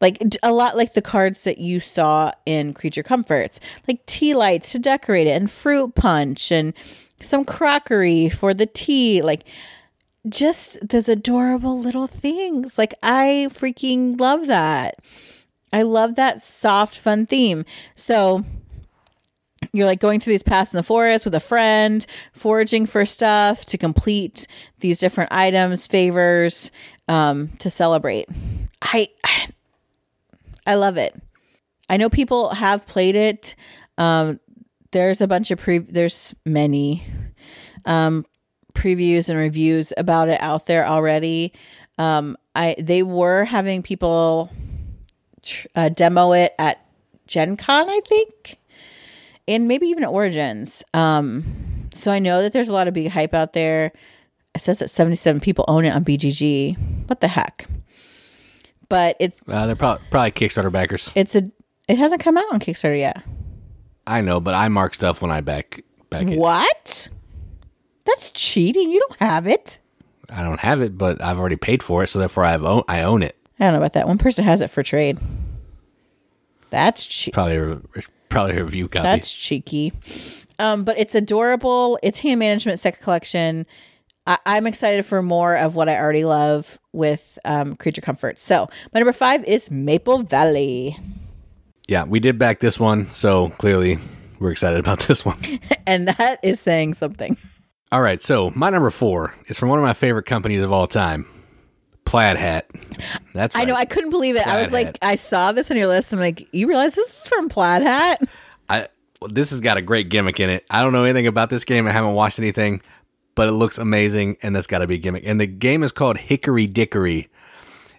like 0.00 0.22
a 0.42 0.52
lot 0.52 0.76
like 0.76 0.94
the 0.94 1.02
cards 1.02 1.40
that 1.42 1.58
you 1.58 1.80
saw 1.80 2.32
in 2.46 2.72
creature 2.72 3.02
comforts 3.02 3.60
like 3.86 4.04
tea 4.06 4.34
lights 4.34 4.72
to 4.72 4.78
decorate 4.78 5.26
it 5.26 5.30
and 5.30 5.50
fruit 5.50 5.94
punch 5.94 6.50
and 6.50 6.72
some 7.20 7.44
crockery 7.44 8.28
for 8.30 8.54
the 8.54 8.66
tea 8.66 9.20
like 9.20 9.44
just 10.28 10.78
those 10.86 11.08
adorable 11.08 11.78
little 11.78 12.06
things 12.06 12.76
like 12.76 12.94
i 13.02 13.48
freaking 13.50 14.20
love 14.20 14.46
that 14.46 14.96
i 15.72 15.82
love 15.82 16.14
that 16.14 16.42
soft 16.42 16.94
fun 16.94 17.24
theme 17.26 17.64
so 17.96 18.44
you're 19.72 19.86
like 19.86 20.00
going 20.00 20.20
through 20.20 20.32
these 20.32 20.42
paths 20.42 20.72
in 20.72 20.76
the 20.76 20.82
forest 20.82 21.24
with 21.24 21.34
a 21.34 21.40
friend, 21.40 22.06
foraging 22.32 22.86
for 22.86 23.04
stuff 23.06 23.64
to 23.66 23.78
complete 23.78 24.46
these 24.80 24.98
different 24.98 25.32
items, 25.32 25.86
favors, 25.86 26.70
um, 27.08 27.48
to 27.58 27.70
celebrate. 27.70 28.28
I, 28.82 29.08
I 30.66 30.74
love 30.74 30.96
it. 30.96 31.14
I 31.88 31.96
know 31.96 32.08
people 32.08 32.54
have 32.54 32.86
played 32.86 33.16
it. 33.16 33.54
Um, 33.98 34.40
there's 34.92 35.20
a 35.20 35.28
bunch 35.28 35.50
of 35.50 35.58
pre. 35.58 35.78
There's 35.78 36.34
many 36.44 37.04
um, 37.84 38.24
previews 38.80 39.28
and 39.28 39.38
reviews 39.38 39.92
about 39.96 40.28
it 40.28 40.40
out 40.40 40.66
there 40.66 40.86
already. 40.86 41.52
Um, 41.98 42.36
I 42.54 42.74
they 42.78 43.02
were 43.02 43.44
having 43.44 43.82
people 43.82 44.50
tr- 45.42 45.68
uh, 45.74 45.88
demo 45.90 46.32
it 46.32 46.54
at 46.58 46.84
Gen 47.26 47.56
Con, 47.56 47.88
I 47.88 48.00
think 48.06 48.58
and 49.50 49.66
maybe 49.66 49.88
even 49.88 50.04
Origins. 50.04 50.82
Um, 50.94 51.88
so 51.92 52.12
I 52.12 52.20
know 52.20 52.40
that 52.40 52.52
there's 52.52 52.68
a 52.68 52.72
lot 52.72 52.88
of 52.88 52.94
big 52.94 53.08
hype 53.08 53.34
out 53.34 53.52
there. 53.52 53.92
It 54.54 54.60
says 54.60 54.78
that 54.78 54.90
77 54.90 55.40
people 55.40 55.64
own 55.68 55.84
it 55.84 55.90
on 55.90 56.04
BGG. 56.04 57.08
What 57.08 57.20
the 57.20 57.28
heck? 57.28 57.68
But 58.88 59.16
it's 59.20 59.38
uh, 59.48 59.66
they're 59.66 59.76
probably 59.76 60.04
probably 60.10 60.30
Kickstarter 60.32 60.72
backers. 60.72 61.10
It's 61.14 61.34
a 61.34 61.42
it 61.88 61.98
hasn't 61.98 62.20
come 62.20 62.36
out 62.36 62.52
on 62.52 62.60
Kickstarter 62.60 62.98
yet. 62.98 63.22
I 64.06 64.20
know, 64.20 64.40
but 64.40 64.54
I 64.54 64.68
mark 64.68 64.94
stuff 64.94 65.22
when 65.22 65.30
I 65.30 65.40
back 65.40 65.84
back 66.10 66.26
it. 66.26 66.38
What? 66.38 67.08
That's 68.04 68.30
cheating. 68.30 68.90
You 68.90 69.00
don't 69.08 69.20
have 69.20 69.46
it. 69.46 69.78
I 70.28 70.42
don't 70.42 70.60
have 70.60 70.80
it, 70.80 70.96
but 70.96 71.20
I've 71.22 71.38
already 71.38 71.56
paid 71.56 71.82
for 71.82 72.04
it, 72.04 72.08
so 72.08 72.18
therefore 72.18 72.44
I've 72.44 72.64
own, 72.64 72.82
I 72.88 73.02
own 73.02 73.22
it. 73.22 73.36
I 73.58 73.64
don't 73.64 73.72
know 73.72 73.78
about 73.78 73.94
that. 73.94 74.06
One 74.08 74.18
person 74.18 74.44
has 74.44 74.60
it 74.60 74.70
for 74.70 74.82
trade. 74.82 75.18
That's 76.70 77.04
cheap. 77.04 77.34
Probably 77.34 77.80
probably 78.28 78.56
a 78.56 78.64
review 78.64 78.88
copy. 78.88 79.02
That's 79.02 79.32
cheeky. 79.32 79.92
Um, 80.58 80.84
but 80.84 80.98
it's 80.98 81.14
adorable. 81.14 81.98
It's 82.02 82.20
hand 82.20 82.38
management 82.38 82.78
set 82.78 83.00
collection. 83.00 83.66
I- 84.26 84.38
am 84.46 84.66
excited 84.66 85.04
for 85.04 85.22
more 85.22 85.56
of 85.56 85.74
what 85.74 85.88
I 85.88 85.98
already 85.98 86.24
love 86.24 86.78
with 86.92 87.38
um, 87.44 87.76
Creature 87.76 88.02
Comfort. 88.02 88.38
So 88.38 88.68
my 88.94 89.00
number 89.00 89.12
five 89.12 89.44
is 89.44 89.70
Maple 89.70 90.22
Valley. 90.22 90.96
Yeah, 91.88 92.04
we 92.04 92.20
did 92.20 92.38
back 92.38 92.60
this 92.60 92.78
one, 92.78 93.10
so 93.10 93.50
clearly 93.58 93.98
we're 94.38 94.52
excited 94.52 94.78
about 94.78 95.00
this 95.00 95.24
one. 95.24 95.38
and 95.86 96.06
that 96.08 96.38
is 96.42 96.60
saying 96.60 96.94
something. 96.94 97.36
All 97.92 98.00
right, 98.00 98.22
so 98.22 98.52
my 98.54 98.70
number 98.70 98.90
four 98.90 99.34
is 99.46 99.58
from 99.58 99.68
one 99.68 99.78
of 99.78 99.82
my 99.82 99.94
favorite 99.94 100.24
companies 100.24 100.62
of 100.62 100.70
all 100.70 100.86
time, 100.86 101.26
Plaid 102.04 102.36
Hat. 102.36 102.70
That's 103.34 103.54
right. 103.54 103.62
I 103.62 103.64
know. 103.64 103.74
I 103.74 103.84
couldn't 103.84 104.10
believe 104.10 104.36
it. 104.36 104.44
Plaid 104.44 104.56
I 104.56 104.62
was 104.62 104.72
like, 104.72 104.96
I 105.02 105.16
saw 105.16 105.50
this 105.50 105.70
on 105.72 105.76
your 105.76 105.88
list. 105.88 106.12
I'm 106.12 106.20
like, 106.20 106.46
you 106.52 106.68
realize 106.68 106.94
this 106.94 107.20
is 107.20 107.26
from 107.26 107.48
Plaid 107.48 107.82
Hat? 107.82 108.22
I 108.68 108.88
well, 109.20 109.30
this 109.30 109.50
has 109.50 109.60
got 109.60 109.76
a 109.76 109.82
great 109.82 110.08
gimmick 110.08 110.40
in 110.40 110.48
it. 110.50 110.64
I 110.70 110.82
don't 110.82 110.92
know 110.92 111.04
anything 111.04 111.26
about 111.26 111.50
this 111.50 111.64
game. 111.64 111.86
I 111.86 111.92
haven't 111.92 112.14
watched 112.14 112.38
anything, 112.38 112.80
but 113.34 113.48
it 113.48 113.52
looks 113.52 113.76
amazing, 113.76 114.38
and 114.42 114.54
that's 114.54 114.66
got 114.66 114.78
to 114.78 114.86
be 114.86 114.94
a 114.94 114.98
gimmick. 114.98 115.24
And 115.26 115.40
the 115.40 115.46
game 115.46 115.82
is 115.82 115.92
called 115.92 116.16
Hickory 116.16 116.66
Dickory, 116.66 117.28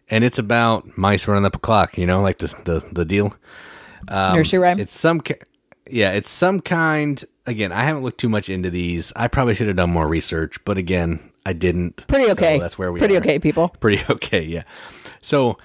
and 0.09 0.23
it's 0.23 0.39
about 0.39 0.97
mice 0.97 1.27
running 1.27 1.45
up 1.45 1.55
a 1.55 1.59
clock. 1.59 1.97
You 1.97 2.05
know, 2.07 2.21
like 2.21 2.37
the 2.37 2.47
the 2.63 2.87
the 2.91 3.05
deal. 3.05 3.35
Um, 4.07 4.37
Nursery 4.37 4.59
rhyme. 4.59 4.79
It's 4.79 4.97
some, 4.97 5.21
yeah, 5.89 6.11
it's 6.13 6.29
some 6.29 6.61
kind. 6.61 7.23
Again, 7.45 7.71
I 7.71 7.83
haven't 7.83 8.03
looked 8.03 8.19
too 8.19 8.29
much 8.29 8.49
into 8.49 8.69
these. 8.69 9.11
I 9.15 9.27
probably 9.27 9.55
should 9.55 9.67
have 9.67 9.75
done 9.75 9.89
more 9.89 10.07
research, 10.07 10.63
but 10.63 10.77
again, 10.77 11.31
I 11.45 11.53
didn't. 11.53 12.05
Pretty 12.07 12.31
okay. 12.31 12.57
So 12.57 12.61
that's 12.61 12.77
where 12.77 12.91
we 12.91 12.99
Pretty 12.99 13.15
are. 13.15 13.19
okay, 13.19 13.39
people. 13.39 13.69
Pretty 13.79 14.03
okay, 14.09 14.43
yeah. 14.43 14.63
So 15.21 15.57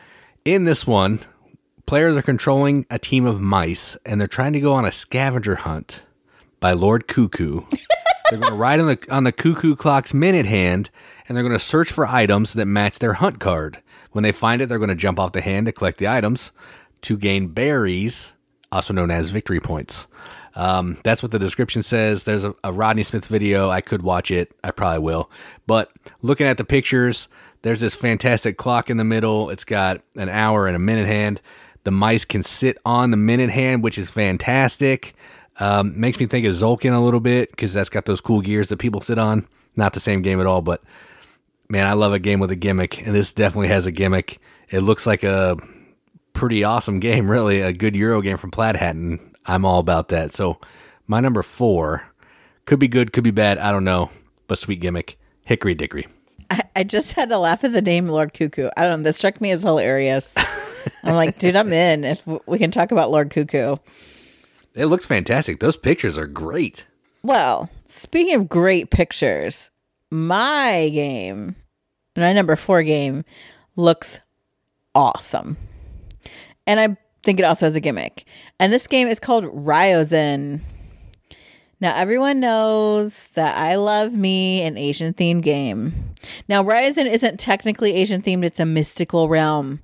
in 0.44 0.64
this 0.64 0.86
one, 0.86 1.20
players 1.84 2.16
are 2.16 2.22
controlling 2.22 2.86
a 2.90 2.98
team 2.98 3.26
of 3.26 3.40
mice 3.40 3.96
and 4.06 4.20
they're 4.20 4.28
trying 4.28 4.54
to 4.54 4.60
go 4.60 4.72
on 4.72 4.84
a 4.84 4.92
scavenger 4.92 5.56
hunt 5.56 6.02
by 6.60 6.72
Lord 6.72 7.08
Cuckoo. 7.08 7.62
they're 8.30 8.40
going 8.40 8.52
to 8.52 8.58
ride 8.58 8.80
on 8.80 8.86
the 8.86 8.98
on 9.10 9.24
the 9.24 9.32
cuckoo 9.32 9.76
clock's 9.76 10.14
minute 10.14 10.46
hand 10.46 10.90
and 11.28 11.36
they're 11.36 11.44
going 11.44 11.52
to 11.52 11.58
search 11.58 11.90
for 11.90 12.06
items 12.06 12.54
that 12.54 12.66
match 12.66 12.98
their 12.98 13.14
hunt 13.14 13.38
card. 13.38 13.82
When 14.12 14.22
they 14.22 14.32
find 14.32 14.62
it, 14.62 14.66
they're 14.68 14.78
going 14.78 14.88
to 14.88 14.94
jump 14.94 15.20
off 15.20 15.32
the 15.32 15.42
hand 15.42 15.66
to 15.66 15.72
collect 15.72 15.98
the 15.98 16.08
items 16.08 16.52
to 17.02 17.16
gain 17.16 17.48
berries, 17.48 18.32
also 18.72 18.94
known 18.94 19.10
as 19.10 19.30
victory 19.30 19.60
points. 19.60 20.06
Um, 20.56 20.98
that's 21.04 21.22
what 21.22 21.32
the 21.32 21.38
description 21.38 21.82
says. 21.82 22.24
There's 22.24 22.42
a, 22.42 22.54
a, 22.64 22.72
Rodney 22.72 23.02
Smith 23.02 23.26
video. 23.26 23.68
I 23.68 23.82
could 23.82 24.02
watch 24.02 24.30
it. 24.30 24.52
I 24.64 24.70
probably 24.70 25.00
will. 25.00 25.30
But 25.66 25.92
looking 26.22 26.46
at 26.46 26.56
the 26.56 26.64
pictures, 26.64 27.28
there's 27.60 27.80
this 27.80 27.94
fantastic 27.94 28.56
clock 28.56 28.88
in 28.88 28.96
the 28.96 29.04
middle. 29.04 29.50
It's 29.50 29.64
got 29.64 30.00
an 30.16 30.30
hour 30.30 30.66
and 30.66 30.74
a 30.74 30.78
minute 30.78 31.06
hand. 31.06 31.42
The 31.84 31.90
mice 31.90 32.24
can 32.24 32.42
sit 32.42 32.78
on 32.86 33.10
the 33.10 33.18
minute 33.18 33.50
hand, 33.50 33.84
which 33.84 33.98
is 33.98 34.08
fantastic. 34.08 35.14
Um, 35.60 35.98
makes 36.00 36.18
me 36.18 36.26
think 36.26 36.46
of 36.46 36.54
Tzolk'in 36.54 36.96
a 36.96 37.00
little 37.00 37.20
bit 37.20 37.50
because 37.50 37.74
that's 37.74 37.90
got 37.90 38.06
those 38.06 38.22
cool 38.22 38.40
gears 38.40 38.68
that 38.68 38.78
people 38.78 39.02
sit 39.02 39.18
on. 39.18 39.46
Not 39.76 39.92
the 39.92 40.00
same 40.00 40.22
game 40.22 40.40
at 40.40 40.46
all, 40.46 40.62
but 40.62 40.82
man, 41.68 41.86
I 41.86 41.92
love 41.92 42.14
a 42.14 42.18
game 42.18 42.40
with 42.40 42.50
a 42.50 42.56
gimmick, 42.56 43.06
and 43.06 43.14
this 43.14 43.32
definitely 43.32 43.68
has 43.68 43.84
a 43.84 43.90
gimmick. 43.90 44.40
It 44.70 44.80
looks 44.80 45.06
like 45.06 45.22
a 45.22 45.56
pretty 46.32 46.64
awesome 46.64 46.98
game, 46.98 47.30
really, 47.30 47.60
a 47.60 47.74
good 47.74 47.94
Euro 47.94 48.22
game 48.22 48.38
from 48.38 48.50
Plaid 48.50 48.76
Hat, 48.76 48.96
and 48.96 49.35
I'm 49.46 49.64
all 49.64 49.78
about 49.78 50.08
that. 50.08 50.32
So 50.32 50.58
my 51.06 51.20
number 51.20 51.42
four 51.42 52.04
could 52.64 52.78
be 52.78 52.88
good, 52.88 53.12
could 53.12 53.24
be 53.24 53.30
bad. 53.30 53.58
I 53.58 53.70
don't 53.70 53.84
know, 53.84 54.10
but 54.48 54.58
sweet 54.58 54.80
gimmick, 54.80 55.18
Hickory 55.42 55.74
Dickory. 55.74 56.06
I, 56.50 56.62
I 56.76 56.84
just 56.84 57.14
had 57.14 57.28
to 57.30 57.38
laugh 57.38 57.64
at 57.64 57.72
the 57.72 57.82
name 57.82 58.08
Lord 58.08 58.34
Cuckoo. 58.34 58.70
I 58.76 58.86
don't 58.86 59.00
know. 59.00 59.04
This 59.04 59.16
struck 59.16 59.40
me 59.40 59.50
as 59.50 59.62
hilarious. 59.62 60.34
I'm 61.02 61.14
like, 61.14 61.38
dude, 61.38 61.56
I'm 61.56 61.72
in. 61.72 62.04
If 62.04 62.26
we 62.46 62.58
can 62.58 62.70
talk 62.70 62.92
about 62.92 63.10
Lord 63.10 63.30
Cuckoo, 63.30 63.76
it 64.74 64.86
looks 64.86 65.06
fantastic. 65.06 65.60
Those 65.60 65.76
pictures 65.76 66.18
are 66.18 66.26
great. 66.26 66.84
Well, 67.22 67.70
speaking 67.88 68.34
of 68.34 68.48
great 68.48 68.90
pictures, 68.90 69.70
my 70.10 70.90
game, 70.92 71.56
my 72.16 72.32
number 72.32 72.54
four 72.56 72.82
game, 72.82 73.24
looks 73.74 74.20
awesome. 74.94 75.56
And 76.66 76.78
I 76.78 76.96
think 77.24 77.40
it 77.40 77.44
also 77.44 77.66
has 77.66 77.74
a 77.74 77.80
gimmick. 77.80 78.24
And 78.58 78.72
this 78.72 78.86
game 78.86 79.08
is 79.08 79.20
called 79.20 79.44
Ryozen. 79.44 80.60
Now, 81.78 81.94
everyone 81.94 82.40
knows 82.40 83.28
that 83.34 83.56
I 83.58 83.76
love 83.76 84.14
me 84.14 84.62
an 84.62 84.78
Asian 84.78 85.12
themed 85.12 85.42
game. 85.42 86.14
Now, 86.48 86.64
Ryozen 86.64 87.06
isn't 87.06 87.38
technically 87.38 87.94
Asian 87.94 88.22
themed, 88.22 88.44
it's 88.44 88.60
a 88.60 88.64
mystical 88.64 89.28
realm, 89.28 89.80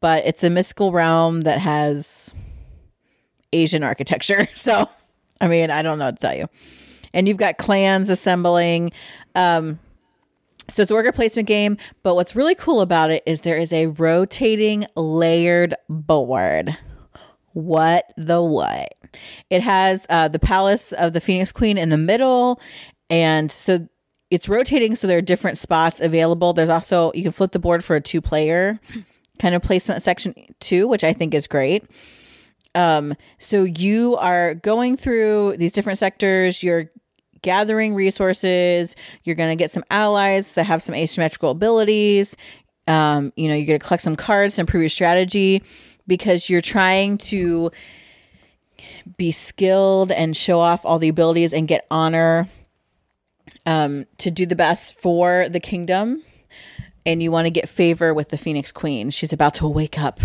but 0.00 0.24
it's 0.24 0.42
a 0.42 0.48
mystical 0.48 0.90
realm 0.90 1.42
that 1.42 1.60
has 1.60 2.32
Asian 3.52 3.82
architecture. 3.82 4.48
So, 4.54 4.88
I 5.40 5.48
mean, 5.48 5.70
I 5.70 5.82
don't 5.82 5.98
know 5.98 6.06
what 6.06 6.20
to 6.20 6.26
tell 6.26 6.34
you. 6.34 6.48
And 7.12 7.28
you've 7.28 7.36
got 7.36 7.58
clans 7.58 8.08
assembling. 8.08 8.92
Um, 9.34 9.78
so 10.70 10.82
it's 10.82 10.90
a 10.90 10.94
worker 10.94 11.12
placement 11.12 11.46
game, 11.46 11.76
but 12.02 12.14
what's 12.14 12.34
really 12.34 12.54
cool 12.54 12.80
about 12.80 13.10
it 13.10 13.22
is 13.26 13.42
there 13.42 13.58
is 13.58 13.72
a 13.72 13.88
rotating 13.88 14.86
layered 14.96 15.74
board. 15.90 16.78
What 17.54 18.12
the 18.16 18.42
what? 18.42 18.94
It 19.48 19.62
has 19.62 20.06
uh, 20.10 20.28
the 20.28 20.40
palace 20.40 20.92
of 20.92 21.12
the 21.12 21.20
Phoenix 21.20 21.52
Queen 21.52 21.78
in 21.78 21.88
the 21.88 21.96
middle, 21.96 22.60
and 23.08 23.50
so 23.50 23.88
it's 24.30 24.48
rotating. 24.48 24.96
So 24.96 25.06
there 25.06 25.18
are 25.18 25.22
different 25.22 25.58
spots 25.58 26.00
available. 26.00 26.52
There's 26.52 26.68
also 26.68 27.12
you 27.14 27.22
can 27.22 27.32
flip 27.32 27.52
the 27.52 27.60
board 27.60 27.84
for 27.84 27.94
a 27.94 28.00
two 28.00 28.20
player 28.20 28.80
kind 29.38 29.54
of 29.54 29.62
placement 29.62 30.02
section 30.02 30.34
too, 30.58 30.88
which 30.88 31.04
I 31.04 31.12
think 31.12 31.32
is 31.32 31.46
great. 31.46 31.84
Um, 32.74 33.14
so 33.38 33.62
you 33.62 34.16
are 34.16 34.54
going 34.54 34.96
through 34.96 35.56
these 35.56 35.72
different 35.72 36.00
sectors. 36.00 36.60
You're 36.60 36.90
gathering 37.42 37.94
resources. 37.94 38.96
You're 39.22 39.36
going 39.36 39.56
to 39.56 39.62
get 39.62 39.70
some 39.70 39.84
allies 39.90 40.54
that 40.54 40.64
have 40.64 40.82
some 40.82 40.96
asymmetrical 40.96 41.50
abilities. 41.50 42.34
Um, 42.88 43.32
you 43.36 43.46
know, 43.46 43.54
you're 43.54 43.66
going 43.66 43.78
to 43.78 43.86
collect 43.86 44.02
some 44.02 44.16
cards 44.16 44.56
to 44.56 44.62
improve 44.62 44.82
your 44.82 44.88
strategy 44.88 45.62
because 46.06 46.48
you're 46.48 46.60
trying 46.60 47.18
to 47.18 47.70
be 49.16 49.30
skilled 49.30 50.10
and 50.10 50.36
show 50.36 50.60
off 50.60 50.84
all 50.84 50.98
the 50.98 51.08
abilities 51.08 51.52
and 51.52 51.68
get 51.68 51.86
honor 51.90 52.48
um, 53.66 54.06
to 54.18 54.30
do 54.30 54.46
the 54.46 54.56
best 54.56 54.94
for 54.94 55.48
the 55.48 55.60
kingdom. 55.60 56.22
And 57.06 57.22
you 57.22 57.30
want 57.30 57.46
to 57.46 57.50
get 57.50 57.68
favor 57.68 58.14
with 58.14 58.30
the 58.30 58.38
Phoenix 58.38 58.72
Queen. 58.72 59.10
She's 59.10 59.32
about 59.32 59.54
to 59.54 59.68
wake 59.68 59.98
up 59.98 60.20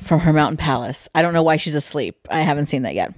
from 0.00 0.20
her 0.20 0.32
mountain 0.32 0.56
palace. 0.56 1.08
I 1.14 1.22
don't 1.22 1.34
know 1.34 1.42
why 1.42 1.56
she's 1.56 1.74
asleep. 1.74 2.28
I 2.30 2.40
haven't 2.40 2.66
seen 2.66 2.82
that 2.82 2.94
yet. 2.94 3.14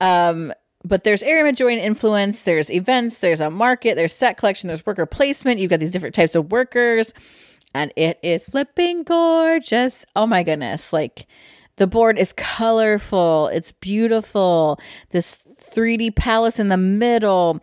Um, 0.00 0.52
but 0.84 1.04
there's 1.04 1.22
area 1.22 1.44
majority 1.44 1.80
influence, 1.80 2.42
there's 2.42 2.70
events, 2.70 3.18
there's 3.18 3.40
a 3.40 3.50
market, 3.50 3.96
there's 3.96 4.14
set 4.14 4.38
collection, 4.38 4.68
there's 4.68 4.86
worker 4.86 5.06
placement. 5.06 5.60
You've 5.60 5.70
got 5.70 5.80
these 5.80 5.92
different 5.92 6.14
types 6.14 6.34
of 6.34 6.50
workers, 6.50 7.12
and 7.78 7.92
it 7.94 8.18
is 8.24 8.46
flipping 8.46 9.04
gorgeous. 9.04 10.04
Oh 10.16 10.26
my 10.26 10.42
goodness. 10.42 10.92
Like 10.92 11.28
the 11.76 11.86
board 11.86 12.18
is 12.18 12.32
colorful, 12.32 13.46
it's 13.48 13.70
beautiful. 13.70 14.80
This 15.10 15.38
3D 15.72 16.16
palace 16.16 16.58
in 16.58 16.70
the 16.70 16.76
middle. 16.76 17.60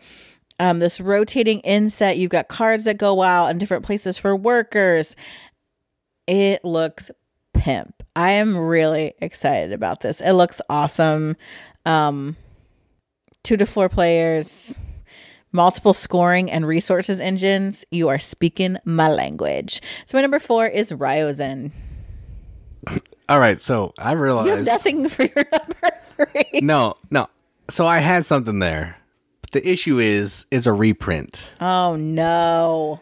Um, 0.58 0.78
this 0.78 1.02
rotating 1.02 1.60
inset, 1.60 2.16
you've 2.16 2.30
got 2.30 2.48
cards 2.48 2.84
that 2.84 2.96
go 2.96 3.20
out 3.20 3.50
in 3.50 3.58
different 3.58 3.84
places 3.84 4.16
for 4.16 4.34
workers. 4.34 5.14
It 6.26 6.64
looks 6.64 7.10
pimp. 7.52 8.02
I 8.16 8.30
am 8.30 8.56
really 8.56 9.12
excited 9.18 9.74
about 9.74 10.00
this. 10.00 10.22
It 10.22 10.32
looks 10.32 10.62
awesome. 10.70 11.36
Um, 11.84 12.38
two 13.42 13.58
to 13.58 13.66
four 13.66 13.90
players, 13.90 14.74
multiple 15.56 15.94
scoring 15.94 16.50
and 16.50 16.66
resources 16.66 17.18
engines. 17.18 17.84
You 17.90 18.08
are 18.08 18.18
speaking 18.18 18.76
my 18.84 19.08
language. 19.08 19.80
So 20.06 20.16
my 20.18 20.22
number 20.22 20.38
four 20.38 20.66
is 20.66 20.92
Ryozen. 20.92 21.72
All 23.28 23.40
right, 23.40 23.60
so 23.60 23.92
I 23.98 24.12
You 24.12 24.16
have 24.16 24.18
realized 24.20 24.66
nothing 24.66 25.08
for 25.08 25.24
your 25.24 25.44
number 25.50 25.90
three. 26.14 26.60
no, 26.60 26.94
no. 27.10 27.26
So 27.68 27.86
I 27.86 27.98
had 27.98 28.24
something 28.26 28.60
there. 28.60 28.98
But 29.40 29.50
the 29.52 29.68
issue 29.68 29.98
is 29.98 30.46
is 30.52 30.66
a 30.66 30.72
reprint. 30.72 31.50
Oh 31.60 31.96
no. 31.96 33.00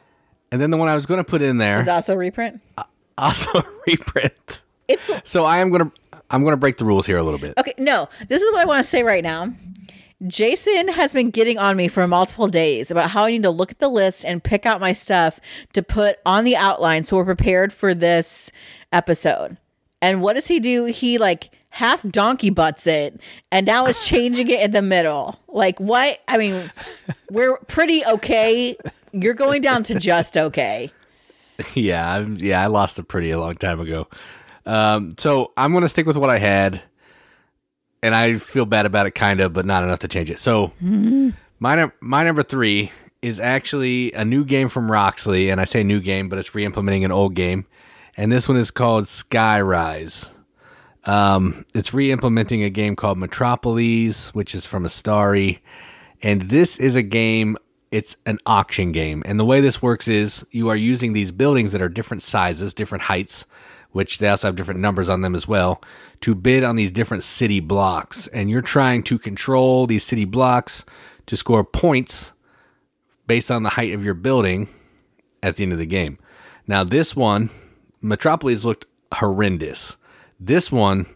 And 0.51 0.63
then 0.63 0.71
the 0.71 0.77
one 0.77 0.89
I 0.89 0.95
was 0.95 1.05
going 1.05 1.19
to 1.19 1.25
put 1.25 1.43
in 1.43 1.59
there 1.59 1.81
Is 1.81 1.89
also 1.89 2.13
a 2.15 2.17
reprint? 2.17 2.61
also 3.19 3.51
a 3.59 3.65
reprint. 3.87 4.63
It's 4.87 5.11
So 5.25 5.45
I 5.45 5.59
am 5.59 5.71
going 5.71 5.91
to 5.91 5.93
I'm 6.31 6.43
going 6.43 6.53
to 6.53 6.57
break 6.59 6.79
the 6.79 6.85
rules 6.85 7.07
here 7.07 7.19
a 7.19 7.23
little 7.23 7.41
bit. 7.41 7.55
okay. 7.59 7.75
No, 7.79 8.09
this 8.29 8.41
is 8.41 8.53
what 8.53 8.63
I 8.63 8.65
want 8.65 8.83
to 8.85 8.89
say 8.89 9.03
right 9.03 9.23
now. 9.23 9.53
Jason 10.27 10.89
has 10.89 11.13
been 11.13 11.31
getting 11.31 11.59
on 11.59 11.77
me 11.77 11.89
for 11.89 12.07
multiple 12.07 12.49
days 12.49 12.91
about 12.91 13.11
how 13.11 13.25
I 13.25 13.31
need 13.31 13.43
to 13.43 13.51
look 13.51 13.71
at 13.71 13.79
the 13.79 13.89
list 13.89 14.25
and 14.25 14.43
pick 14.43 14.65
out 14.65 14.81
my 14.81 14.93
stuff 14.93 15.41
to 15.73 15.83
put 15.83 16.19
on 16.25 16.45
the 16.45 16.57
outline 16.57 17.05
so 17.05 17.17
we're 17.17 17.25
prepared 17.25 17.73
for 17.73 17.95
this 17.95 18.51
episode. 18.93 19.59
And 20.01 20.23
what 20.23 20.35
does 20.35 20.47
he 20.47 20.61
do? 20.61 20.87
He 20.87 21.19
like 21.19 21.51
half 21.71 22.09
donkey 22.09 22.51
butts 22.51 22.87
it 22.87 23.21
and 23.51 23.67
now 23.67 23.87
is 23.87 24.07
changing 24.07 24.49
it 24.49 24.61
in 24.61 24.71
the 24.71 24.83
middle. 24.83 25.41
Like 25.49 25.79
what? 25.81 26.21
I 26.29 26.39
mean, 26.39 26.71
we're 27.31 27.59
pretty 27.67 28.05
okay. 28.07 28.77
You're 29.13 29.35
going 29.35 29.63
down 29.63 29.83
to 29.85 29.99
just 29.99 30.37
okay. 30.37 30.91
yeah, 31.75 32.15
I'm, 32.15 32.37
yeah, 32.37 32.63
I 32.63 32.67
lost 32.67 32.99
it 32.99 33.09
pretty 33.09 33.31
a 33.31 33.39
long 33.39 33.55
time 33.57 33.81
ago. 33.81 34.09
Um, 34.67 35.15
so 35.19 35.53
I'm 35.57 35.73
going 35.73 35.83
to 35.83 35.89
stick 35.89 36.07
with 36.07 36.17
what 36.17 36.31
I 36.31 36.39
had, 36.39 36.83
and 38.05 38.15
I 38.15 38.35
feel 38.35 38.67
bad 38.67 38.85
about 38.85 39.07
it, 39.07 39.13
kind 39.13 39.41
of, 39.41 39.55
but 39.55 39.65
not 39.65 39.83
enough 39.83 40.01
to 40.01 40.09
change 40.09 40.31
it. 40.31 40.39
So 40.39 40.73
my 41.59 41.91
my 42.01 42.23
number 42.23 42.43
three 42.43 42.93
is 43.23 43.41
actually 43.41 44.13
a 44.13 44.27
new 44.27 44.45
game 44.45 44.69
from 44.69 44.93
Roxley, 44.93 45.49
and 45.49 45.59
I 45.59 45.65
say 45.65 45.83
new 45.83 46.01
game, 46.01 46.29
but 46.29 46.39
it's 46.39 46.55
re-implementing 46.55 47.07
an 47.07 47.11
old 47.11 47.35
game, 47.35 47.65
and 48.15 48.31
this 48.31 48.47
one 48.47 48.59
is 48.59 48.71
called 48.71 49.05
Skyrise. 49.05 50.31
Um, 51.05 51.65
it's 51.75 51.95
re-implementing 51.95 52.63
a 52.63 52.69
game 52.69 52.95
called 52.95 53.17
Metropolys, 53.17 54.29
which 54.29 54.55
is 54.55 54.67
from 54.67 54.85
Ystari, 54.85 55.61
and 56.23 56.43
this 56.43 56.77
is 56.77 56.97
a 56.97 57.03
game. 57.03 57.57
It's 57.91 58.19
an 58.27 58.39
auction 58.45 58.93
game, 58.93 59.23
and 59.25 59.41
the 59.41 59.47
way 59.47 59.63
this 59.63 59.81
works 59.81 60.09
is 60.09 60.45
you 60.51 60.69
are 60.69 60.77
using 60.77 61.15
these 61.15 61.31
buildings 61.33 61.73
that 61.73 61.81
are 61.81 61.89
different 61.89 62.23
sizes, 62.23 62.75
different 62.75 63.05
heights, 63.05 63.47
which 63.95 64.19
they 64.19 64.29
also 64.29 64.49
have 64.49 64.57
different 64.57 64.81
numbers 64.81 65.09
on 65.09 65.21
them 65.21 65.37
as 65.37 65.47
well, 65.47 65.81
to 66.21 66.35
bid 66.35 66.65
on 66.65 66.75
these 66.75 66.91
different 66.91 67.23
city 67.23 67.61
blocks, 67.61 68.27
and 68.27 68.51
you're 68.51 68.61
trying 68.61 69.05
to 69.05 69.21
control 69.21 69.87
these 69.87 70.03
city 70.03 70.25
blocks 70.25 70.85
to 71.27 71.37
score 71.37 71.63
points 71.63 72.33
based 73.29 73.53
on 73.53 73.63
the 73.63 73.69
height 73.71 73.95
of 73.95 74.05
your 74.05 74.15
building 74.15 74.69
at 75.45 75.55
the 75.55 75.63
end 75.63 75.73
of 75.73 75.79
the 75.79 75.87
game. 75.87 76.19
Now, 76.67 76.83
this 76.83 77.15
one, 77.15 77.51
Metropolys 78.03 78.65
looked 78.65 78.87
horrendous. 79.13 79.97
This 80.41 80.73
one 80.73 81.07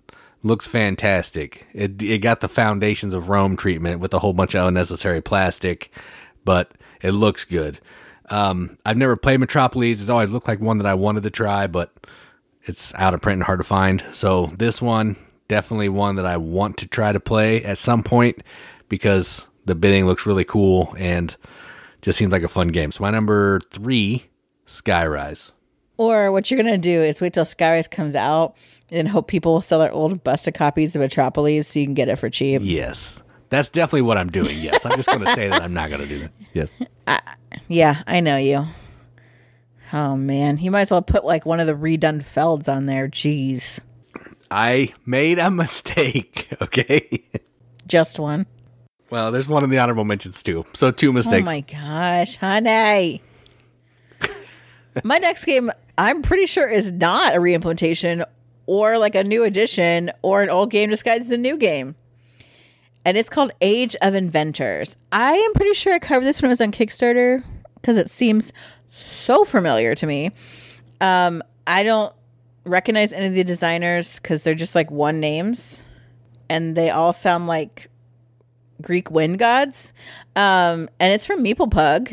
looks 0.44 0.68
fantastic. 0.68 1.66
It, 1.74 2.00
it 2.00 2.18
got 2.18 2.40
the 2.40 2.48
foundations 2.48 3.12
of 3.12 3.28
Rome 3.28 3.56
treatment 3.56 3.98
with 3.98 4.14
a 4.14 4.20
whole 4.20 4.34
bunch 4.34 4.54
of 4.54 4.68
unnecessary 4.68 5.20
plastic, 5.20 5.92
but 6.44 6.70
it 7.02 7.10
looks 7.10 7.44
good. 7.44 7.80
Um, 8.30 8.78
I've 8.86 8.96
never 8.96 9.16
played 9.16 9.40
Metropolys. 9.40 10.00
It's 10.00 10.08
always 10.08 10.30
looked 10.30 10.46
like 10.46 10.60
one 10.60 10.78
that 10.78 10.86
I 10.86 10.94
wanted 10.94 11.24
to 11.24 11.30
try, 11.30 11.66
but 11.66 11.92
it's 12.68 12.94
out 12.94 13.14
of 13.14 13.20
print 13.20 13.38
and 13.38 13.44
hard 13.44 13.60
to 13.60 13.64
find. 13.64 14.04
So 14.12 14.46
this 14.56 14.80
one, 14.82 15.16
definitely 15.48 15.88
one 15.88 16.16
that 16.16 16.26
I 16.26 16.36
want 16.36 16.76
to 16.78 16.86
try 16.86 17.12
to 17.12 17.20
play 17.20 17.64
at 17.64 17.78
some 17.78 18.02
point 18.02 18.42
because 18.88 19.46
the 19.64 19.74
bidding 19.74 20.06
looks 20.06 20.26
really 20.26 20.44
cool 20.44 20.94
and 20.98 21.34
just 22.02 22.18
seems 22.18 22.32
like 22.32 22.42
a 22.42 22.48
fun 22.48 22.68
game. 22.68 22.92
So 22.92 23.02
my 23.02 23.10
number 23.10 23.60
three, 23.70 24.26
Skyrise. 24.66 25.52
Or 25.96 26.30
what 26.30 26.50
you're 26.50 26.58
gonna 26.62 26.78
do 26.78 27.02
is 27.02 27.20
wait 27.20 27.32
till 27.32 27.44
Skyrise 27.44 27.90
comes 27.90 28.14
out 28.14 28.54
and 28.90 29.08
hope 29.08 29.26
people 29.26 29.54
will 29.54 29.62
sell 29.62 29.80
their 29.80 29.90
old 29.90 30.22
busted 30.22 30.54
copies 30.54 30.94
of 30.94 31.02
Metropolys 31.02 31.64
so 31.64 31.80
you 31.80 31.86
can 31.86 31.94
get 31.94 32.08
it 32.08 32.16
for 32.16 32.30
cheap. 32.30 32.62
Yes. 32.64 33.20
That's 33.50 33.68
definitely 33.70 34.02
what 34.02 34.18
I'm 34.18 34.28
doing. 34.28 34.58
Yes. 34.58 34.84
I'm 34.84 34.96
just 34.96 35.08
going 35.08 35.24
to 35.24 35.34
say 35.34 35.48
that 35.48 35.62
I'm 35.62 35.72
not 35.72 35.88
going 35.88 36.02
to 36.02 36.06
do 36.06 36.20
that. 36.20 36.30
Yes. 36.52 36.68
Yeah, 37.66 38.02
I 38.06 38.20
know 38.20 38.36
you. 38.36 38.66
Oh 39.92 40.16
man, 40.16 40.58
you 40.58 40.70
might 40.70 40.82
as 40.82 40.90
well 40.90 41.02
put 41.02 41.24
like 41.24 41.46
one 41.46 41.60
of 41.60 41.66
the 41.66 41.72
redone 41.74 42.22
Felds 42.22 42.68
on 42.68 42.86
there. 42.86 43.08
Jeez, 43.08 43.80
I 44.50 44.92
made 45.06 45.38
a 45.38 45.50
mistake. 45.50 46.48
Okay. 46.60 47.24
just 47.86 48.18
one. 48.18 48.46
well, 49.10 49.30
there's 49.32 49.48
one 49.48 49.62
in 49.64 49.70
the 49.70 49.78
honorable 49.78 50.04
mentions 50.04 50.42
too. 50.42 50.66
So 50.74 50.90
two 50.90 51.12
mistakes. 51.12 51.48
Oh 51.48 51.52
my 51.52 51.60
gosh, 51.60 52.36
honey. 52.36 53.22
My 55.04 55.18
next 55.18 55.44
game, 55.44 55.70
I'm 55.96 56.22
pretty 56.22 56.46
sure, 56.46 56.68
is 56.68 56.90
not 56.90 57.34
a 57.34 57.38
reimplementation 57.38 58.24
or 58.66 58.98
like 58.98 59.14
a 59.14 59.22
new 59.22 59.44
edition 59.44 60.10
or 60.22 60.42
an 60.42 60.50
old 60.50 60.70
game 60.72 60.90
disguised 60.90 61.22
as 61.22 61.30
a 61.30 61.36
new 61.38 61.56
game. 61.56 61.94
And 63.04 63.16
it's 63.16 63.30
called 63.30 63.52
Age 63.60 63.94
of 64.02 64.14
Inventors. 64.14 64.96
I 65.12 65.34
am 65.34 65.52
pretty 65.54 65.74
sure 65.74 65.92
I 65.94 65.98
covered 66.00 66.24
this 66.24 66.42
when 66.42 66.50
it 66.50 66.52
was 66.52 66.60
on 66.60 66.72
Kickstarter 66.72 67.44
because 67.76 67.96
it 67.96 68.10
seems 68.10 68.52
so 68.90 69.44
familiar 69.44 69.94
to 69.94 70.06
me. 70.06 70.30
Um, 71.00 71.42
I 71.66 71.82
don't 71.82 72.14
recognize 72.64 73.12
any 73.12 73.26
of 73.26 73.34
the 73.34 73.44
designers 73.44 74.18
because 74.18 74.44
they're 74.44 74.54
just 74.54 74.74
like 74.74 74.90
one 74.90 75.20
names 75.20 75.82
and 76.50 76.76
they 76.76 76.90
all 76.90 77.12
sound 77.12 77.46
like 77.46 77.88
Greek 78.82 79.10
wind 79.10 79.38
gods. 79.38 79.92
Um, 80.36 80.88
and 81.00 81.12
it's 81.12 81.26
from 81.26 81.42
Meeple 81.44 81.70
Pug. 81.70 82.12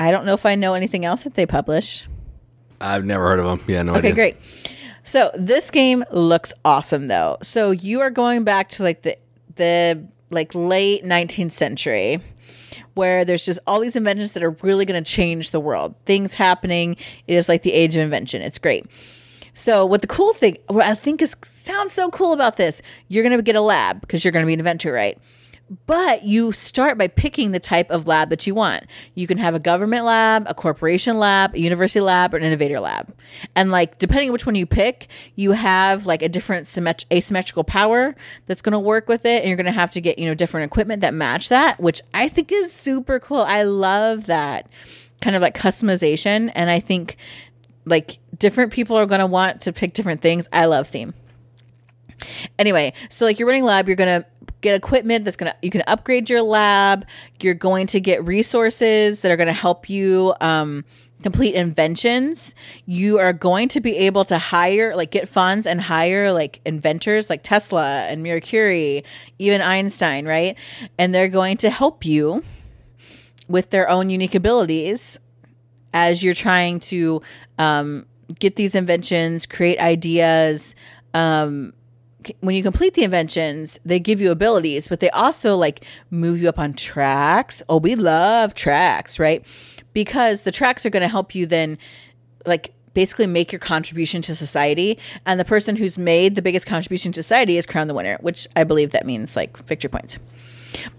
I 0.00 0.10
don't 0.10 0.24
know 0.24 0.34
if 0.34 0.46
I 0.46 0.54
know 0.54 0.74
anything 0.74 1.04
else 1.04 1.24
that 1.24 1.34
they 1.34 1.46
publish. 1.46 2.06
I've 2.80 3.04
never 3.04 3.24
heard 3.24 3.40
of 3.40 3.44
them. 3.46 3.60
Yeah, 3.66 3.82
no 3.82 3.92
Okay, 3.94 4.08
idea. 4.10 4.14
great. 4.14 4.36
So 5.02 5.30
this 5.34 5.70
game 5.70 6.04
looks 6.12 6.52
awesome 6.64 7.08
though. 7.08 7.38
So 7.42 7.70
you 7.72 8.00
are 8.00 8.10
going 8.10 8.44
back 8.44 8.68
to 8.70 8.82
like 8.82 9.02
the 9.02 9.16
the 9.56 10.06
like 10.30 10.54
late 10.54 11.02
19th 11.02 11.52
century 11.52 12.20
where 12.94 13.24
there's 13.24 13.44
just 13.44 13.58
all 13.66 13.80
these 13.80 13.96
inventions 13.96 14.32
that 14.32 14.42
are 14.42 14.50
really 14.62 14.84
going 14.84 15.02
to 15.02 15.10
change 15.10 15.50
the 15.50 15.60
world. 15.60 15.94
Things 16.06 16.34
happening. 16.34 16.96
It 17.26 17.34
is 17.34 17.48
like 17.48 17.62
the 17.62 17.72
age 17.72 17.96
of 17.96 18.02
invention. 18.02 18.42
It's 18.42 18.58
great. 18.58 18.86
So 19.54 19.84
what 19.84 20.02
the 20.02 20.06
cool 20.06 20.34
thing, 20.34 20.56
what 20.68 20.84
I 20.84 20.94
think 20.94 21.20
is 21.20 21.36
sounds 21.42 21.92
so 21.92 22.10
cool 22.10 22.32
about 22.32 22.56
this, 22.56 22.80
you're 23.08 23.24
going 23.24 23.36
to 23.36 23.42
get 23.42 23.56
a 23.56 23.60
lab 23.60 24.00
because 24.00 24.24
you're 24.24 24.32
going 24.32 24.44
to 24.44 24.46
be 24.46 24.52
an 24.52 24.60
inventor, 24.60 24.92
right? 24.92 25.18
But 25.86 26.24
you 26.24 26.52
start 26.52 26.96
by 26.96 27.08
picking 27.08 27.52
the 27.52 27.60
type 27.60 27.90
of 27.90 28.06
lab 28.06 28.30
that 28.30 28.46
you 28.46 28.54
want. 28.54 28.84
You 29.14 29.26
can 29.26 29.38
have 29.38 29.54
a 29.54 29.58
government 29.58 30.04
lab, 30.04 30.46
a 30.48 30.54
corporation 30.54 31.18
lab, 31.18 31.54
a 31.54 31.60
university 31.60 32.00
lab, 32.00 32.32
or 32.32 32.38
an 32.38 32.42
innovator 32.42 32.80
lab. 32.80 33.14
And 33.54 33.70
like 33.70 33.98
depending 33.98 34.30
on 34.30 34.32
which 34.32 34.46
one 34.46 34.54
you 34.54 34.66
pick, 34.66 35.08
you 35.36 35.52
have 35.52 36.06
like 36.06 36.22
a 36.22 36.28
different 36.28 36.66
symmet- 36.66 37.04
asymmetrical 37.12 37.64
power 37.64 38.16
that's 38.46 38.62
going 38.62 38.72
to 38.72 38.78
work 38.78 39.08
with 39.08 39.26
it, 39.26 39.42
and 39.42 39.48
you're 39.48 39.56
going 39.56 39.66
to 39.66 39.72
have 39.72 39.90
to 39.92 40.00
get 40.00 40.18
you 40.18 40.26
know 40.26 40.34
different 40.34 40.64
equipment 40.64 41.02
that 41.02 41.14
match 41.14 41.48
that, 41.48 41.80
which 41.80 42.00
I 42.14 42.28
think 42.28 42.50
is 42.50 42.72
super 42.72 43.18
cool. 43.18 43.42
I 43.42 43.62
love 43.62 44.26
that 44.26 44.68
kind 45.20 45.36
of 45.36 45.42
like 45.42 45.54
customization, 45.54 46.50
and 46.54 46.70
I 46.70 46.80
think 46.80 47.16
like 47.84 48.18
different 48.38 48.72
people 48.72 48.96
are 48.96 49.06
going 49.06 49.20
to 49.20 49.26
want 49.26 49.60
to 49.62 49.72
pick 49.72 49.92
different 49.92 50.20
things. 50.20 50.48
I 50.52 50.66
love 50.66 50.88
theme. 50.88 51.14
Anyway, 52.58 52.92
so 53.10 53.24
like 53.24 53.38
you're 53.38 53.48
running 53.48 53.64
lab, 53.64 53.86
you're 53.88 53.96
to 54.22 54.26
get 54.60 54.74
equipment 54.74 55.24
that's 55.24 55.36
to 55.52 55.56
you 55.62 55.70
can 55.70 55.82
upgrade 55.86 56.28
your 56.28 56.42
lab, 56.42 57.06
you're 57.40 57.54
going 57.54 57.86
to 57.88 58.00
get 58.00 58.24
resources 58.24 59.22
that 59.22 59.30
are 59.30 59.36
to 59.46 59.52
help 59.52 59.88
you 59.88 60.34
um 60.40 60.84
complete 61.22 61.54
inventions. 61.54 62.54
You 62.86 63.18
are 63.18 63.32
going 63.32 63.68
to 63.70 63.80
be 63.80 63.96
able 63.96 64.24
to 64.26 64.38
hire, 64.38 64.94
like, 64.96 65.10
get 65.10 65.28
funds 65.28 65.66
and 65.66 65.80
hire, 65.80 66.32
like, 66.32 66.60
inventors 66.64 67.28
like 67.28 67.42
Tesla 67.42 68.02
and 68.08 68.22
Marie 68.22 68.40
Curie, 68.40 69.04
even 69.38 69.60
Einstein, 69.60 70.26
right? 70.26 70.56
And 70.98 71.14
they're 71.14 71.28
going 71.28 71.56
to 71.58 71.70
help 71.70 72.04
you 72.04 72.44
with 73.48 73.70
their 73.70 73.88
own 73.88 74.10
unique 74.10 74.34
abilities 74.34 75.18
as 75.92 76.22
you're 76.22 76.34
trying 76.34 76.80
to 76.80 77.22
um, 77.58 78.06
get 78.38 78.56
these 78.56 78.74
inventions, 78.74 79.46
create 79.46 79.80
ideas. 79.80 80.74
Um, 81.14 81.72
when 82.40 82.54
you 82.54 82.62
complete 82.62 82.94
the 82.94 83.04
inventions, 83.04 83.78
they 83.84 84.00
give 84.00 84.20
you 84.20 84.30
abilities, 84.30 84.88
but 84.88 85.00
they 85.00 85.10
also 85.10 85.56
like 85.56 85.84
move 86.10 86.40
you 86.40 86.48
up 86.48 86.58
on 86.58 86.72
tracks. 86.72 87.62
Oh, 87.68 87.78
we 87.78 87.94
love 87.94 88.54
tracks, 88.54 89.18
right? 89.18 89.46
Because 89.92 90.42
the 90.42 90.52
tracks 90.52 90.84
are 90.84 90.90
going 90.90 91.02
to 91.02 91.08
help 91.08 91.34
you 91.34 91.46
then, 91.46 91.78
like, 92.46 92.74
basically 92.94 93.26
make 93.26 93.52
your 93.52 93.58
contribution 93.58 94.22
to 94.22 94.34
society. 94.34 94.98
And 95.24 95.38
the 95.38 95.44
person 95.44 95.76
who's 95.76 95.96
made 95.98 96.34
the 96.34 96.42
biggest 96.42 96.66
contribution 96.66 97.12
to 97.12 97.22
society 97.22 97.56
is 97.56 97.66
crowned 97.66 97.88
the 97.88 97.94
winner, 97.94 98.18
which 98.20 98.48
I 98.56 98.64
believe 98.64 98.90
that 98.90 99.06
means 99.06 99.36
like 99.36 99.56
victory 99.58 99.88
points 99.88 100.18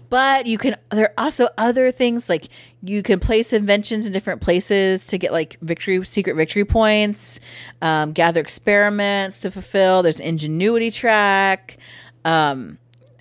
but 0.08 0.46
you 0.46 0.58
can 0.58 0.76
there 0.90 1.06
are 1.06 1.24
also 1.24 1.48
other 1.56 1.90
things 1.90 2.28
like 2.28 2.48
you 2.82 3.02
can 3.02 3.20
place 3.20 3.52
inventions 3.52 4.06
in 4.06 4.12
different 4.12 4.40
places 4.40 5.06
to 5.06 5.18
get 5.18 5.32
like 5.32 5.58
victory 5.62 6.04
secret 6.04 6.36
victory 6.36 6.64
points 6.64 7.40
um, 7.82 8.12
gather 8.12 8.40
experiments 8.40 9.40
to 9.42 9.50
fulfill. 9.50 10.02
There's 10.02 10.20
ingenuity 10.20 10.90
track. 10.90 11.78
Um, 12.24 12.78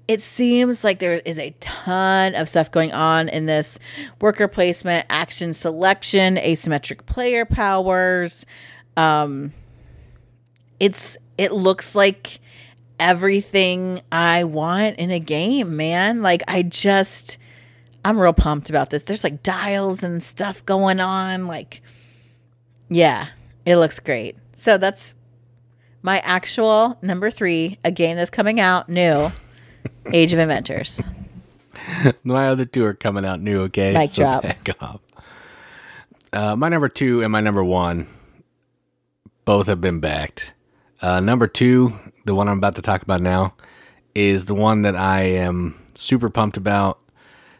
it 0.07 0.23
seems 0.23 0.83
like 0.83 0.97
there 0.97 1.21
is 1.23 1.37
a 1.37 1.53
ton 1.59 2.33
of 2.33 2.49
stuff 2.49 2.71
going 2.71 2.91
on 2.91 3.29
in 3.29 3.45
this 3.45 3.77
worker 4.19 4.47
placement 4.47 5.05
action 5.07 5.53
selection 5.53 6.35
asymmetric 6.37 7.05
player 7.05 7.45
powers. 7.45 8.45
Um, 8.97 9.53
it's 10.79 11.15
it 11.37 11.51
looks 11.51 11.93
like 11.95 12.39
everything 12.99 14.01
I 14.11 14.43
want 14.43 14.97
in 14.97 15.11
a 15.11 15.19
game, 15.19 15.77
man. 15.77 16.21
Like 16.21 16.43
I 16.47 16.63
just 16.63 17.37
I'm 18.03 18.19
real 18.19 18.33
pumped 18.33 18.69
about 18.69 18.89
this. 18.89 19.03
There's 19.03 19.23
like 19.23 19.43
dials 19.43 20.03
and 20.03 20.21
stuff 20.21 20.65
going 20.65 20.99
on 20.99 21.47
like 21.47 21.81
yeah, 22.89 23.27
it 23.65 23.77
looks 23.77 23.99
great. 23.99 24.35
So 24.55 24.77
that's 24.77 25.13
my 26.01 26.19
actual 26.19 26.97
number 27.01 27.29
3, 27.29 27.77
a 27.83 27.91
game 27.91 28.15
that's 28.15 28.29
coming 28.29 28.59
out 28.59 28.89
new, 28.89 29.31
Age 30.13 30.33
of 30.33 30.39
Inventors. 30.39 31.01
My 32.23 32.47
other 32.47 32.65
two 32.65 32.83
are 32.85 32.93
coming 32.93 33.25
out 33.25 33.41
new. 33.41 33.61
Okay, 33.63 33.93
Mic 33.93 34.13
drop. 34.13 34.43
back 34.43 34.69
off. 34.81 35.01
Uh, 36.31 36.55
my 36.55 36.69
number 36.69 36.89
two 36.89 37.23
and 37.23 37.31
my 37.31 37.39
number 37.39 37.63
one 37.63 38.07
both 39.45 39.67
have 39.67 39.81
been 39.81 39.99
backed. 39.99 40.53
Uh, 41.01 41.19
number 41.19 41.47
two, 41.47 41.97
the 42.25 42.35
one 42.35 42.49
I'm 42.49 42.57
about 42.57 42.75
to 42.75 42.81
talk 42.81 43.01
about 43.01 43.21
now, 43.21 43.53
is 44.13 44.45
the 44.45 44.55
one 44.55 44.81
that 44.81 44.95
I 44.95 45.21
am 45.21 45.81
super 45.95 46.29
pumped 46.29 46.57
about. 46.57 46.99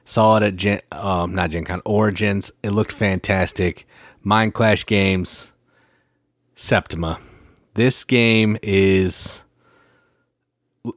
Saw 0.06 0.38
it 0.38 0.44
at 0.44 0.56
Gen, 0.56 0.82
um, 0.92 1.36
not 1.36 1.52
Gen 1.52 1.66
Con, 1.66 1.82
Origins. 1.86 2.52
It 2.64 2.72
looked 2.72 2.92
fantastic. 2.92 3.88
Mindclash 4.26 4.86
Games, 4.86 5.52
Septima. 6.56 7.20
This 7.76 8.04
game 8.04 8.58
is 8.62 9.42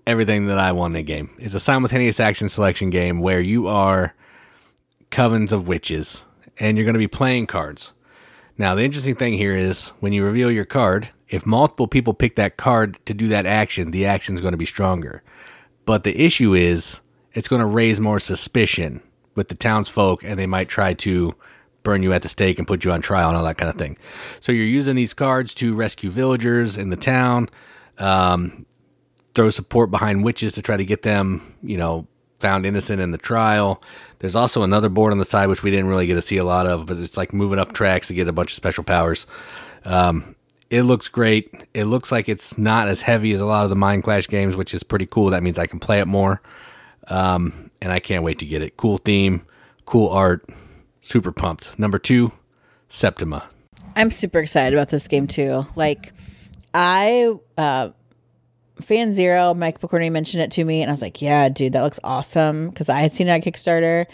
everything 0.06 0.46
that 0.46 0.58
I 0.58 0.72
want 0.72 0.94
in 0.94 1.00
a 1.00 1.02
game. 1.02 1.30
It's 1.38 1.54
a 1.54 1.60
simultaneous 1.60 2.18
action 2.18 2.48
selection 2.48 2.90
game 2.90 3.20
where 3.20 3.40
you 3.40 3.66
are 3.68 4.14
covens 5.10 5.52
of 5.52 5.68
witches 5.68 6.24
and 6.58 6.76
you're 6.76 6.84
going 6.84 6.94
to 6.94 6.98
be 6.98 7.08
playing 7.08 7.46
cards. 7.46 7.92
Now, 8.58 8.74
the 8.74 8.82
interesting 8.82 9.14
thing 9.14 9.34
here 9.34 9.56
is 9.56 9.88
when 10.00 10.12
you 10.12 10.24
reveal 10.24 10.50
your 10.50 10.64
card, 10.64 11.10
if 11.32 11.46
multiple 11.46 11.86
people 11.86 12.12
pick 12.12 12.36
that 12.36 12.56
card 12.56 12.98
to 13.06 13.14
do 13.14 13.28
that 13.28 13.46
action, 13.46 13.90
the 13.90 14.06
action 14.06 14.34
is 14.34 14.40
going 14.40 14.52
to 14.52 14.58
be 14.58 14.66
stronger. 14.66 15.22
But 15.86 16.04
the 16.04 16.16
issue 16.20 16.54
is 16.54 17.00
it's 17.32 17.48
going 17.48 17.60
to 17.60 17.66
raise 17.66 17.98
more 17.98 18.20
suspicion 18.20 19.02
with 19.34 19.48
the 19.48 19.54
townsfolk 19.54 20.22
and 20.22 20.38
they 20.38 20.46
might 20.46 20.68
try 20.68 20.92
to 20.92 21.34
burn 21.82 22.02
you 22.02 22.12
at 22.12 22.22
the 22.22 22.28
stake 22.28 22.58
and 22.58 22.68
put 22.68 22.84
you 22.84 22.92
on 22.92 23.00
trial 23.00 23.28
and 23.28 23.36
all 23.36 23.44
that 23.44 23.56
kind 23.56 23.70
of 23.70 23.76
thing. 23.76 23.96
So 24.40 24.52
you're 24.52 24.66
using 24.66 24.94
these 24.94 25.14
cards 25.14 25.54
to 25.54 25.74
rescue 25.74 26.10
villagers 26.10 26.76
in 26.76 26.90
the 26.90 26.96
town, 26.96 27.48
um, 27.98 28.66
throw 29.34 29.50
support 29.50 29.90
behind 29.90 30.22
witches 30.22 30.52
to 30.52 30.62
try 30.62 30.76
to 30.76 30.84
get 30.84 31.02
them, 31.02 31.56
you 31.62 31.78
know, 31.78 32.06
found 32.38 32.66
innocent 32.66 33.00
in 33.00 33.10
the 33.10 33.18
trial. 33.18 33.82
There's 34.18 34.36
also 34.36 34.62
another 34.62 34.88
board 34.88 35.12
on 35.12 35.18
the 35.18 35.24
side 35.24 35.46
which 35.46 35.62
we 35.62 35.70
didn't 35.70 35.86
really 35.86 36.06
get 36.06 36.14
to 36.14 36.22
see 36.22 36.36
a 36.36 36.44
lot 36.44 36.66
of, 36.66 36.86
but 36.86 36.98
it's 36.98 37.16
like 37.16 37.32
moving 37.32 37.58
up 37.58 37.72
tracks 37.72 38.08
to 38.08 38.14
get 38.14 38.28
a 38.28 38.32
bunch 38.32 38.50
of 38.50 38.56
special 38.56 38.84
powers. 38.84 39.26
Um, 39.84 40.36
it 40.72 40.84
looks 40.84 41.06
great. 41.08 41.52
It 41.74 41.84
looks 41.84 42.10
like 42.10 42.30
it's 42.30 42.56
not 42.56 42.88
as 42.88 43.02
heavy 43.02 43.32
as 43.32 43.42
a 43.42 43.44
lot 43.44 43.64
of 43.64 43.70
the 43.70 43.76
Mindclash 43.76 44.26
games, 44.26 44.56
which 44.56 44.72
is 44.72 44.82
pretty 44.82 45.04
cool. 45.04 45.28
That 45.28 45.42
means 45.42 45.58
I 45.58 45.66
can 45.66 45.78
play 45.78 46.00
it 46.00 46.08
more. 46.08 46.40
Um, 47.08 47.70
and 47.82 47.92
I 47.92 48.00
can't 48.00 48.24
wait 48.24 48.38
to 48.38 48.46
get 48.46 48.62
it. 48.62 48.78
Cool 48.78 48.96
theme, 48.96 49.46
cool 49.84 50.08
art, 50.08 50.48
super 51.02 51.30
pumped. 51.30 51.78
Number 51.78 51.98
two, 51.98 52.32
Septima. 52.88 53.44
I'm 53.96 54.10
super 54.10 54.38
excited 54.38 54.74
about 54.74 54.88
this 54.88 55.06
game 55.08 55.26
too. 55.26 55.66
Like, 55.76 56.14
I, 56.72 57.34
uh, 57.58 57.90
Fan 58.80 59.12
Zero, 59.12 59.52
Mike 59.52 59.80
McCorney 59.82 60.10
mentioned 60.10 60.42
it 60.42 60.50
to 60.52 60.64
me, 60.64 60.80
and 60.80 60.90
I 60.90 60.94
was 60.94 61.02
like, 61.02 61.20
"Yeah, 61.20 61.50
dude, 61.50 61.74
that 61.74 61.82
looks 61.82 62.00
awesome." 62.02 62.70
Because 62.70 62.88
I 62.88 63.00
had 63.00 63.12
seen 63.12 63.28
it 63.28 63.32
on 63.32 63.42
Kickstarter, 63.42 64.06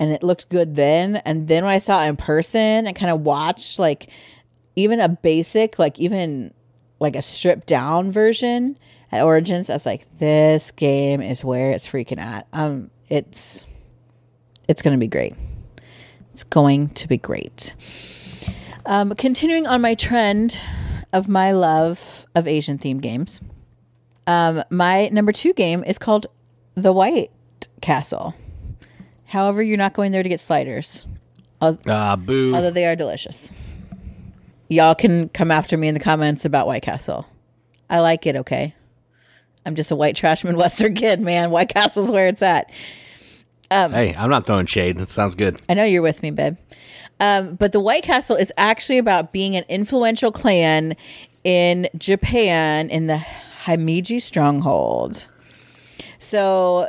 and 0.00 0.10
it 0.10 0.22
looked 0.22 0.48
good 0.48 0.76
then. 0.76 1.16
And 1.16 1.46
then 1.46 1.64
when 1.64 1.74
I 1.74 1.78
saw 1.78 2.02
it 2.02 2.08
in 2.08 2.16
person 2.16 2.86
and 2.86 2.96
kind 2.96 3.10
of 3.10 3.20
watched 3.20 3.78
like 3.78 4.08
even 4.76 5.00
a 5.00 5.08
basic, 5.08 5.78
like 5.78 5.98
even 5.98 6.52
like 7.00 7.16
a 7.16 7.22
stripped 7.22 7.66
down 7.66 8.12
version 8.12 8.78
at 9.10 9.22
Origins, 9.22 9.68
I 9.70 9.74
was 9.74 9.86
like, 9.86 10.06
"This 10.18 10.70
game 10.70 11.20
is 11.20 11.44
where 11.44 11.70
it's 11.72 11.88
freaking 11.88 12.18
at." 12.18 12.46
Um, 12.52 12.90
it's 13.08 13.64
it's 14.68 14.82
gonna 14.82 14.98
be 14.98 15.06
great. 15.08 15.34
It's 16.32 16.44
going 16.44 16.90
to 16.90 17.08
be 17.08 17.16
great. 17.16 17.72
Um, 18.84 19.14
continuing 19.14 19.66
on 19.66 19.80
my 19.80 19.94
trend 19.94 20.58
of 21.12 21.28
my 21.28 21.50
love 21.52 22.26
of 22.34 22.46
Asian 22.46 22.78
themed 22.78 23.00
games. 23.00 23.40
Um, 24.26 24.62
my 24.70 25.08
number 25.08 25.32
two 25.32 25.52
game 25.54 25.82
is 25.84 25.98
called 25.98 26.26
The 26.74 26.92
White 26.92 27.30
Castle. 27.80 28.34
However, 29.24 29.62
you're 29.62 29.78
not 29.78 29.94
going 29.94 30.12
there 30.12 30.22
to 30.22 30.28
get 30.28 30.40
sliders, 30.40 31.08
Ah, 31.62 32.16
boo. 32.16 32.54
although 32.54 32.70
they 32.70 32.86
are 32.86 32.94
delicious. 32.94 33.50
Y'all 34.68 34.94
can 34.94 35.28
come 35.28 35.50
after 35.50 35.76
me 35.76 35.88
in 35.88 35.94
the 35.94 36.00
comments 36.00 36.44
about 36.44 36.66
White 36.66 36.82
Castle. 36.82 37.26
I 37.88 38.00
like 38.00 38.26
it, 38.26 38.36
okay? 38.36 38.74
I'm 39.64 39.74
just 39.74 39.90
a 39.90 39.96
white 39.96 40.16
trash 40.16 40.44
Midwestern 40.44 40.94
kid, 40.96 41.20
man. 41.20 41.50
White 41.50 41.68
Castle's 41.68 42.10
where 42.10 42.26
it's 42.28 42.42
at. 42.42 42.70
hey, 43.70 44.14
I'm 44.16 44.30
not 44.30 44.46
throwing 44.46 44.66
shade. 44.66 44.98
It 45.00 45.08
sounds 45.08 45.34
good. 45.34 45.60
I 45.68 45.74
know 45.74 45.84
you're 45.84 46.02
with 46.02 46.22
me, 46.22 46.30
babe. 46.30 46.56
Um, 47.18 47.54
but 47.54 47.72
the 47.72 47.80
White 47.80 48.02
Castle 48.02 48.36
is 48.36 48.52
actually 48.56 48.98
about 48.98 49.32
being 49.32 49.56
an 49.56 49.64
influential 49.68 50.30
clan 50.30 50.94
in 51.44 51.88
Japan 51.96 52.90
in 52.90 53.06
the 53.06 53.24
Himeji 53.64 54.20
stronghold. 54.20 55.26
So 56.18 56.88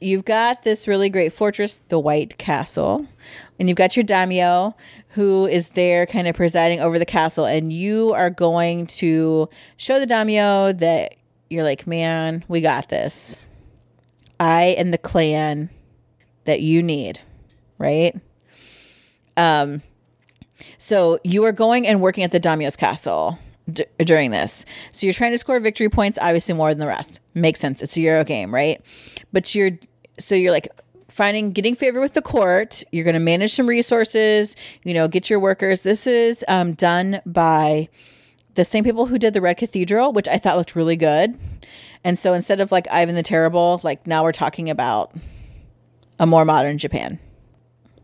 you've 0.00 0.24
got 0.24 0.62
this 0.62 0.88
really 0.88 1.10
great 1.10 1.32
fortress, 1.32 1.80
the 1.88 1.98
White 1.98 2.38
Castle, 2.38 3.06
and 3.58 3.68
you've 3.68 3.76
got 3.78 3.96
your 3.96 4.04
daimyo 4.04 4.74
who 5.10 5.46
is 5.46 5.70
there 5.70 6.06
kind 6.06 6.28
of 6.28 6.36
presiding 6.36 6.80
over 6.80 6.98
the 6.98 7.06
castle 7.06 7.44
and 7.44 7.72
you 7.72 8.12
are 8.12 8.30
going 8.30 8.86
to 8.86 9.48
show 9.76 9.98
the 9.98 10.06
daimyo 10.06 10.72
that 10.72 11.14
you're 11.48 11.64
like 11.64 11.86
man 11.86 12.44
we 12.48 12.60
got 12.60 12.88
this. 12.88 13.48
I 14.38 14.76
am 14.78 14.90
the 14.90 14.98
clan 14.98 15.70
that 16.44 16.60
you 16.60 16.82
need 16.82 17.20
right? 17.78 18.14
Um 19.36 19.82
so 20.76 21.18
you 21.24 21.44
are 21.44 21.52
going 21.52 21.86
and 21.86 22.00
working 22.00 22.24
at 22.24 22.32
the 22.32 22.40
daimyo's 22.40 22.76
castle 22.76 23.38
d- 23.70 23.86
during 23.98 24.30
this. 24.30 24.66
So 24.92 25.06
you're 25.06 25.14
trying 25.14 25.32
to 25.32 25.38
score 25.38 25.58
victory 25.60 25.88
points 25.88 26.18
obviously 26.20 26.54
more 26.54 26.70
than 26.70 26.80
the 26.80 26.86
rest. 26.86 27.20
Makes 27.34 27.60
sense. 27.60 27.80
It's 27.80 27.96
a 27.96 28.00
euro 28.00 28.24
game 28.24 28.52
right? 28.52 28.82
But 29.32 29.54
you're 29.54 29.78
so 30.18 30.34
you're 30.34 30.52
like 30.52 30.68
finding 31.08 31.52
getting 31.52 31.74
favor 31.74 32.00
with 32.00 32.14
the 32.14 32.22
court. 32.22 32.82
You're 32.92 33.04
going 33.04 33.14
to 33.14 33.20
manage 33.20 33.54
some 33.54 33.66
resources 33.66 34.54
you 34.84 34.94
know 34.94 35.08
get 35.08 35.30
your 35.30 35.40
workers. 35.40 35.82
This 35.82 36.06
is 36.06 36.44
um, 36.48 36.74
done 36.74 37.20
by 37.26 37.88
the 38.54 38.64
same 38.64 38.84
people 38.84 39.06
who 39.06 39.18
did 39.18 39.34
the 39.34 39.40
red 39.40 39.56
cathedral 39.56 40.12
which 40.12 40.26
i 40.26 40.36
thought 40.36 40.56
looked 40.56 40.74
really 40.76 40.96
good. 40.96 41.38
And 42.04 42.18
so 42.18 42.32
instead 42.32 42.60
of 42.60 42.72
like 42.72 42.86
ivan 42.90 43.14
the 43.14 43.22
terrible 43.22 43.80
like 43.82 44.06
now 44.06 44.22
we're 44.22 44.32
talking 44.32 44.70
about 44.70 45.14
a 46.18 46.26
more 46.26 46.44
modern 46.44 46.78
japan. 46.78 47.18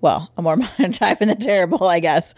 Well 0.00 0.30
a 0.36 0.42
more 0.42 0.56
modern 0.78 0.92
ivan 1.00 1.28
the 1.28 1.34
terrible 1.34 1.86
i 1.86 2.00
guess 2.00 2.34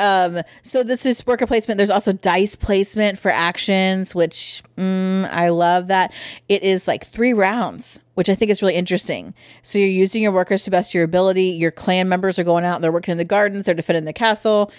um, 0.00 0.40
so 0.62 0.82
this 0.82 1.04
is 1.04 1.26
worker 1.26 1.46
placement. 1.46 1.76
There's 1.76 1.90
also 1.90 2.14
dice 2.14 2.56
placement 2.56 3.18
for 3.18 3.30
actions, 3.30 4.14
which 4.14 4.62
mm, 4.78 5.30
I 5.30 5.50
love 5.50 5.88
that. 5.88 6.10
It 6.48 6.62
is 6.62 6.88
like 6.88 7.06
three 7.06 7.34
rounds, 7.34 8.00
which 8.14 8.30
I 8.30 8.34
think 8.34 8.50
is 8.50 8.62
really 8.62 8.76
interesting. 8.76 9.34
So 9.62 9.78
you're 9.78 9.88
using 9.88 10.22
your 10.22 10.32
workers 10.32 10.64
to 10.64 10.70
best 10.70 10.94
your 10.94 11.04
ability. 11.04 11.50
Your 11.50 11.70
clan 11.70 12.08
members 12.08 12.38
are 12.38 12.44
going 12.44 12.64
out, 12.64 12.80
they're 12.80 12.90
working 12.90 13.12
in 13.12 13.18
the 13.18 13.24
gardens, 13.26 13.66
they're 13.66 13.74
defending 13.74 14.06
the 14.06 14.14
castle, 14.14 14.72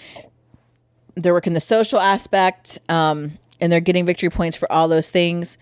they're 1.14 1.32
working 1.32 1.54
the 1.54 1.60
social 1.60 2.00
aspect, 2.00 2.80
um, 2.88 3.38
and 3.60 3.70
they're 3.70 3.80
getting 3.80 4.04
victory 4.04 4.28
points 4.28 4.56
for 4.56 4.70
all 4.72 4.88
those 4.88 5.08
things. 5.08 5.56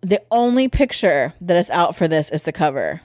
The 0.00 0.22
only 0.30 0.66
picture 0.66 1.34
that 1.42 1.58
is 1.58 1.68
out 1.68 1.94
for 1.94 2.08
this 2.08 2.30
is 2.30 2.44
the 2.44 2.52
cover. 2.52 3.02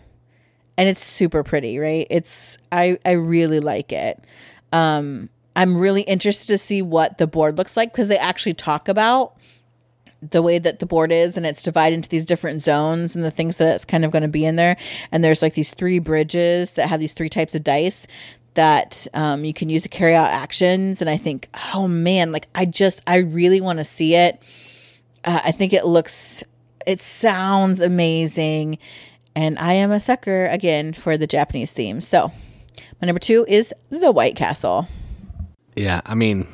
And 0.77 0.87
it's 0.87 1.03
super 1.03 1.43
pretty, 1.43 1.77
right? 1.77 2.07
It's 2.09 2.57
I 2.71 2.97
I 3.05 3.11
really 3.11 3.59
like 3.59 3.91
it. 3.91 4.23
Um, 4.75 5.29
I'm 5.55 5.77
really 5.77 6.01
interested 6.01 6.47
to 6.47 6.57
see 6.57 6.81
what 6.81 7.17
the 7.17 7.27
board 7.27 7.57
looks 7.57 7.77
like 7.77 7.93
because 7.93 8.09
they 8.09 8.17
actually 8.17 8.55
talk 8.55 8.89
about 8.89 9.37
the 10.21 10.41
way 10.41 10.59
that 10.59 10.79
the 10.79 10.85
board 10.85 11.13
is 11.13 11.37
and 11.37 11.45
it's 11.45 11.63
divided 11.63 11.95
into 11.95 12.09
these 12.09 12.25
different 12.25 12.61
zones 12.61 13.15
and 13.15 13.23
the 13.23 13.31
things 13.31 13.57
that 13.57 13.73
it's 13.73 13.85
kind 13.85 14.03
of 14.03 14.11
going 14.11 14.23
to 14.23 14.27
be 14.27 14.43
in 14.43 14.57
there. 14.57 14.75
And 15.13 15.23
there's 15.23 15.41
like 15.41 15.53
these 15.53 15.73
three 15.73 15.99
bridges 15.99 16.73
that 16.73 16.89
have 16.89 16.99
these 16.99 17.13
three 17.13 17.29
types 17.29 17.55
of 17.55 17.63
dice 17.63 18.05
that 18.55 19.07
um, 19.13 19.45
you 19.45 19.53
can 19.53 19.69
use 19.69 19.83
to 19.83 19.89
carry 19.89 20.13
out 20.13 20.31
actions. 20.31 20.99
And 20.99 21.09
I 21.09 21.15
think, 21.15 21.47
oh 21.73 21.87
man, 21.87 22.33
like 22.33 22.47
I 22.53 22.65
just, 22.65 23.01
I 23.07 23.17
really 23.17 23.61
want 23.61 23.79
to 23.79 23.85
see 23.85 24.15
it. 24.15 24.41
Uh, 25.23 25.39
I 25.45 25.51
think 25.53 25.71
it 25.71 25.85
looks, 25.85 26.43
it 26.85 26.99
sounds 26.99 27.79
amazing. 27.79 28.77
And 29.35 29.57
I 29.57 29.73
am 29.73 29.91
a 29.91 30.01
sucker 30.01 30.47
again 30.47 30.91
for 30.91 31.17
the 31.17 31.27
Japanese 31.27 31.71
theme. 31.71 32.01
So 32.01 32.33
my 33.01 33.05
number 33.07 33.19
two 33.19 33.45
is 33.47 33.73
The 33.89 34.11
White 34.11 34.35
Castle. 34.35 34.87
Yeah, 35.75 36.01
I 36.05 36.15
mean, 36.15 36.47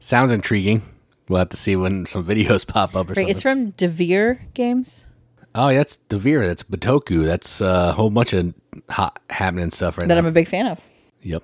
sounds 0.00 0.30
intriguing. 0.30 0.82
We'll 1.28 1.38
have 1.40 1.48
to 1.50 1.56
see 1.56 1.76
when 1.76 2.06
some 2.06 2.24
videos 2.24 2.66
pop 2.66 2.94
up 2.94 3.06
or 3.06 3.10
Right, 3.10 3.16
something. 3.16 3.28
it's 3.28 3.42
from 3.42 3.72
Devir 3.72 4.40
Games. 4.54 5.06
oh, 5.54 5.68
yeah, 5.68 5.78
that's 5.78 5.98
Devir. 6.08 6.46
That's 6.46 6.62
Bitoku. 6.62 7.24
That's 7.24 7.60
uh, 7.60 7.88
a 7.90 7.92
whole 7.92 8.10
bunch 8.10 8.32
of 8.32 8.54
hot 8.90 9.18
happening 9.30 9.70
stuff 9.70 9.98
right 9.98 10.06
that 10.06 10.14
now. 10.14 10.18
I'm 10.18 10.26
a 10.26 10.30
big 10.32 10.48
fan 10.48 10.66
of. 10.66 10.80
Yep. 11.22 11.42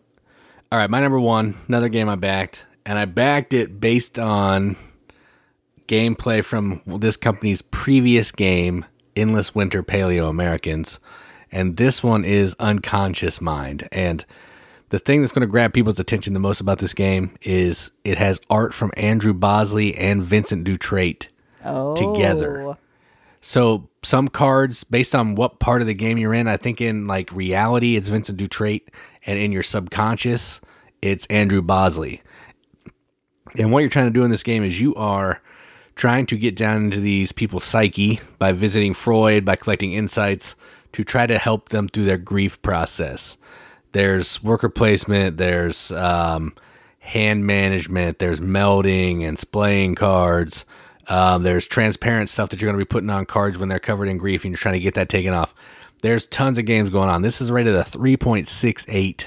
All 0.70 0.78
right, 0.78 0.88
my 0.90 1.00
number 1.00 1.18
one, 1.20 1.56
another 1.68 1.88
game 1.88 2.08
I 2.08 2.14
backed, 2.16 2.64
and 2.86 2.98
I 2.98 3.04
backed 3.06 3.52
it 3.52 3.80
based 3.80 4.18
on 4.18 4.76
gameplay 5.88 6.44
from 6.44 6.80
this 6.86 7.16
company's 7.16 7.62
previous 7.62 8.32
game, 8.32 8.84
Endless 9.16 9.54
Winter 9.54 9.82
Paleo 9.82 10.28
Americans, 10.28 10.98
and 11.52 11.76
this 11.76 12.02
one 12.02 12.24
is 12.24 12.56
Unconscious 12.58 13.40
Mind. 13.40 13.88
And 13.92 14.24
the 14.88 14.98
thing 14.98 15.20
that's 15.20 15.32
going 15.32 15.46
to 15.46 15.50
grab 15.50 15.72
people's 15.72 16.00
attention 16.00 16.32
the 16.32 16.40
most 16.40 16.60
about 16.60 16.78
this 16.78 16.94
game 16.94 17.36
is 17.42 17.90
it 18.04 18.18
has 18.18 18.40
art 18.50 18.74
from 18.74 18.90
Andrew 18.96 19.34
Bosley 19.34 19.94
and 19.96 20.22
Vincent 20.22 20.66
Dutrait 20.66 21.28
Oh, 21.64 21.94
together. 21.94 22.76
So 23.40 23.88
some 24.02 24.28
cards, 24.28 24.84
based 24.84 25.14
on 25.14 25.34
what 25.34 25.58
part 25.58 25.80
of 25.80 25.86
the 25.86 25.94
game 25.94 26.18
you're 26.18 26.34
in, 26.34 26.48
I 26.48 26.56
think 26.56 26.80
in 26.80 27.06
like 27.06 27.32
reality 27.32 27.96
it's 27.96 28.08
Vincent 28.08 28.38
Dutrait, 28.38 28.82
and 29.26 29.38
in 29.38 29.52
your 29.52 29.62
subconscious 29.62 30.60
it's 31.00 31.26
Andrew 31.26 31.62
Bosley. 31.62 32.22
And 33.58 33.70
what 33.70 33.80
you're 33.80 33.90
trying 33.90 34.06
to 34.06 34.12
do 34.12 34.24
in 34.24 34.30
this 34.30 34.42
game 34.42 34.62
is 34.62 34.80
you 34.80 34.94
are 34.94 35.42
trying 35.94 36.26
to 36.26 36.38
get 36.38 36.56
down 36.56 36.84
into 36.84 37.00
these 37.00 37.32
people's 37.32 37.64
psyche 37.64 38.20
by 38.38 38.52
visiting 38.52 38.94
Freud, 38.94 39.44
by 39.44 39.56
collecting 39.56 39.92
insights 39.92 40.54
to 40.92 41.04
try 41.04 41.26
to 41.26 41.38
help 41.38 41.70
them 41.70 41.88
through 41.88 42.04
their 42.04 42.18
grief 42.18 42.60
process. 42.62 43.36
There's 43.92 44.42
worker 44.42 44.68
placement, 44.68 45.36
there's 45.36 45.92
um, 45.92 46.54
hand 47.00 47.46
management, 47.46 48.18
there's 48.18 48.40
melding 48.40 49.26
and 49.26 49.38
splaying 49.38 49.94
cards. 49.94 50.64
Um, 51.08 51.42
there's 51.42 51.66
transparent 51.66 52.30
stuff 52.30 52.50
that 52.50 52.60
you're 52.60 52.68
going 52.68 52.78
to 52.78 52.84
be 52.84 52.88
putting 52.88 53.10
on 53.10 53.26
cards 53.26 53.58
when 53.58 53.68
they're 53.68 53.80
covered 53.80 54.08
in 54.08 54.18
grief 54.18 54.44
and 54.44 54.52
you're 54.52 54.58
trying 54.58 54.74
to 54.74 54.80
get 54.80 54.94
that 54.94 55.08
taken 55.08 55.34
off. 55.34 55.54
There's 56.02 56.26
tons 56.26 56.58
of 56.58 56.64
games 56.64 56.90
going 56.90 57.08
on. 57.08 57.22
This 57.22 57.40
is 57.40 57.50
rated 57.50 57.74
a 57.74 57.82
3.68 57.82 59.26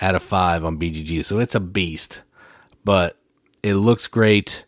out 0.00 0.14
of 0.14 0.22
5 0.22 0.64
on 0.64 0.78
BGG, 0.78 1.24
so 1.24 1.38
it's 1.38 1.54
a 1.54 1.60
beast. 1.60 2.20
But 2.84 3.16
it 3.62 3.74
looks 3.74 4.06
great. 4.06 4.64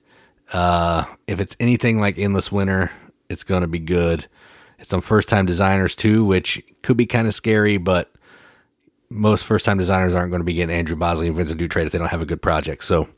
Uh, 0.52 1.04
if 1.26 1.40
it's 1.40 1.56
anything 1.60 2.00
like 2.00 2.18
Endless 2.18 2.50
Winter, 2.50 2.90
it's 3.28 3.44
going 3.44 3.62
to 3.62 3.68
be 3.68 3.78
good. 3.78 4.26
It's 4.78 4.90
some 4.90 5.00
first 5.00 5.28
time 5.28 5.46
designers 5.46 5.94
too, 5.94 6.24
which 6.24 6.62
could 6.82 6.96
be 6.96 7.06
kind 7.06 7.26
of 7.26 7.34
scary, 7.34 7.76
but 7.76 8.12
most 9.10 9.44
first 9.44 9.64
time 9.64 9.78
designers 9.78 10.14
aren't 10.14 10.30
going 10.30 10.40
to 10.40 10.44
be 10.44 10.54
getting 10.54 10.74
Andrew 10.74 10.96
Bosley 10.96 11.26
and 11.26 11.36
Vincent 11.36 11.60
Dutrait 11.60 11.86
if 11.86 11.92
they 11.92 11.98
don't 11.98 12.08
have 12.08 12.22
a 12.22 12.26
good 12.26 12.42
project. 12.42 12.84
So 12.84 13.08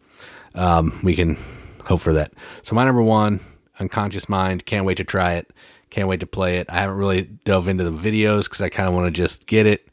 um, 0.55 1.01
we 1.03 1.15
can 1.15 1.37
hope 1.85 2.01
for 2.01 2.13
that. 2.13 2.33
So 2.63 2.75
my 2.75 2.85
number 2.85 3.03
one, 3.03 3.41
Unconscious 3.79 4.29
Mind. 4.29 4.67
Can't 4.67 4.85
wait 4.85 4.97
to 4.99 5.05
try 5.05 5.35
it. 5.35 5.51
Can't 5.91 6.09
wait 6.09 6.21
to 6.21 6.27
play 6.27 6.59
it. 6.59 6.67
I 6.71 6.77
haven't 6.77 6.97
really 6.97 7.23
dove 7.23 7.67
into 7.67 7.89
the 7.89 7.91
videos 7.91 8.45
because 8.45 8.61
I 8.61 8.69
kind 8.69 8.89
of 8.89 8.95
want 8.95 9.07
to 9.07 9.11
just 9.11 9.47
get 9.47 9.67
it, 9.67 9.89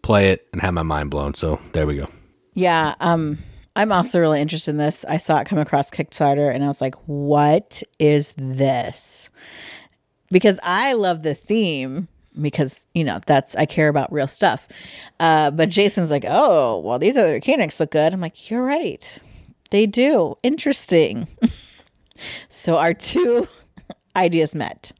play 0.00 0.30
it, 0.30 0.48
and 0.52 0.62
have 0.62 0.72
my 0.72 0.82
mind 0.82 1.10
blown. 1.10 1.34
So 1.34 1.60
there 1.72 1.86
we 1.86 1.96
go. 1.96 2.08
Yeah, 2.54 2.94
um, 3.00 3.38
I'm 3.76 3.92
also 3.92 4.18
really 4.18 4.40
interested 4.40 4.70
in 4.70 4.76
this. 4.78 5.04
I 5.08 5.18
saw 5.18 5.38
it 5.38 5.46
come 5.46 5.58
across 5.58 5.90
Kickstarter 5.90 6.54
and 6.54 6.64
I 6.64 6.68
was 6.68 6.80
like, 6.80 6.94
what 7.06 7.82
is 7.98 8.32
this? 8.36 9.30
Because 10.32 10.58
I 10.62 10.94
love 10.94 11.22
the 11.22 11.34
theme 11.34 12.08
because, 12.40 12.80
you 12.94 13.04
know, 13.04 13.20
that's, 13.26 13.54
I 13.54 13.66
care 13.66 13.88
about 13.88 14.12
real 14.12 14.26
stuff. 14.26 14.66
Uh, 15.20 15.50
but 15.50 15.68
Jason's 15.68 16.10
like, 16.10 16.24
oh, 16.26 16.80
well, 16.80 16.98
these 16.98 17.16
other 17.16 17.34
mechanics 17.34 17.78
look 17.78 17.90
good. 17.92 18.14
I'm 18.14 18.20
like, 18.20 18.50
you're 18.50 18.64
right. 18.64 19.18
They 19.70 19.86
do. 19.86 20.36
Interesting. 20.42 21.28
so 22.48 22.78
our 22.78 22.94
two 22.94 23.48
ideas 24.16 24.54
met. 24.54 24.92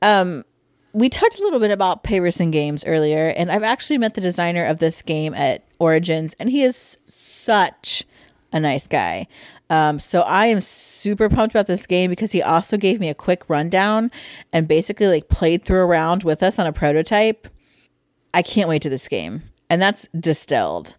Um, 0.00 0.44
we 0.92 1.08
talked 1.08 1.38
a 1.38 1.42
little 1.42 1.60
bit 1.60 1.70
about 1.70 2.04
Paverson 2.04 2.50
Games 2.50 2.84
earlier, 2.84 3.28
and 3.36 3.50
I've 3.50 3.62
actually 3.62 3.98
met 3.98 4.14
the 4.14 4.20
designer 4.20 4.64
of 4.64 4.78
this 4.78 5.02
game 5.02 5.34
at 5.34 5.64
Origins, 5.78 6.34
and 6.38 6.50
he 6.50 6.62
is 6.62 6.98
such 7.04 8.04
a 8.52 8.60
nice 8.60 8.86
guy. 8.86 9.26
Um, 9.72 9.98
so 9.98 10.20
I 10.20 10.46
am 10.46 10.60
super 10.60 11.30
pumped 11.30 11.54
about 11.54 11.66
this 11.66 11.86
game 11.86 12.10
because 12.10 12.32
he 12.32 12.42
also 12.42 12.76
gave 12.76 13.00
me 13.00 13.08
a 13.08 13.14
quick 13.14 13.48
rundown 13.48 14.10
and 14.52 14.68
basically 14.68 15.06
like 15.06 15.28
played 15.30 15.64
through 15.64 15.80
a 15.80 15.86
round 15.86 16.24
with 16.24 16.42
us 16.42 16.58
on 16.58 16.66
a 16.66 16.72
prototype. 16.74 17.48
I 18.34 18.42
can't 18.42 18.68
wait 18.68 18.82
to 18.82 18.90
this 18.90 19.08
game, 19.08 19.44
and 19.70 19.80
that's 19.80 20.08
Distilled. 20.18 20.96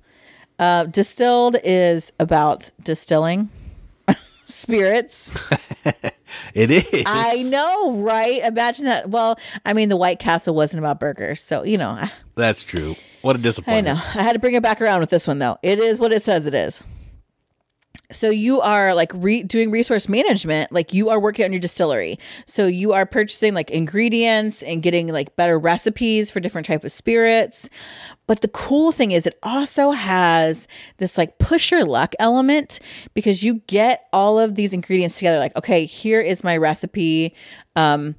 Uh, 0.58 0.86
Distilled 0.86 1.58
is 1.64 2.12
about 2.20 2.72
distilling 2.82 3.50
spirits. 4.48 5.32
It 6.56 6.72
is. 6.72 7.04
I 7.06 7.44
know, 7.44 7.94
right? 7.98 8.42
Imagine 8.44 8.86
that. 8.86 9.08
Well, 9.12 9.38
I 9.68 9.74
mean, 9.74 9.90
the 9.90 9.96
White 9.96 10.18
Castle 10.18 10.56
wasn't 10.56 10.80
about 10.80 11.00
burgers, 11.00 11.40
so 11.40 11.64
you 11.64 11.78
know. 11.78 11.92
I- 11.92 12.12
That's 12.34 12.64
true. 12.64 12.96
What 13.22 13.36
a 13.36 13.40
disappointment. 13.40 13.88
I 14.00 14.02
know. 14.16 14.20
I 14.20 14.24
had 14.24 14.34
to 14.34 14.40
bring 14.40 14.56
it 14.56 14.64
back 14.64 14.82
around 14.82 15.00
with 15.00 15.12
this 15.12 15.28
one, 15.28 15.38
though. 15.38 15.60
It 15.62 15.78
is 15.78 16.00
what 16.00 16.12
it 16.12 16.24
says 16.24 16.48
it 16.48 16.56
is. 16.56 16.82
So 18.14 18.30
you 18.30 18.62
are 18.62 18.94
like 18.94 19.12
re- 19.16 19.44
doing 19.44 19.72
resource 19.72 20.08
management, 20.08 20.72
like 20.72 20.94
you 20.94 21.10
are 21.10 21.20
working 21.20 21.46
on 21.46 21.52
your 21.52 21.60
distillery. 21.60 22.20
So 22.46 22.68
you 22.68 22.94
are 22.94 23.06
purchasing 23.06 23.54
like 23.54 23.72
ingredients 23.72 24.64
and 24.64 24.82
getting 24.82 25.08
like 25.08 25.36
better 25.36 25.60
recipes 25.60 26.32
for 26.32 26.40
different 26.40 26.68
type 26.68 26.84
of 26.84 26.92
spirits. 26.92 27.70
But 28.28 28.42
the 28.42 28.48
cool 28.48 28.92
thing 28.92 29.12
is 29.12 29.26
it 29.26 29.38
also 29.44 29.92
has 29.92 30.68
this 30.98 31.18
like 31.18 31.38
push 31.40 31.72
your 31.72 31.86
luck 31.86 32.14
element 32.20 32.80
because 33.14 33.44
you 33.44 33.56
get 33.68 34.06
all 34.14 34.40
of 34.40 34.56
these 34.56 34.74
ingredients 34.74 35.18
together 35.18 35.40
like 35.40 35.56
okay, 35.56 35.86
here 35.86 36.22
is 36.22 36.44
my 36.44 36.58
recipe 36.58 37.34
um 37.76 38.16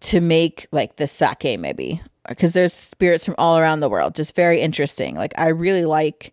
to 0.00 0.20
make 0.20 0.66
like 0.70 0.96
the 0.96 1.06
sake 1.06 1.58
maybe 1.58 2.00
because 2.28 2.52
there's 2.52 2.74
spirits 2.74 3.24
from 3.24 3.34
all 3.38 3.58
around 3.58 3.80
the 3.80 3.88
world. 3.88 4.14
Just 4.14 4.36
very 4.36 4.60
interesting. 4.60 5.14
Like 5.14 5.32
I 5.38 5.48
really 5.48 5.84
like 5.84 6.32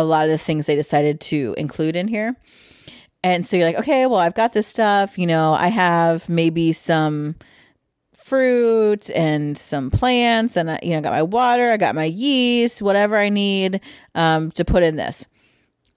a 0.00 0.04
lot 0.04 0.24
of 0.24 0.30
the 0.30 0.38
things 0.38 0.66
they 0.66 0.74
decided 0.74 1.20
to 1.20 1.54
include 1.56 1.96
in 1.96 2.08
here. 2.08 2.36
And 3.24 3.46
so 3.46 3.56
you're 3.56 3.66
like, 3.66 3.78
okay, 3.78 4.06
well, 4.06 4.20
I've 4.20 4.34
got 4.34 4.52
this 4.52 4.66
stuff. 4.66 5.18
You 5.18 5.26
know, 5.26 5.54
I 5.54 5.68
have 5.68 6.28
maybe 6.28 6.72
some 6.72 7.34
fruit 8.14 9.10
and 9.10 9.56
some 9.56 9.90
plants, 9.90 10.56
and 10.56 10.70
I, 10.70 10.78
you 10.82 10.90
know, 10.90 11.00
got 11.00 11.12
my 11.12 11.22
water, 11.22 11.70
I 11.70 11.76
got 11.76 11.94
my 11.94 12.04
yeast, 12.04 12.82
whatever 12.82 13.16
I 13.16 13.28
need 13.28 13.80
um, 14.14 14.50
to 14.52 14.64
put 14.64 14.82
in 14.82 14.96
this. 14.96 15.26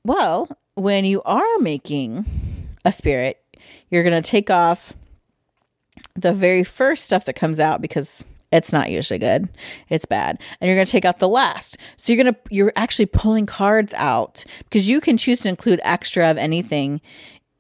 Well, 0.04 0.47
when 0.76 1.06
you 1.06 1.22
are 1.24 1.58
making 1.60 2.70
a 2.86 2.91
spirit, 2.91 3.43
you're 3.89 4.04
going 4.04 4.22
to 4.22 4.28
take 4.28 4.50
off 4.50 4.93
the 6.16 6.34
very 6.34 6.64
first 6.64 7.06
stuff 7.06 7.26
that 7.26 7.34
comes 7.34 7.60
out 7.60 7.82
because 7.82 8.24
it's 8.52 8.74
not 8.74 8.89
usually 8.89 9.20
good. 9.20 9.47
It's 9.89 10.06
bad. 10.06 10.39
And 10.60 10.68
you're 10.68 10.78
going 10.78 10.86
to 10.86 10.91
take 10.91 11.06
out 11.06 11.20
the 11.20 11.28
last. 11.28 11.78
So 11.97 12.12
you're 12.12 12.24
going 12.24 12.34
to 12.34 12.39
you're 12.50 12.74
actually 12.76 13.06
pulling 13.06 13.45
cards 13.45 13.93
out 13.95 14.43
because 14.64 14.89
you 14.89 15.02
can 15.02 15.18
choose 15.18 15.41
to 15.41 15.50
include 15.50 15.80
extra 15.84 16.30
of 16.30 16.38
anything 16.38 17.02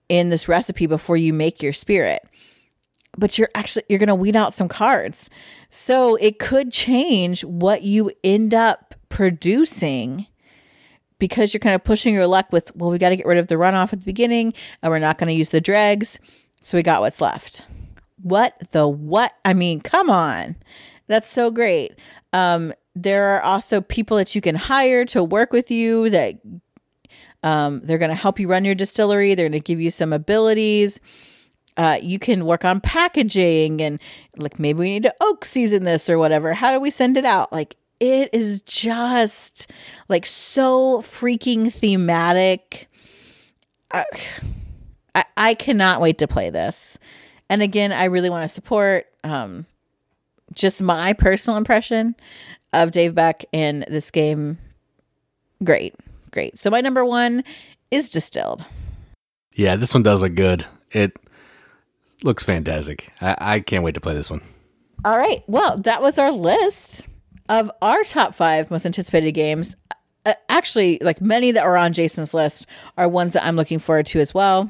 in 0.07 0.29
this 0.29 0.47
recipe 0.47 0.87
before 0.87 1.17
you 1.17 1.33
make 1.33 1.61
your 1.61 1.73
spirit. 1.73 2.23
But 3.17 3.37
you're 3.37 3.49
actually 3.53 3.83
you're 3.87 3.99
going 3.99 4.07
to 4.07 4.15
weed 4.15 4.35
out 4.35 4.53
some 4.53 4.67
cards. 4.67 5.29
So 5.69 6.15
it 6.15 6.39
could 6.39 6.71
change 6.71 7.43
what 7.43 7.83
you 7.83 8.11
end 8.23 8.53
up 8.53 8.95
producing 9.09 10.25
because 11.19 11.53
you're 11.53 11.59
kind 11.59 11.75
of 11.75 11.83
pushing 11.83 12.13
your 12.13 12.27
luck 12.27 12.51
with 12.51 12.75
well 12.75 12.89
we 12.89 12.97
got 12.97 13.09
to 13.09 13.15
get 13.15 13.25
rid 13.25 13.37
of 13.37 13.47
the 13.47 13.55
runoff 13.55 13.93
at 13.93 13.99
the 13.99 14.05
beginning 14.05 14.53
and 14.81 14.91
we're 14.91 14.99
not 14.99 15.17
going 15.19 15.27
to 15.27 15.33
use 15.33 15.51
the 15.51 15.61
dregs. 15.61 16.19
So 16.61 16.77
we 16.77 16.83
got 16.83 17.01
what's 17.01 17.21
left. 17.21 17.63
What 18.21 18.71
the 18.71 18.87
what? 18.87 19.33
I 19.45 19.53
mean, 19.53 19.81
come 19.81 20.09
on. 20.09 20.55
That's 21.07 21.29
so 21.29 21.51
great. 21.51 21.95
Um, 22.33 22.73
there 22.95 23.35
are 23.35 23.41
also 23.41 23.81
people 23.81 24.17
that 24.17 24.35
you 24.35 24.41
can 24.41 24.55
hire 24.55 25.05
to 25.05 25.23
work 25.23 25.53
with 25.53 25.71
you 25.71 26.09
that 26.09 26.35
um, 27.43 27.81
they're 27.83 27.97
going 27.97 28.09
to 28.09 28.15
help 28.15 28.39
you 28.39 28.47
run 28.47 28.65
your 28.65 28.75
distillery. 28.75 29.33
They're 29.33 29.49
going 29.49 29.61
to 29.61 29.65
give 29.65 29.79
you 29.79 29.91
some 29.91 30.13
abilities. 30.13 30.99
Uh, 31.77 31.97
you 32.01 32.19
can 32.19 32.45
work 32.45 32.65
on 32.65 32.81
packaging 32.81 33.81
and 33.81 34.01
like 34.35 34.59
maybe 34.59 34.79
we 34.79 34.89
need 34.89 35.03
to 35.03 35.15
oak 35.21 35.45
season 35.45 35.85
this 35.85 36.09
or 36.09 36.17
whatever. 36.17 36.53
How 36.53 36.73
do 36.73 36.79
we 36.79 36.91
send 36.91 37.15
it 37.15 37.23
out? 37.23 37.53
Like 37.53 37.77
it 38.01 38.29
is 38.33 38.61
just 38.61 39.71
like 40.09 40.25
so 40.25 41.01
freaking 41.01 41.71
thematic. 41.71 42.89
I, 43.91 44.05
I, 45.15 45.23
I 45.37 45.53
cannot 45.53 46.01
wait 46.01 46.17
to 46.17 46.27
play 46.27 46.49
this. 46.49 46.97
And 47.49 47.61
again, 47.61 47.91
I 47.91 48.05
really 48.05 48.29
want 48.29 48.47
to 48.47 48.53
support 48.53 49.07
um, 49.23 49.65
just 50.53 50.81
my 50.81 51.13
personal 51.13 51.57
impression 51.57 52.15
of 52.73 52.91
Dave 52.91 53.15
Beck 53.15 53.45
in 53.51 53.85
this 53.87 54.11
game. 54.11 54.57
Great, 55.63 55.95
great. 56.31 56.59
So 56.59 56.69
my 56.69 56.81
number 56.81 57.03
one 57.03 57.43
is 57.91 58.09
distilled. 58.09 58.65
Yeah, 59.55 59.75
this 59.75 59.93
one 59.93 60.03
does 60.03 60.21
look 60.21 60.35
good. 60.35 60.65
It 60.91 61.17
looks 62.23 62.43
fantastic. 62.43 63.11
I, 63.19 63.35
I 63.39 63.59
can't 63.59 63.83
wait 63.83 63.95
to 63.95 64.01
play 64.01 64.13
this 64.13 64.29
one. 64.29 64.41
All 65.03 65.17
right. 65.17 65.43
Well, 65.47 65.77
that 65.79 66.01
was 66.01 66.17
our 66.17 66.31
list 66.31 67.05
of 67.47 67.71
our 67.81 68.03
top 68.03 68.35
five 68.35 68.69
most 68.69 68.85
anticipated 68.85 69.31
games. 69.31 69.75
Uh, 70.29 70.33
actually, 70.47 70.99
like 71.01 71.21
many 71.21 71.51
that 71.51 71.63
are 71.63 71.75
on 71.75 71.91
Jason's 71.91 72.35
list 72.35 72.67
are 72.95 73.09
ones 73.09 73.33
that 73.33 73.43
I'm 73.43 73.55
looking 73.55 73.79
forward 73.79 74.05
to 74.07 74.19
as 74.19 74.31
well. 74.31 74.69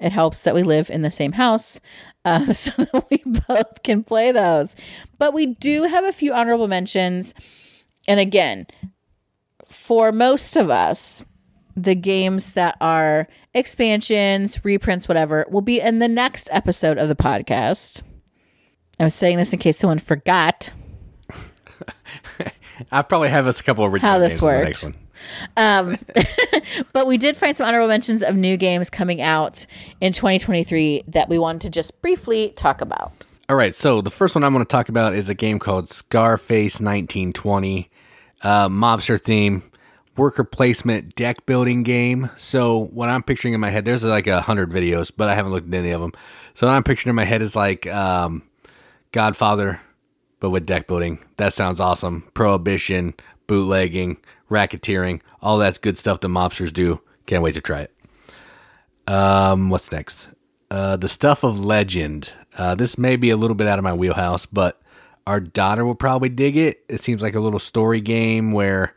It 0.00 0.10
helps 0.10 0.40
that 0.40 0.54
we 0.54 0.64
live 0.64 0.90
in 0.90 1.02
the 1.02 1.12
same 1.12 1.32
house 1.32 1.78
um, 2.24 2.52
so 2.52 2.72
that 2.76 3.06
we 3.08 3.22
both 3.46 3.84
can 3.84 4.02
play 4.02 4.32
those. 4.32 4.74
But 5.16 5.32
we 5.32 5.46
do 5.46 5.84
have 5.84 6.04
a 6.04 6.12
few 6.12 6.34
honorable 6.34 6.66
mentions. 6.66 7.34
And 8.08 8.18
again, 8.18 8.66
for 9.68 10.10
most 10.10 10.56
of 10.56 10.70
us, 10.70 11.24
the 11.76 11.94
games 11.94 12.54
that 12.54 12.76
are 12.80 13.28
expansions, 13.54 14.64
reprints, 14.64 15.06
whatever, 15.06 15.46
will 15.48 15.60
be 15.60 15.80
in 15.80 16.00
the 16.00 16.08
next 16.08 16.48
episode 16.50 16.98
of 16.98 17.08
the 17.08 17.14
podcast. 17.14 18.00
I 18.98 19.04
was 19.04 19.14
saying 19.14 19.36
this 19.36 19.52
in 19.52 19.60
case 19.60 19.78
someone 19.78 20.00
forgot. 20.00 20.72
I 22.92 23.02
probably 23.02 23.28
have 23.28 23.46
us 23.46 23.60
a 23.60 23.62
couple 23.62 23.84
of 23.84 23.92
original 23.92 24.12
How 24.12 24.18
this 24.18 24.32
games 24.32 24.40
for 24.40 24.52
the 24.52 24.64
next 24.64 24.82
one. 24.82 24.94
Um, 25.56 25.98
but 26.92 27.06
we 27.06 27.16
did 27.16 27.36
find 27.36 27.56
some 27.56 27.66
honorable 27.66 27.88
mentions 27.88 28.22
of 28.22 28.36
new 28.36 28.56
games 28.56 28.90
coming 28.90 29.20
out 29.20 29.66
in 30.00 30.12
2023 30.12 31.04
that 31.08 31.28
we 31.28 31.38
wanted 31.38 31.62
to 31.62 31.70
just 31.70 32.00
briefly 32.02 32.50
talk 32.50 32.80
about. 32.80 33.26
All 33.48 33.56
right, 33.56 33.74
so 33.74 34.00
the 34.00 34.10
first 34.10 34.34
one 34.34 34.42
I'm 34.42 34.52
going 34.52 34.64
to 34.64 34.68
talk 34.68 34.88
about 34.88 35.14
is 35.14 35.28
a 35.28 35.34
game 35.34 35.58
called 35.58 35.88
Scarface 35.88 36.80
1920, 36.80 37.88
uh, 38.42 38.68
mobster 38.68 39.20
theme, 39.20 39.62
worker 40.16 40.44
placement 40.44 41.14
deck 41.14 41.46
building 41.46 41.82
game. 41.82 42.30
So 42.36 42.86
what 42.86 43.08
I'm 43.08 43.22
picturing 43.22 43.54
in 43.54 43.60
my 43.60 43.70
head, 43.70 43.84
there's 43.84 44.04
like 44.04 44.26
a 44.26 44.40
hundred 44.40 44.70
videos, 44.70 45.12
but 45.16 45.28
I 45.28 45.34
haven't 45.34 45.52
looked 45.52 45.68
at 45.68 45.74
any 45.74 45.92
of 45.92 46.00
them. 46.00 46.12
So 46.54 46.66
what 46.66 46.72
I'm 46.72 46.82
picturing 46.82 47.10
in 47.10 47.16
my 47.16 47.24
head 47.24 47.42
is 47.42 47.54
like 47.54 47.86
um, 47.86 48.42
Godfather, 49.12 49.80
but 50.40 50.50
with 50.50 50.66
deck 50.66 50.86
building. 50.86 51.18
That 51.36 51.52
sounds 51.52 51.80
awesome. 51.80 52.28
Prohibition, 52.34 53.14
bootlegging, 53.46 54.18
racketeering, 54.50 55.20
all 55.40 55.58
that's 55.58 55.78
good 55.78 55.98
stuff 55.98 56.20
that 56.20 56.28
mobsters 56.28 56.72
do. 56.72 57.00
Can't 57.26 57.42
wait 57.42 57.54
to 57.54 57.60
try 57.60 57.80
it. 57.80 57.92
Um, 59.08 59.70
what's 59.70 59.90
next? 59.92 60.28
Uh, 60.70 60.96
the 60.96 61.08
stuff 61.08 61.44
of 61.44 61.60
legend. 61.60 62.32
Uh, 62.56 62.74
this 62.74 62.98
may 62.98 63.16
be 63.16 63.30
a 63.30 63.36
little 63.36 63.54
bit 63.54 63.66
out 63.66 63.78
of 63.78 63.84
my 63.84 63.92
wheelhouse, 63.92 64.46
but 64.46 64.80
our 65.26 65.40
daughter 65.40 65.84
will 65.84 65.94
probably 65.94 66.28
dig 66.28 66.56
it. 66.56 66.84
It 66.88 67.00
seems 67.00 67.22
like 67.22 67.34
a 67.34 67.40
little 67.40 67.58
story 67.58 68.00
game 68.00 68.52
where 68.52 68.94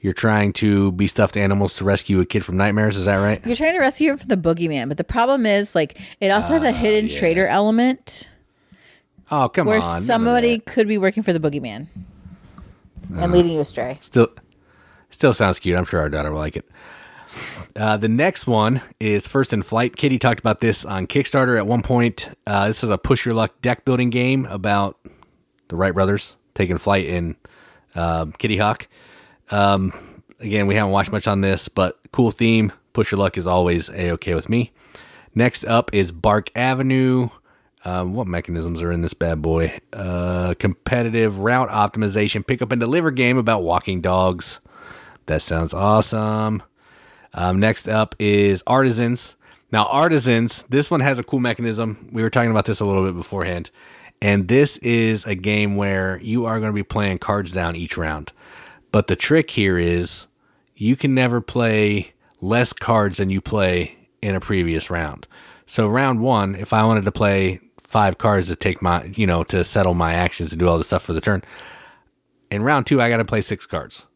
you're 0.00 0.12
trying 0.12 0.52
to 0.54 0.92
be 0.92 1.06
stuffed 1.06 1.36
animals 1.36 1.74
to 1.74 1.84
rescue 1.84 2.20
a 2.20 2.26
kid 2.26 2.44
from 2.44 2.56
nightmares. 2.56 2.96
Is 2.96 3.06
that 3.06 3.16
right? 3.16 3.44
You're 3.44 3.56
trying 3.56 3.72
to 3.72 3.80
rescue 3.80 4.12
him 4.12 4.18
from 4.18 4.28
the 4.28 4.36
boogeyman, 4.36 4.88
but 4.88 4.96
the 4.96 5.04
problem 5.04 5.44
is 5.44 5.74
like 5.74 6.00
it 6.20 6.30
also 6.30 6.52
has 6.52 6.62
a 6.62 6.72
hidden 6.72 7.08
trader 7.08 7.46
element 7.46 8.28
Oh, 9.30 9.48
come 9.48 9.66
where 9.66 9.80
on. 9.80 9.98
of 9.98 10.02
somebody 10.04 10.58
could 10.58 10.88
be 10.88 10.98
working 10.98 11.22
for 11.22 11.32
the 11.32 11.40
boogeyman 11.40 11.88
and 13.16 13.32
leading 13.32 13.52
you 13.52 13.60
astray. 13.60 13.98
still 14.00 14.28
still 15.10 15.32
sounds 15.32 15.58
cute. 15.58 15.76
I'm 15.76 15.84
sure 15.84 16.00
our 16.00 16.08
daughter 16.08 16.30
will 16.32 16.38
like 16.38 16.56
it. 16.56 16.64
Uh, 17.76 17.96
the 17.96 18.08
next 18.08 18.46
one 18.46 18.80
is 18.98 19.26
First 19.26 19.52
in 19.52 19.62
Flight. 19.62 19.96
Kitty 19.96 20.18
talked 20.18 20.40
about 20.40 20.60
this 20.60 20.84
on 20.84 21.06
Kickstarter 21.06 21.58
at 21.58 21.66
one 21.66 21.82
point. 21.82 22.30
Uh, 22.46 22.68
this 22.68 22.82
is 22.82 22.90
a 22.90 22.96
push 22.98 23.26
your 23.26 23.34
luck 23.34 23.60
deck 23.60 23.84
building 23.84 24.10
game 24.10 24.46
about 24.46 24.98
the 25.68 25.76
Wright 25.76 25.92
brothers 25.92 26.36
taking 26.54 26.78
flight 26.78 27.06
in 27.06 27.36
uh, 27.94 28.26
Kitty 28.38 28.56
Hawk. 28.56 28.88
Um, 29.50 30.22
again, 30.40 30.66
we 30.66 30.74
haven't 30.74 30.92
watched 30.92 31.12
much 31.12 31.26
on 31.28 31.42
this, 31.42 31.68
but 31.68 31.98
cool 32.12 32.30
theme. 32.30 32.72
Push 32.94 33.12
your 33.12 33.18
luck 33.18 33.36
is 33.36 33.46
always 33.46 33.90
a 33.90 34.10
okay 34.12 34.34
with 34.34 34.48
me. 34.48 34.72
Next 35.34 35.64
up 35.66 35.94
is 35.94 36.10
Bark 36.10 36.50
Avenue. 36.56 37.28
Um, 37.84 38.14
what 38.14 38.26
mechanisms 38.26 38.82
are 38.82 38.90
in 38.90 39.02
this 39.02 39.14
bad 39.14 39.40
boy? 39.40 39.78
Uh, 39.92 40.54
competitive 40.58 41.38
route 41.38 41.68
optimization, 41.68 42.46
pick 42.46 42.60
up 42.60 42.72
and 42.72 42.80
deliver 42.80 43.10
game 43.10 43.38
about 43.38 43.62
walking 43.62 44.00
dogs. 44.00 44.60
That 45.26 45.42
sounds 45.42 45.72
awesome. 45.72 46.62
Um, 47.34 47.60
next 47.60 47.88
up 47.88 48.14
is 48.18 48.62
Artisans. 48.66 49.36
Now, 49.70 49.84
Artisans, 49.84 50.64
this 50.68 50.90
one 50.90 51.00
has 51.00 51.18
a 51.18 51.22
cool 51.22 51.40
mechanism. 51.40 52.08
We 52.10 52.22
were 52.22 52.30
talking 52.30 52.50
about 52.50 52.64
this 52.64 52.80
a 52.80 52.84
little 52.84 53.04
bit 53.04 53.14
beforehand. 53.14 53.70
And 54.20 54.48
this 54.48 54.78
is 54.78 55.24
a 55.26 55.34
game 55.34 55.76
where 55.76 56.18
you 56.22 56.46
are 56.46 56.58
going 56.58 56.70
to 56.70 56.74
be 56.74 56.82
playing 56.82 57.18
cards 57.18 57.52
down 57.52 57.76
each 57.76 57.96
round. 57.96 58.32
But 58.90 59.06
the 59.06 59.16
trick 59.16 59.50
here 59.50 59.78
is 59.78 60.26
you 60.74 60.96
can 60.96 61.14
never 61.14 61.40
play 61.40 62.12
less 62.40 62.72
cards 62.72 63.18
than 63.18 63.30
you 63.30 63.40
play 63.40 64.08
in 64.22 64.34
a 64.34 64.40
previous 64.40 64.90
round. 64.90 65.26
So, 65.66 65.86
round 65.86 66.20
one, 66.20 66.54
if 66.54 66.72
I 66.72 66.84
wanted 66.84 67.04
to 67.04 67.12
play 67.12 67.60
five 67.88 68.18
cards 68.18 68.46
to 68.46 68.54
take 68.54 68.80
my, 68.80 69.02
you 69.16 69.26
know, 69.26 69.42
to 69.42 69.64
settle 69.64 69.94
my 69.94 70.14
actions 70.14 70.52
and 70.52 70.60
do 70.60 70.68
all 70.68 70.78
the 70.78 70.84
stuff 70.84 71.02
for 71.02 71.12
the 71.12 71.20
turn, 71.20 71.42
in 72.50 72.62
round 72.62 72.86
two, 72.86 73.02
I 73.02 73.10
got 73.10 73.16
to 73.16 73.24
play 73.24 73.40
six 73.40 73.66
cards 73.66 74.06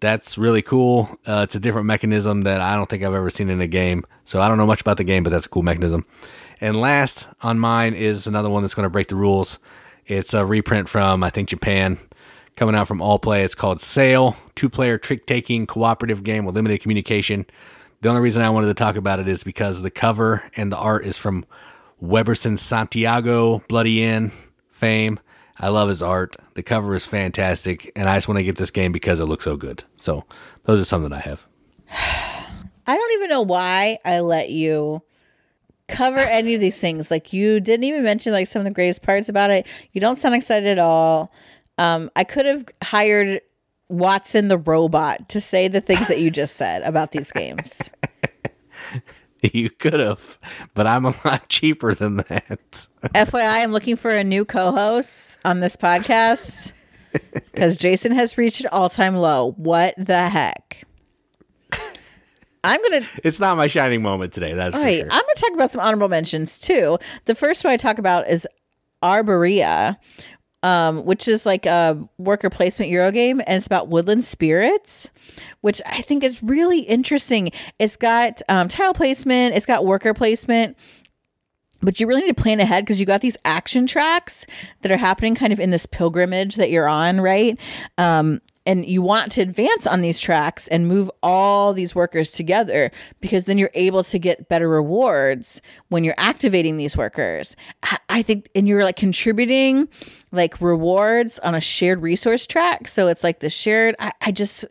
that's 0.00 0.38
really 0.38 0.62
cool. 0.62 1.18
Uh, 1.26 1.42
it's 1.44 1.54
a 1.54 1.60
different 1.60 1.86
mechanism 1.86 2.42
that 2.42 2.60
I 2.60 2.74
don't 2.74 2.88
think 2.88 3.04
I've 3.04 3.14
ever 3.14 3.30
seen 3.30 3.50
in 3.50 3.60
a 3.60 3.66
game. 3.66 4.04
So 4.24 4.40
I 4.40 4.48
don't 4.48 4.58
know 4.58 4.66
much 4.66 4.80
about 4.80 4.96
the 4.96 5.04
game, 5.04 5.22
but 5.22 5.30
that's 5.30 5.46
a 5.46 5.48
cool 5.48 5.62
mechanism. 5.62 6.06
And 6.60 6.80
last 6.80 7.28
on 7.42 7.58
mine 7.58 7.94
is 7.94 8.26
another 8.26 8.50
one 8.50 8.62
that's 8.62 8.74
going 8.74 8.84
to 8.84 8.90
break 8.90 9.08
the 9.08 9.16
rules. 9.16 9.58
It's 10.06 10.34
a 10.34 10.44
reprint 10.44 10.88
from 10.88 11.22
I 11.22 11.30
think 11.30 11.48
Japan, 11.48 11.98
coming 12.56 12.74
out 12.74 12.88
from 12.88 13.00
All 13.00 13.18
Play. 13.18 13.44
It's 13.44 13.54
called 13.54 13.80
Sail, 13.80 14.36
two-player 14.54 14.98
trick-taking 14.98 15.66
cooperative 15.66 16.24
game 16.24 16.44
with 16.44 16.56
limited 16.56 16.80
communication. 16.80 17.46
The 18.00 18.08
only 18.08 18.22
reason 18.22 18.42
I 18.42 18.50
wanted 18.50 18.68
to 18.68 18.74
talk 18.74 18.96
about 18.96 19.20
it 19.20 19.28
is 19.28 19.44
because 19.44 19.82
the 19.82 19.90
cover 19.90 20.42
and 20.56 20.72
the 20.72 20.78
art 20.78 21.04
is 21.04 21.18
from 21.18 21.44
Weberson 22.02 22.58
Santiago, 22.58 23.62
Bloody 23.68 24.02
Inn 24.02 24.32
fame. 24.70 25.20
I 25.58 25.68
love 25.68 25.90
his 25.90 26.02
art. 26.02 26.36
The 26.54 26.62
cover 26.62 26.94
is 26.94 27.04
fantastic, 27.04 27.92
and 27.94 28.08
I 28.08 28.16
just 28.16 28.28
want 28.28 28.38
to 28.38 28.44
get 28.44 28.56
this 28.56 28.70
game 28.70 28.92
because 28.92 29.20
it 29.20 29.26
looks 29.26 29.44
so 29.44 29.56
good. 29.56 29.84
So 29.96 30.24
those 30.64 30.80
are 30.80 30.84
some 30.84 31.02
that 31.02 31.12
I 31.12 31.20
have. 31.20 31.46
I 32.86 32.96
don't 32.96 33.12
even 33.12 33.28
know 33.28 33.42
why 33.42 33.98
I 34.04 34.20
let 34.20 34.50
you 34.50 35.02
cover 35.88 36.18
any 36.18 36.54
of 36.54 36.60
these 36.60 36.78
things. 36.78 37.10
Like 37.10 37.32
you 37.32 37.60
didn't 37.60 37.84
even 37.84 38.02
mention 38.02 38.32
like 38.32 38.46
some 38.46 38.60
of 38.60 38.64
the 38.64 38.70
greatest 38.70 39.02
parts 39.02 39.28
about 39.28 39.50
it. 39.50 39.66
You 39.92 40.00
don't 40.00 40.16
sound 40.16 40.34
excited 40.34 40.68
at 40.68 40.78
all. 40.78 41.32
Um, 41.76 42.10
I 42.16 42.24
could 42.24 42.46
have 42.46 42.64
hired 42.82 43.42
Watson 43.88 44.48
the 44.48 44.58
robot 44.58 45.28
to 45.30 45.40
say 45.40 45.68
the 45.68 45.80
things 45.80 46.08
that 46.08 46.20
you 46.20 46.30
just 46.30 46.56
said 46.56 46.82
about 46.82 47.12
these 47.12 47.32
games. 47.32 47.90
You 49.54 49.70
could 49.70 50.00
have, 50.00 50.38
but 50.74 50.86
I'm 50.86 51.06
a 51.06 51.14
lot 51.24 51.48
cheaper 51.48 51.94
than 51.94 52.16
that. 52.16 52.86
FYI, 53.02 53.62
I'm 53.62 53.72
looking 53.72 53.96
for 53.96 54.10
a 54.10 54.22
new 54.22 54.44
co-host 54.44 55.38
on 55.44 55.60
this 55.60 55.76
podcast 55.76 56.72
because 57.52 57.76
Jason 57.78 58.12
has 58.12 58.36
reached 58.36 58.60
an 58.60 58.68
all-time 58.70 59.16
low. 59.16 59.52
What 59.52 59.94
the 59.96 60.28
heck? 60.28 60.84
I'm 62.62 62.82
gonna. 62.82 63.06
It's 63.24 63.40
not 63.40 63.56
my 63.56 63.66
shining 63.66 64.02
moment 64.02 64.34
today. 64.34 64.52
That's 64.52 64.74
Wait, 64.74 64.98
sure. 64.98 65.08
I'm 65.10 65.22
gonna 65.22 65.34
talk 65.36 65.52
about 65.54 65.70
some 65.70 65.80
honorable 65.80 66.08
mentions 66.08 66.58
too. 66.58 66.98
The 67.24 67.34
first 67.34 67.64
one 67.64 67.72
I 67.72 67.78
talk 67.78 67.98
about 67.98 68.28
is 68.28 68.46
Arborea, 69.02 69.96
um, 70.62 71.04
which 71.04 71.26
is 71.26 71.46
like 71.46 71.66
a 71.66 71.98
worker 72.18 72.50
placement 72.50 72.90
Euro 72.90 73.10
game, 73.10 73.40
and 73.46 73.56
it's 73.56 73.66
about 73.66 73.88
woodland 73.88 74.24
spirits, 74.24 75.10
which 75.60 75.80
I 75.86 76.02
think 76.02 76.22
is 76.22 76.42
really 76.42 76.80
interesting. 76.80 77.50
It's 77.78 77.96
got 77.96 78.42
um, 78.48 78.68
tile 78.68 78.94
placement, 78.94 79.54
it's 79.56 79.66
got 79.66 79.86
worker 79.86 80.14
placement. 80.14 80.76
But 81.82 81.98
you 81.98 82.06
really 82.06 82.20
need 82.20 82.36
to 82.36 82.42
plan 82.42 82.60
ahead 82.60 82.84
because 82.84 83.00
you 83.00 83.06
got 83.06 83.22
these 83.22 83.38
action 83.42 83.86
tracks 83.86 84.44
that 84.82 84.92
are 84.92 84.98
happening 84.98 85.34
kind 85.34 85.50
of 85.50 85.58
in 85.58 85.70
this 85.70 85.86
pilgrimage 85.86 86.56
that 86.56 86.70
you're 86.70 86.88
on, 86.88 87.22
right? 87.22 87.58
Um, 87.96 88.42
and 88.66 88.86
you 88.86 89.02
want 89.02 89.32
to 89.32 89.40
advance 89.40 89.86
on 89.86 90.00
these 90.00 90.20
tracks 90.20 90.68
and 90.68 90.86
move 90.86 91.10
all 91.22 91.72
these 91.72 91.94
workers 91.94 92.32
together 92.32 92.90
because 93.20 93.46
then 93.46 93.58
you're 93.58 93.70
able 93.74 94.04
to 94.04 94.18
get 94.18 94.48
better 94.48 94.68
rewards 94.68 95.62
when 95.88 96.04
you're 96.04 96.14
activating 96.18 96.76
these 96.76 96.96
workers. 96.96 97.56
I- 98.08 98.22
think, 98.22 98.50
and 98.54 98.68
you're 98.68 98.84
like 98.84 98.96
contributing 98.96 99.88
like 100.30 100.60
rewards 100.60 101.38
on 101.38 101.54
a 101.54 101.60
shared 101.60 102.02
resource 102.02 102.46
track. 102.46 102.86
So 102.86 103.08
it's 103.08 103.24
like 103.24 103.40
the 103.40 103.48
shared, 103.48 103.96
I, 103.98 104.12
I 104.20 104.30
just, 104.30 104.66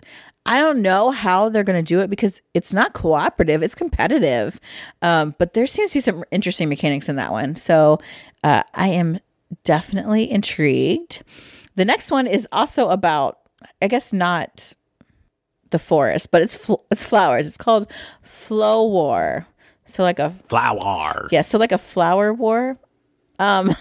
I 0.45 0.59
don't 0.59 0.81
know 0.81 1.09
how 1.11 1.49
they're 1.49 1.63
going 1.63 1.83
to 1.83 1.87
do 1.87 1.99
it 1.99 2.09
because 2.09 2.41
it's 2.53 2.73
not 2.73 2.93
cooperative, 2.93 3.63
it's 3.63 3.75
competitive. 3.75 4.59
Um, 5.01 5.35
but 5.39 5.53
there 5.53 5.67
seems 5.67 5.91
to 5.91 5.97
be 5.97 6.01
some 6.01 6.23
interesting 6.31 6.69
mechanics 6.69 7.09
in 7.09 7.15
that 7.15 7.31
one. 7.31 7.55
So 7.55 7.99
uh, 8.43 8.63
I 8.73 8.89
am 8.89 9.19
definitely 9.63 10.29
intrigued. 10.29 11.23
The 11.75 11.85
next 11.85 12.11
one 12.11 12.27
is 12.27 12.47
also 12.51 12.89
about, 12.89 13.38
I 13.81 13.87
guess, 13.87 14.13
not 14.13 14.73
the 15.71 15.79
forest, 15.79 16.31
but 16.31 16.41
it's 16.41 16.55
fl- 16.55 16.85
it's 16.91 17.05
flowers. 17.05 17.47
It's 17.47 17.57
called 17.57 17.91
Flow 18.21 18.87
War. 18.87 19.47
So 19.85 20.03
like 20.03 20.19
a 20.19 20.31
Flower. 20.49 21.27
yeah, 21.31 21.41
so 21.41 21.57
like 21.57 21.71
a 21.71 21.77
flower 21.77 22.31
war. 22.33 22.77
Um 23.39 23.75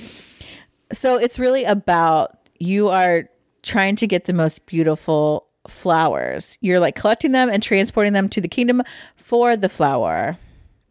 so 0.92 1.16
it's 1.16 1.38
really 1.38 1.64
about 1.64 2.38
you 2.58 2.88
are 2.88 3.28
trying 3.62 3.96
to 3.96 4.06
get 4.06 4.24
the 4.24 4.32
most 4.32 4.66
beautiful 4.66 5.46
flowers. 5.68 6.56
You're 6.60 6.80
like 6.80 6.94
collecting 6.96 7.32
them 7.32 7.50
and 7.50 7.62
transporting 7.62 8.12
them 8.14 8.28
to 8.30 8.40
the 8.40 8.48
kingdom 8.48 8.82
for 9.16 9.56
the 9.56 9.68
flower, 9.68 10.38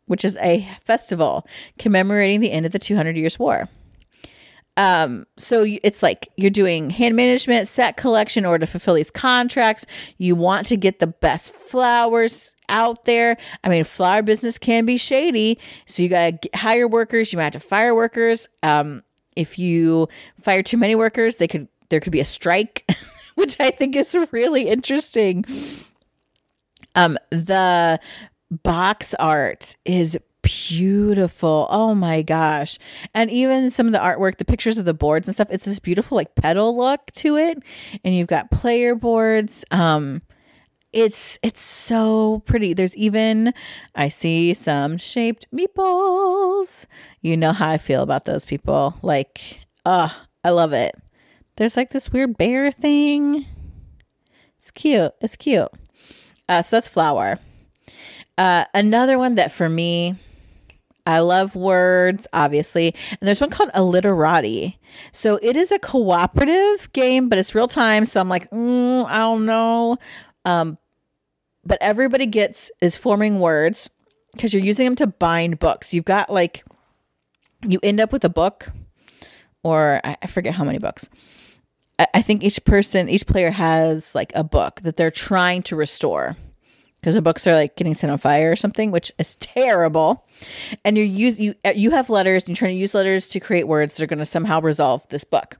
which 0.05 0.23
is 0.23 0.37
a 0.37 0.67
festival 0.83 1.47
commemorating 1.79 2.39
the 2.39 2.51
end 2.51 2.65
of 2.65 2.71
the 2.71 2.79
200 2.79 3.17
years 3.17 3.39
war. 3.39 3.67
Um, 4.79 5.27
so 5.37 5.65
it's 5.83 6.01
like 6.01 6.29
you're 6.37 6.49
doing 6.49 6.89
hand 6.89 7.17
management, 7.17 7.67
set 7.67 7.97
collection, 7.97 8.45
or 8.45 8.57
to 8.57 8.65
fulfill 8.65 8.93
these 8.93 9.11
contracts. 9.11 9.85
You 10.17 10.35
want 10.35 10.67
to 10.67 10.77
get 10.77 10.99
the 10.99 11.07
best 11.07 11.53
flowers 11.53 12.55
out 12.69 13.03
there. 13.03 13.35
I 13.61 13.67
mean, 13.67 13.83
flower 13.83 14.21
business 14.21 14.57
can 14.57 14.85
be 14.85 14.95
shady, 14.95 15.59
so 15.85 16.01
you 16.01 16.07
gotta 16.07 16.39
hire 16.55 16.87
workers. 16.87 17.33
You 17.33 17.37
might 17.37 17.53
have 17.53 17.61
to 17.61 17.67
fire 17.67 17.93
workers. 17.93 18.47
Um, 18.63 19.03
if 19.35 19.59
you 19.59 20.07
fire 20.39 20.63
too 20.63 20.77
many 20.77 20.95
workers, 20.95 21.35
they 21.35 21.47
could 21.47 21.67
there 21.89 21.99
could 21.99 22.13
be 22.13 22.21
a 22.21 22.25
strike, 22.25 22.89
which 23.35 23.59
I 23.59 23.71
think 23.71 23.97
is 23.97 24.15
really 24.31 24.69
interesting. 24.69 25.43
Um, 26.95 27.17
the 27.31 27.99
box 28.49 29.13
art 29.15 29.75
is 29.83 30.17
beautiful. 30.49 31.67
Oh 31.69 31.93
my 31.93 32.21
gosh. 32.21 32.77
And 33.13 33.29
even 33.29 33.69
some 33.69 33.87
of 33.87 33.93
the 33.93 33.99
artwork, 33.99 34.37
the 34.37 34.45
pictures 34.45 34.77
of 34.77 34.85
the 34.85 34.93
boards 34.93 35.27
and 35.27 35.35
stuff, 35.35 35.49
it's 35.51 35.65
this 35.65 35.79
beautiful 35.79 36.15
like 36.15 36.35
pedal 36.35 36.75
look 36.77 37.11
to 37.17 37.37
it. 37.37 37.61
And 38.03 38.15
you've 38.15 38.27
got 38.27 38.51
player 38.51 38.95
boards. 38.95 39.63
Um 39.71 40.21
it's 40.91 41.37
it's 41.43 41.61
so 41.61 42.41
pretty. 42.45 42.73
There's 42.73 42.95
even 42.95 43.53
I 43.95 44.09
see 44.09 44.53
some 44.53 44.97
shaped 44.97 45.45
meatballs. 45.53 46.85
You 47.21 47.37
know 47.37 47.53
how 47.53 47.69
I 47.69 47.77
feel 47.77 48.01
about 48.01 48.25
those 48.25 48.45
people. 48.45 48.95
Like, 49.03 49.59
uh, 49.85 50.09
I 50.43 50.49
love 50.49 50.73
it. 50.73 50.95
There's 51.57 51.77
like 51.77 51.91
this 51.91 52.11
weird 52.11 52.37
bear 52.37 52.71
thing. 52.71 53.45
It's 54.57 54.71
cute. 54.71 55.11
It's 55.21 55.35
cute. 55.35 55.69
Uh, 56.47 56.63
so 56.63 56.77
that's 56.77 56.89
flower. 56.89 57.37
Uh, 58.37 58.65
another 58.73 59.19
one 59.19 59.35
that 59.35 59.51
for 59.51 59.69
me, 59.69 60.15
I 61.09 61.21
love 61.21 61.55
words, 61.55 62.27
obviously. 62.33 62.93
And 63.19 63.27
there's 63.27 63.41
one 63.41 63.49
called 63.49 63.71
Alliterati. 63.71 64.77
So 65.11 65.39
it 65.41 65.55
is 65.55 65.71
a 65.71 65.79
cooperative 65.79 66.93
game, 66.93 67.29
but 67.29 67.39
it's 67.39 67.55
real 67.55 67.67
time. 67.67 68.05
So 68.05 68.21
I'm 68.21 68.29
like, 68.29 68.47
mm, 68.51 69.05
I 69.07 69.17
don't 69.17 69.47
know. 69.47 69.97
Um, 70.45 70.77
but 71.65 71.79
everybody 71.81 72.27
gets 72.27 72.69
is 72.79 72.95
forming 72.95 73.39
words 73.39 73.89
because 74.33 74.53
you're 74.53 74.63
using 74.63 74.85
them 74.85 74.95
to 74.97 75.07
bind 75.07 75.57
books. 75.57 75.95
You've 75.95 76.05
got 76.05 76.29
like, 76.29 76.63
you 77.63 77.79
end 77.81 77.99
up 77.99 78.11
with 78.11 78.23
a 78.23 78.29
book, 78.29 78.71
or 79.63 79.99
I, 80.03 80.15
I 80.21 80.27
forget 80.27 80.53
how 80.53 80.63
many 80.63 80.77
books. 80.77 81.09
I, 81.97 82.05
I 82.13 82.21
think 82.21 82.43
each 82.43 82.63
person, 82.65 83.09
each 83.09 83.25
player 83.25 83.49
has 83.49 84.13
like 84.13 84.31
a 84.35 84.43
book 84.43 84.81
that 84.81 84.95
they're 84.95 85.09
trying 85.09 85.63
to 85.63 85.75
restore 85.75 86.37
because 86.99 87.15
the 87.15 87.21
books 87.21 87.47
are 87.47 87.53
like 87.53 87.75
getting 87.75 87.95
set 87.95 88.09
on 88.09 88.17
fire 88.17 88.51
or 88.51 88.55
something, 88.55 88.91
which 88.91 89.11
is 89.17 89.35
terrible. 89.39 90.25
And 90.83 90.97
you're 90.97 91.05
use 91.05 91.39
you 91.39 91.55
you 91.73 91.91
have 91.91 92.09
letters 92.09 92.43
and 92.43 92.49
you're 92.49 92.55
trying 92.55 92.75
to 92.75 92.79
use 92.79 92.93
letters 92.93 93.29
to 93.29 93.39
create 93.39 93.67
words 93.67 93.95
that 93.95 94.03
are 94.03 94.07
going 94.07 94.19
to 94.19 94.25
somehow 94.25 94.61
resolve 94.61 95.07
this 95.09 95.23
book. 95.23 95.57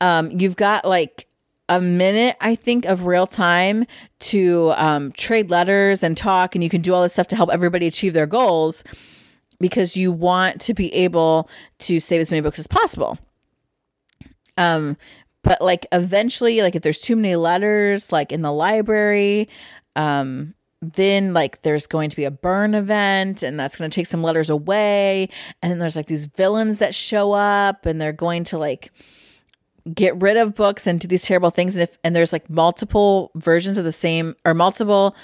Um, 0.00 0.30
you've 0.38 0.56
got 0.56 0.84
like 0.84 1.26
a 1.68 1.80
minute, 1.80 2.36
I 2.40 2.56
think, 2.56 2.84
of 2.84 3.04
real 3.04 3.26
time 3.26 3.86
to 4.20 4.72
um, 4.76 5.12
trade 5.12 5.50
letters 5.50 6.02
and 6.02 6.16
talk, 6.16 6.54
and 6.54 6.64
you 6.64 6.70
can 6.70 6.80
do 6.80 6.92
all 6.92 7.02
this 7.02 7.12
stuff 7.12 7.28
to 7.28 7.36
help 7.36 7.50
everybody 7.50 7.86
achieve 7.86 8.12
their 8.12 8.26
goals 8.26 8.82
because 9.60 9.96
you 9.96 10.10
want 10.10 10.60
to 10.62 10.74
be 10.74 10.92
able 10.92 11.48
to 11.80 12.00
save 12.00 12.20
as 12.20 12.30
many 12.30 12.40
books 12.40 12.58
as 12.58 12.66
possible. 12.66 13.18
Um, 14.56 14.96
but 15.42 15.62
like 15.62 15.86
eventually, 15.92 16.60
like 16.60 16.74
if 16.74 16.82
there's 16.82 17.00
too 17.00 17.14
many 17.14 17.36
letters, 17.36 18.10
like 18.10 18.32
in 18.32 18.42
the 18.42 18.52
library, 18.52 19.48
um, 19.96 20.54
then 20.82 21.34
like 21.34 21.62
there's 21.62 21.86
going 21.86 22.08
to 22.08 22.16
be 22.16 22.24
a 22.24 22.30
burn 22.30 22.74
event 22.74 23.42
and 23.42 23.60
that's 23.60 23.76
going 23.76 23.90
to 23.90 23.94
take 23.94 24.06
some 24.06 24.22
letters 24.22 24.48
away 24.48 25.28
and 25.62 25.70
then 25.70 25.78
there's 25.78 25.96
like 25.96 26.06
these 26.06 26.26
villains 26.26 26.78
that 26.78 26.94
show 26.94 27.32
up 27.32 27.84
and 27.84 28.00
they're 28.00 28.12
going 28.12 28.44
to 28.44 28.56
like 28.56 28.90
get 29.94 30.20
rid 30.20 30.36
of 30.36 30.54
books 30.54 30.86
and 30.86 31.00
do 31.00 31.08
these 31.08 31.24
terrible 31.24 31.50
things 31.50 31.76
and 31.76 31.82
if 31.82 31.98
and 32.02 32.16
there's 32.16 32.32
like 32.32 32.48
multiple 32.48 33.30
versions 33.34 33.76
of 33.76 33.84
the 33.84 33.92
same 33.92 34.34
or 34.44 34.54
multiple 34.54 35.14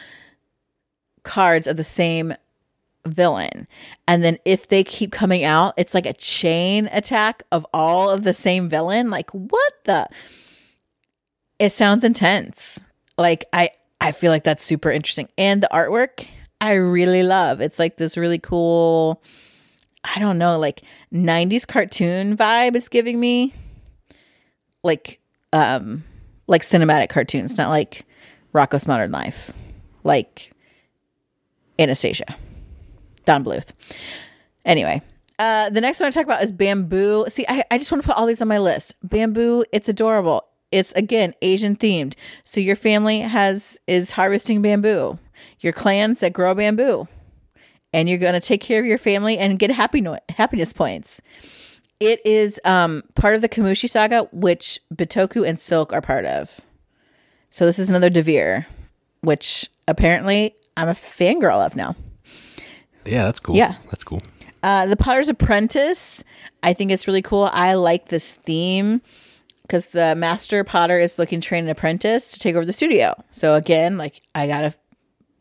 cards 1.23 1.67
of 1.67 1.77
the 1.77 1.85
same 1.85 2.35
villain. 3.07 3.67
And 4.09 4.23
then 4.25 4.39
if 4.45 4.69
they 4.69 4.85
keep 4.85 5.11
coming 5.11 5.43
out 5.43 5.75
it's 5.77 5.95
like 5.95 6.07
a 6.07 6.13
chain 6.13 6.89
attack 6.93 7.43
of 7.51 7.67
all 7.73 8.11
of 8.11 8.25
the 8.25 8.35
same 8.35 8.69
villain? 8.69 9.09
Like 9.09 9.31
what 9.31 9.73
the? 9.85 10.09
It 11.59 11.73
sounds 11.73 12.05
intense. 12.05 12.81
Like 13.17 13.47
i 13.55 13.71
i 14.01 14.13
feel 14.13 14.31
like 14.31 14.45
that's 14.45 14.65
super 14.65 14.91
interesting. 14.91 15.29
And 15.39 15.63
the 15.63 15.69
artwork 15.73 16.27
i 16.61 16.73
really 16.75 17.23
love. 17.23 17.61
It's 17.61 17.79
like 17.79 17.97
this 17.97 18.17
really 18.17 18.39
cool 18.39 19.23
i 20.05 20.19
don't 20.19 20.39
know 20.39 20.59
like 20.59 20.83
90s 21.13 21.67
cartoon 21.67 22.37
vibe 22.37 22.77
it's 22.77 22.89
giving 22.89 23.19
me. 23.21 23.55
Like 24.83 25.21
um 25.53 26.05
like 26.47 26.63
cinematic 26.63 27.09
cartoons 27.09 27.59
not 27.59 27.71
like 27.71 28.05
rocko's 28.55 28.87
modern 28.87 29.11
life. 29.13 29.53
Like 30.05 30.53
anastasia. 31.79 32.37
Don 33.25 33.45
bluth. 33.45 33.71
Anyway 34.65 35.03
uh 35.39 35.69
the 35.71 35.81
next 35.81 36.01
one 36.01 36.07
i 36.07 36.11
talk 36.11 36.25
about 36.25 36.43
is 36.43 36.53
bamboo. 36.53 37.27
See 37.29 37.45
I, 37.49 37.65
I 37.71 37.79
just 37.79 37.91
want 37.91 38.03
to 38.03 38.09
put 38.09 38.17
all 38.17 38.27
these 38.27 38.41
on 38.41 38.49
my 38.49 38.59
list. 38.59 38.95
Bamboo 39.03 39.65
it's 39.73 39.89
adorable 39.89 40.45
it's 40.73 40.93
again 40.93 41.33
asian 41.43 41.77
themed 41.77 42.15
so 42.45 42.61
your 42.61 42.77
family 42.77 43.21
has 43.21 43.79
is 43.87 44.13
harvesting 44.13 44.63
bamboo 44.63 45.19
your 45.61 45.73
clans 45.73 46.21
that 46.21 46.33
grow 46.33 46.55
bamboo 46.55 47.07
and 47.93 48.09
you're 48.09 48.19
going 48.19 48.35
to 48.35 48.41
take 48.41 48.61
care 48.61 48.81
of 48.81 48.87
your 48.87 48.99
family 48.99 49.39
and 49.39 49.59
get 49.59 49.71
happy 49.71 50.01
no- 50.01 50.19
happiness 50.31 50.73
points 50.73 51.21
it 52.01 52.25
is 52.27 52.61
um, 52.65 53.03
part 53.15 53.35
of 53.35 53.41
the 53.41 53.49
Kamushi 53.49 53.89
saga, 53.89 54.29
which 54.33 54.81
Bitoku 54.95 55.49
and 55.49 55.59
Silk 55.59 55.93
are 55.93 56.03
part 56.03 56.27
of. 56.27 56.61
So 57.49 57.65
this 57.65 57.79
is 57.79 57.89
another 57.89 58.11
Devir, 58.11 58.67
which 59.23 59.71
apparently 59.89 60.55
I'm 60.77 60.89
a 60.89 60.95
fangirl 60.95 61.65
of 61.65 61.75
now. 61.75 61.97
Yeah, 63.05 63.25
that's 63.25 63.41
cool. 63.41 63.57
Yeah. 63.57 63.77
That's 63.87 64.05
cool. 64.05 64.23
Uh, 64.63 64.87
the 64.87 64.97
Potter's 64.97 65.29
Apprentice, 65.29 66.25
I 66.63 66.73
think 66.73 66.91
it's 66.91 67.07
really 67.07 67.23
cool. 67.23 67.49
I 67.53 67.75
like 67.75 68.09
this 68.09 68.33
theme. 68.33 69.01
Because 69.67 69.87
the 69.87 70.15
master 70.15 70.63
potter 70.65 70.99
is 70.99 71.19
looking 71.19 71.41
to 71.41 71.49
train 71.49 71.65
an 71.65 71.71
apprentice 71.71 72.33
to 72.33 72.39
take 72.39 72.55
over 72.55 72.65
the 72.65 72.73
studio. 72.73 73.15
So 73.31 73.55
again, 73.55 73.99
like 73.99 74.23
I 74.35 74.47
gotta 74.47 74.75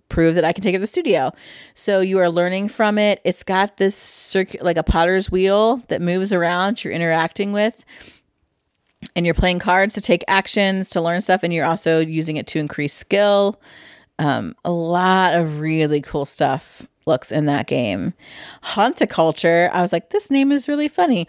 prove 0.09 0.35
that 0.35 0.43
I 0.43 0.53
can 0.53 0.63
take 0.63 0.75
over 0.75 0.81
the 0.81 0.87
studio. 0.87 1.31
So 1.73 1.99
you 1.99 2.19
are 2.19 2.29
learning 2.29 2.69
from 2.69 2.97
it. 2.97 3.21
It's 3.23 3.43
got 3.43 3.77
this 3.77 3.95
circuit 3.95 4.63
like 4.63 4.77
a 4.77 4.83
potter's 4.83 5.31
wheel 5.31 5.83
that 5.87 6.01
moves 6.01 6.31
around. 6.33 6.83
You're 6.83 6.93
interacting 6.93 7.51
with, 7.51 7.85
and 9.15 9.25
you're 9.25 9.35
playing 9.35 9.59
cards 9.59 9.93
to 9.95 10.01
take 10.01 10.23
actions 10.27 10.89
to 10.91 11.01
learn 11.01 11.21
stuff, 11.21 11.43
and 11.43 11.53
you're 11.53 11.65
also 11.65 11.99
using 11.99 12.37
it 12.37 12.47
to 12.47 12.59
increase 12.59 12.93
skill. 12.93 13.59
Um, 14.17 14.55
a 14.63 14.71
lot 14.71 15.33
of 15.33 15.59
really 15.59 16.01
cool 16.01 16.25
stuff 16.25 16.87
looks 17.05 17.31
in 17.31 17.45
that 17.45 17.67
game. 17.67 18.13
Haunticulture, 18.63 19.69
I 19.71 19.81
was 19.81 19.91
like, 19.93 20.09
this 20.09 20.31
name 20.31 20.51
is 20.51 20.67
really 20.67 20.87
funny. 20.87 21.27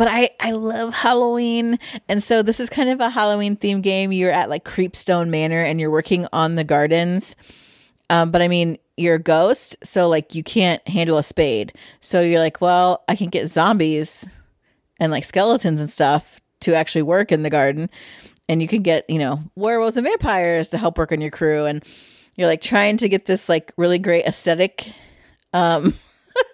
But 0.00 0.08
I, 0.08 0.30
I 0.40 0.52
love 0.52 0.94
Halloween. 0.94 1.78
And 2.08 2.24
so 2.24 2.42
this 2.42 2.58
is 2.58 2.70
kind 2.70 2.88
of 2.88 3.00
a 3.00 3.10
Halloween 3.10 3.54
theme 3.54 3.82
game. 3.82 4.12
You're 4.12 4.30
at 4.30 4.48
like 4.48 4.64
Creepstone 4.64 5.28
Manor 5.28 5.60
and 5.60 5.78
you're 5.78 5.90
working 5.90 6.26
on 6.32 6.54
the 6.54 6.64
gardens. 6.64 7.36
Um, 8.08 8.30
but 8.30 8.40
I 8.40 8.48
mean, 8.48 8.78
you're 8.96 9.16
a 9.16 9.22
ghost, 9.22 9.76
so 9.84 10.08
like 10.08 10.34
you 10.34 10.42
can't 10.42 10.80
handle 10.88 11.18
a 11.18 11.22
spade. 11.22 11.74
So 12.00 12.22
you're 12.22 12.40
like, 12.40 12.62
well, 12.62 13.04
I 13.10 13.14
can 13.14 13.28
get 13.28 13.48
zombies 13.48 14.26
and 14.98 15.12
like 15.12 15.26
skeletons 15.26 15.82
and 15.82 15.90
stuff 15.90 16.40
to 16.60 16.72
actually 16.72 17.02
work 17.02 17.30
in 17.30 17.42
the 17.42 17.50
garden. 17.50 17.90
And 18.48 18.62
you 18.62 18.68
can 18.68 18.80
get, 18.80 19.04
you 19.06 19.18
know, 19.18 19.42
werewolves 19.54 19.98
and 19.98 20.06
vampires 20.06 20.70
to 20.70 20.78
help 20.78 20.96
work 20.96 21.12
on 21.12 21.20
your 21.20 21.30
crew. 21.30 21.66
And 21.66 21.84
you're 22.36 22.48
like 22.48 22.62
trying 22.62 22.96
to 22.96 23.08
get 23.10 23.26
this 23.26 23.50
like 23.50 23.74
really 23.76 23.98
great 23.98 24.24
aesthetic 24.24 24.94
um 25.52 25.92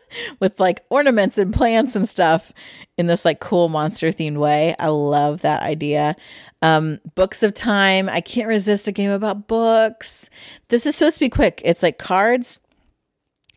with 0.41 0.59
like 0.61 0.85
ornaments 0.91 1.39
and 1.39 1.53
plants 1.53 1.97
and 1.97 2.09
stuff 2.09 2.53
in 2.97 3.07
this 3.07 3.25
like 3.25 3.41
cool 3.41 3.69
monster 3.69 4.13
themed 4.13 4.37
way. 4.39 4.75
I 4.79 4.89
love 4.89 5.43
that 5.43 5.63
idea. 5.63 6.17
Um 6.63 7.01
books 7.15 7.43
of 7.43 7.55
time. 7.55 8.09
I 8.09 8.21
can't 8.21 8.49
resist 8.49 8.89
a 8.89 8.93
game 8.93 9.11
about 9.11 9.49
books. 9.49 10.31
This 10.69 10.87
is 10.87 10.97
supposed 10.97 11.17
to 11.17 11.21
be 11.21 11.29
quick. 11.29 11.61
It's 11.65 11.83
like 11.83 11.99
cards 11.99 12.61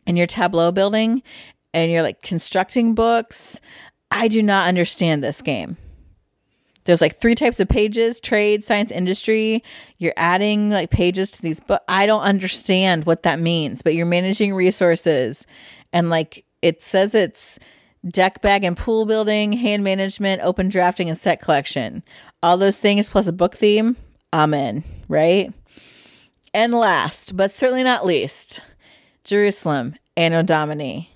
and 0.06 0.18
your 0.18 0.28
tableau 0.28 0.72
building 0.72 1.24
and 1.74 1.92
you're 1.92 2.04
like 2.04 2.22
constructing 2.22 2.96
books. 2.96 3.60
I 4.12 4.28
do 4.28 4.42
not 4.42 4.68
understand 4.68 5.24
this 5.24 5.42
game 5.42 5.78
there's 6.90 7.02
like 7.02 7.18
three 7.18 7.36
types 7.36 7.60
of 7.60 7.70
pages 7.70 8.20
trade 8.20 8.64
science 8.64 8.90
industry 8.90 9.64
you're 10.00 10.14
adding 10.18 10.72
like 10.72 10.90
pages 10.90 11.30
to 11.30 11.42
these 11.42 11.60
but 11.60 11.84
i 11.88 12.08
don't 12.08 12.24
understand 12.24 13.06
what 13.06 13.22
that 13.22 13.40
means 13.40 13.84
but 13.84 13.94
you're 13.94 14.08
managing 14.08 14.56
resources 14.56 15.46
and 15.94 16.10
like 16.10 16.46
it 16.62 16.84
says 16.84 17.14
it's 17.14 17.60
deck 18.08 18.42
bag 18.42 18.64
and 18.64 18.78
pool 18.78 19.06
building 19.06 19.54
hand 19.54 19.84
management 19.84 20.42
open 20.42 20.70
drafting 20.70 21.10
and 21.10 21.18
set 21.18 21.42
collection 21.42 22.04
all 22.42 22.58
those 22.58 22.80
things 22.80 23.10
plus 23.10 23.28
a 23.28 23.32
book 23.32 23.56
theme 23.56 23.96
i'm 24.32 24.84
right 25.08 25.54
and 26.54 26.74
last 26.74 27.36
but 27.36 27.52
certainly 27.52 27.84
not 27.84 28.06
least 28.06 28.62
jerusalem 29.24 29.96
anno 30.16 30.42
domini 30.42 31.10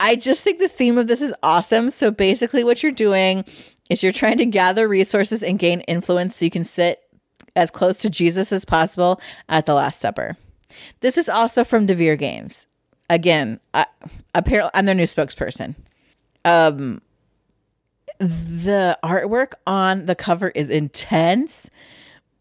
I 0.00 0.14
just 0.14 0.42
think 0.42 0.58
the 0.58 0.68
theme 0.68 0.96
of 0.96 1.08
this 1.08 1.20
is 1.20 1.34
awesome. 1.42 1.90
So 1.90 2.10
basically, 2.10 2.62
what 2.62 2.82
you're 2.82 2.92
doing 2.92 3.44
is 3.90 4.02
you're 4.02 4.12
trying 4.12 4.38
to 4.38 4.46
gather 4.46 4.86
resources 4.86 5.42
and 5.42 5.58
gain 5.58 5.80
influence 5.82 6.36
so 6.36 6.44
you 6.44 6.50
can 6.50 6.64
sit 6.64 7.00
as 7.56 7.70
close 7.70 7.98
to 7.98 8.10
Jesus 8.10 8.52
as 8.52 8.64
possible 8.64 9.20
at 9.48 9.66
the 9.66 9.74
Last 9.74 10.00
Supper. 10.00 10.36
This 11.00 11.18
is 11.18 11.28
also 11.28 11.64
from 11.64 11.86
Devir 11.86 12.18
Games. 12.18 12.66
Again, 13.10 13.60
I, 13.72 13.86
apparently 14.34 14.70
I'm 14.74 14.86
their 14.86 14.94
new 14.94 15.04
spokesperson. 15.04 15.74
Um, 16.44 17.00
the 18.18 18.98
artwork 19.02 19.52
on 19.66 20.06
the 20.06 20.14
cover 20.14 20.48
is 20.48 20.70
intense, 20.70 21.70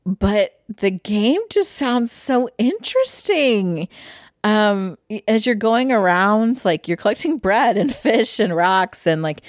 but 0.06 0.60
the 0.68 0.92
game 0.92 1.42
just 1.50 1.72
sounds 1.72 2.12
so 2.12 2.50
interesting. 2.58 3.88
Um, 4.44 4.98
as 5.28 5.46
you're 5.46 5.56
going 5.56 5.92
around, 5.92 6.64
like 6.66 6.88
you're 6.88 6.98
collecting 6.98 7.38
bread 7.38 7.78
and 7.78 7.94
fish 7.96 8.40
and 8.40 8.56
rocks, 8.56 9.06
and 9.06 9.22
like 9.22 9.42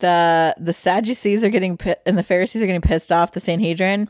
the 0.00 0.54
the 0.58 0.72
Sadducees 0.72 1.44
are 1.44 1.50
getting 1.50 1.78
and 2.06 2.16
the 2.16 2.22
Pharisees 2.22 2.62
are 2.62 2.66
getting 2.66 2.80
pissed 2.80 3.12
off 3.12 3.32
the 3.32 3.40
Sanhedrin, 3.40 4.08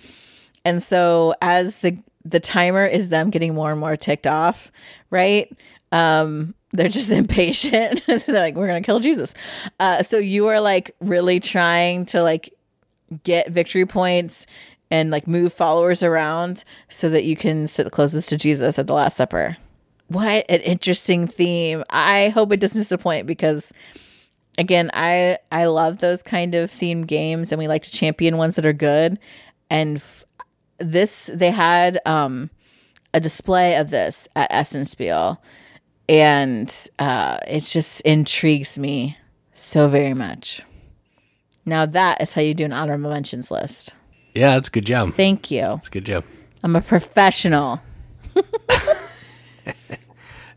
and 0.65 0.83
so 0.83 1.35
as 1.41 1.79
the 1.79 1.99
the 2.25 2.41
timer 2.41 2.85
is 2.87 3.09
them 3.09 3.31
getting 3.31 3.55
more 3.55 3.71
and 3.71 3.81
more 3.81 3.97
ticked 3.97 4.27
off, 4.27 4.71
right? 5.11 5.51
Um, 5.93 6.55
they're 6.73 6.89
just 6.89 7.11
impatient. 7.23 8.03
they're 8.07 8.21
like, 8.29 8.55
we're 8.55 8.67
gonna 8.67 8.81
kill 8.81 9.01
Jesus. 9.01 9.35
Uh, 9.81 10.03
so 10.03 10.19
you 10.19 10.47
are 10.49 10.61
like 10.61 10.95
really 11.01 11.41
trying 11.41 12.07
to 12.07 12.23
like 12.23 12.53
get 13.25 13.51
victory 13.51 13.87
points 13.87 14.47
and 14.91 15.11
like 15.11 15.27
move 15.27 15.53
followers 15.53 16.03
around 16.03 16.65
so 16.89 17.09
that 17.09 17.25
you 17.25 17.37
can 17.37 17.69
sit 17.69 17.91
closest 17.91 18.29
to 18.31 18.37
Jesus 18.37 18.79
at 18.79 18.87
the 18.87 18.95
Last 18.95 19.17
Supper. 19.17 19.57
What 20.09 20.47
an 20.49 20.61
interesting 20.61 21.27
theme. 21.27 21.85
I 21.91 22.31
hope 22.31 22.53
it 22.53 22.61
doesn't 22.61 22.81
disappoint 22.81 23.27
because 23.27 23.73
again, 24.59 24.91
I 24.93 25.39
I 25.53 25.67
love 25.67 25.99
those 25.99 26.23
kind 26.23 26.55
of 26.55 26.71
themed 26.71 27.07
games, 27.07 27.53
and 27.53 27.59
we 27.59 27.69
like 27.69 27.83
to 27.85 27.91
champion 27.91 28.37
ones 28.37 28.57
that 28.57 28.67
are 28.67 28.73
good. 28.73 29.19
And 29.71 29.99
f- 29.99 30.25
this, 30.79 31.31
they 31.33 31.51
had 31.51 32.01
um, 32.07 32.51
a 33.15 33.21
display 33.21 33.77
of 33.77 33.91
this 33.91 34.29
at 34.35 34.51
Essenspiel, 34.51 35.39
and 36.09 36.73
uh, 36.99 37.39
it 37.47 37.61
just 37.65 38.01
intrigues 38.03 38.79
me 38.79 39.19
so 39.53 39.89
very 39.89 40.15
much. 40.15 40.63
Now 41.67 41.85
that 41.87 42.23
is 42.23 42.35
how 42.35 42.41
you 42.41 42.55
do 42.55 42.65
an 42.65 42.73
honorable 42.73 43.11
mentions 43.11 43.51
list. 43.51 43.93
Yeah, 44.35 44.55
that's 44.55 44.69
a 44.69 44.71
good 44.71 44.87
job. 44.87 45.15
Thank 45.15 45.51
you. 45.51 45.63
That's 45.63 45.89
a 45.89 45.91
good 45.91 46.07
job. 46.07 46.25
I'm 46.63 46.77
a 46.77 46.81
professional. 46.81 47.81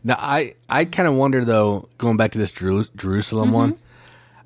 now 0.04 0.16
I 0.18 0.54
I 0.68 0.84
kind 0.84 1.08
of 1.08 1.14
wonder 1.14 1.44
though, 1.44 1.88
going 1.98 2.16
back 2.16 2.32
to 2.32 2.38
this 2.38 2.52
Jeru- 2.52 2.86
Jerusalem 2.96 3.48
mm-hmm. 3.48 3.54
one. 3.54 3.78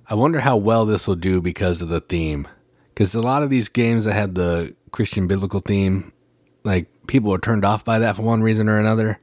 I 0.08 0.14
wonder 0.14 0.40
how 0.40 0.56
well 0.56 0.86
this 0.86 1.08
will 1.08 1.16
do 1.16 1.40
because 1.40 1.82
of 1.82 1.88
the 1.88 2.00
theme. 2.00 2.46
Because 2.94 3.14
a 3.14 3.20
lot 3.20 3.42
of 3.42 3.50
these 3.50 3.68
games 3.68 4.04
that 4.04 4.14
had 4.14 4.36
the 4.36 4.74
Christian 4.92 5.26
biblical 5.26 5.60
theme, 5.60 6.12
like 6.62 6.86
people 7.08 7.34
are 7.34 7.38
turned 7.38 7.64
off 7.64 7.84
by 7.84 7.98
that 7.98 8.16
for 8.16 8.22
one 8.22 8.42
reason 8.42 8.68
or 8.68 8.78
another. 8.78 9.18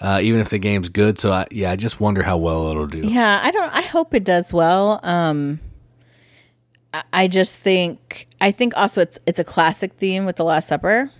Uh, 0.00 0.20
even 0.22 0.40
if 0.40 0.48
the 0.48 0.58
game's 0.58 0.88
good, 0.88 1.18
so 1.18 1.32
I, 1.32 1.46
yeah, 1.50 1.72
I 1.72 1.76
just 1.76 1.98
wonder 1.98 2.22
how 2.22 2.36
well 2.36 2.68
it'll 2.68 2.86
do. 2.86 3.00
Yeah, 3.00 3.40
I 3.42 3.50
don't. 3.50 3.74
I 3.74 3.82
hope 3.82 4.14
it 4.14 4.22
does 4.22 4.52
well. 4.52 5.00
Um, 5.02 5.58
I, 6.94 7.02
I 7.12 7.28
just 7.28 7.60
think 7.60 8.28
I 8.40 8.52
think 8.52 8.76
also 8.76 9.02
it's 9.02 9.18
it's 9.26 9.38
a 9.38 9.44
classic 9.44 9.94
theme 9.94 10.24
with 10.24 10.36
the 10.36 10.44
Last 10.44 10.68
Supper. 10.68 11.10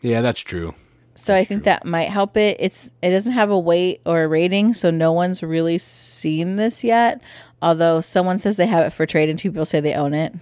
Yeah, 0.00 0.22
that's 0.22 0.40
true. 0.40 0.74
So 1.14 1.32
that's 1.32 1.42
I 1.42 1.44
think 1.44 1.60
true. 1.62 1.64
that 1.66 1.84
might 1.84 2.08
help 2.08 2.36
it. 2.36 2.56
It's 2.60 2.90
it 3.02 3.10
doesn't 3.10 3.32
have 3.32 3.50
a 3.50 3.58
weight 3.58 4.00
or 4.06 4.22
a 4.22 4.28
rating, 4.28 4.72
so 4.72 4.90
no 4.90 5.12
one's 5.12 5.42
really 5.42 5.76
seen 5.78 6.56
this 6.56 6.82
yet. 6.82 7.20
Although 7.60 8.00
someone 8.00 8.38
says 8.38 8.56
they 8.56 8.66
have 8.66 8.86
it 8.86 8.90
for 8.90 9.04
trade 9.04 9.28
and 9.28 9.38
two 9.38 9.50
people 9.50 9.66
say 9.66 9.80
they 9.80 9.94
own 9.94 10.14
it. 10.14 10.32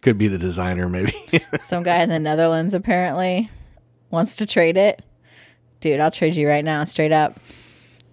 Could 0.00 0.18
be 0.18 0.26
the 0.26 0.38
designer, 0.38 0.88
maybe. 0.88 1.14
Some 1.60 1.82
guy 1.84 2.02
in 2.02 2.08
the 2.08 2.18
Netherlands 2.18 2.74
apparently 2.74 3.50
wants 4.10 4.34
to 4.36 4.46
trade 4.46 4.76
it. 4.76 5.04
Dude, 5.82 6.00
I'll 6.00 6.10
trade 6.10 6.34
you 6.36 6.48
right 6.48 6.64
now, 6.64 6.84
straight 6.84 7.12
up. 7.12 7.38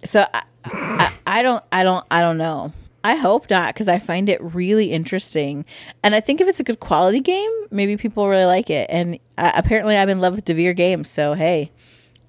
So 0.04 0.26
I, 0.34 0.42
I, 0.64 1.12
I 1.26 1.42
don't, 1.42 1.64
I 1.72 1.82
don't, 1.82 2.04
I 2.10 2.20
don't 2.20 2.36
know. 2.36 2.74
I 3.02 3.14
hope 3.14 3.48
not 3.48 3.72
because 3.72 3.88
I 3.88 3.98
find 3.98 4.28
it 4.28 4.42
really 4.42 4.92
interesting, 4.92 5.64
and 6.02 6.14
I 6.14 6.20
think 6.20 6.42
if 6.42 6.48
it's 6.48 6.60
a 6.60 6.64
good 6.64 6.80
quality 6.80 7.20
game, 7.20 7.50
maybe 7.70 7.96
people 7.96 8.28
really 8.28 8.44
like 8.44 8.68
it. 8.68 8.88
And 8.90 9.18
uh, 9.38 9.52
apparently, 9.54 9.96
I'm 9.96 10.10
in 10.10 10.20
love 10.20 10.34
with 10.34 10.44
Devir 10.44 10.76
games, 10.76 11.08
so 11.08 11.32
hey, 11.32 11.72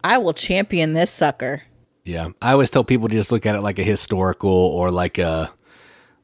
I 0.01 0.17
will 0.17 0.33
champion 0.33 0.93
this 0.93 1.11
sucker. 1.11 1.63
Yeah, 2.05 2.29
I 2.41 2.53
always 2.53 2.71
tell 2.71 2.85
people 2.85 3.09
to 3.09 3.13
just 3.13 3.33
look 3.33 3.45
at 3.45 3.55
it 3.55 3.61
like 3.61 3.79
a 3.79 3.83
historical 3.83 4.49
or 4.49 4.91
like 4.91 5.17
a 5.17 5.51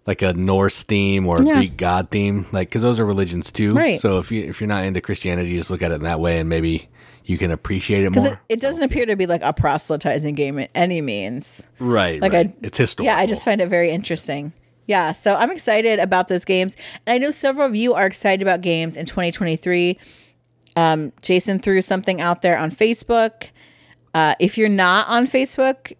like 0.05 0.21
a 0.21 0.31
Norse 0.31 0.83
theme 0.83 1.27
or 1.27 1.41
yeah. 1.41 1.55
Greek 1.55 1.75
god 1.75 2.09
theme, 2.09 2.45
like 2.53 2.69
because 2.69 2.83
those 2.83 3.01
are 3.01 3.05
religions 3.05 3.51
too. 3.51 3.73
Right. 3.73 3.99
So 3.99 4.19
if 4.19 4.31
you 4.31 4.45
if 4.45 4.61
you're 4.61 4.69
not 4.69 4.85
into 4.85 5.01
Christianity, 5.01 5.57
just 5.57 5.69
look 5.69 5.81
at 5.81 5.91
it 5.91 5.95
in 5.95 6.03
that 6.03 6.21
way, 6.21 6.39
and 6.39 6.47
maybe 6.47 6.87
you 7.27 7.37
can 7.37 7.51
appreciate 7.51 8.03
it 8.03 8.09
more. 8.11 8.27
It, 8.27 8.39
it, 8.49 8.59
doesn't 8.59 8.83
appear 8.83 9.05
to 9.05 9.15
be 9.15 9.25
like 9.25 9.41
a 9.43 9.53
proselytizing 9.53 10.35
game 10.35 10.57
in 10.57 10.67
any 10.73 11.01
means. 11.01 11.67
Right. 11.77 12.21
Like 12.21 12.33
right. 12.33 12.49
I, 12.49 12.53
it's 12.63 12.77
historical. 12.77 13.13
Yeah, 13.13 13.19
I 13.19 13.25
just 13.25 13.45
find 13.45 13.61
it 13.61 13.67
very 13.67 13.91
interesting. 13.91 14.53
Yeah, 14.87 15.11
so 15.11 15.35
I'm 15.35 15.51
excited 15.51 15.99
about 15.99 16.29
those 16.29 16.45
games, 16.45 16.77
and 17.05 17.13
I 17.13 17.17
know 17.17 17.29
several 17.29 17.67
of 17.67 17.75
you 17.75 17.93
are 17.93 18.05
excited 18.05 18.41
about 18.41 18.61
games 18.61 18.95
in 18.95 19.05
2023. 19.05 19.99
Um, 20.77 21.11
Jason 21.21 21.59
threw 21.59 21.81
something 21.81 22.21
out 22.21 22.41
there 22.41 22.57
on 22.57 22.71
Facebook 22.71 23.49
uh, 24.17 24.33
if 24.39 24.57
you're 24.57 24.67
not 24.67 25.07
on 25.07 25.27
Facebook, 25.27 25.95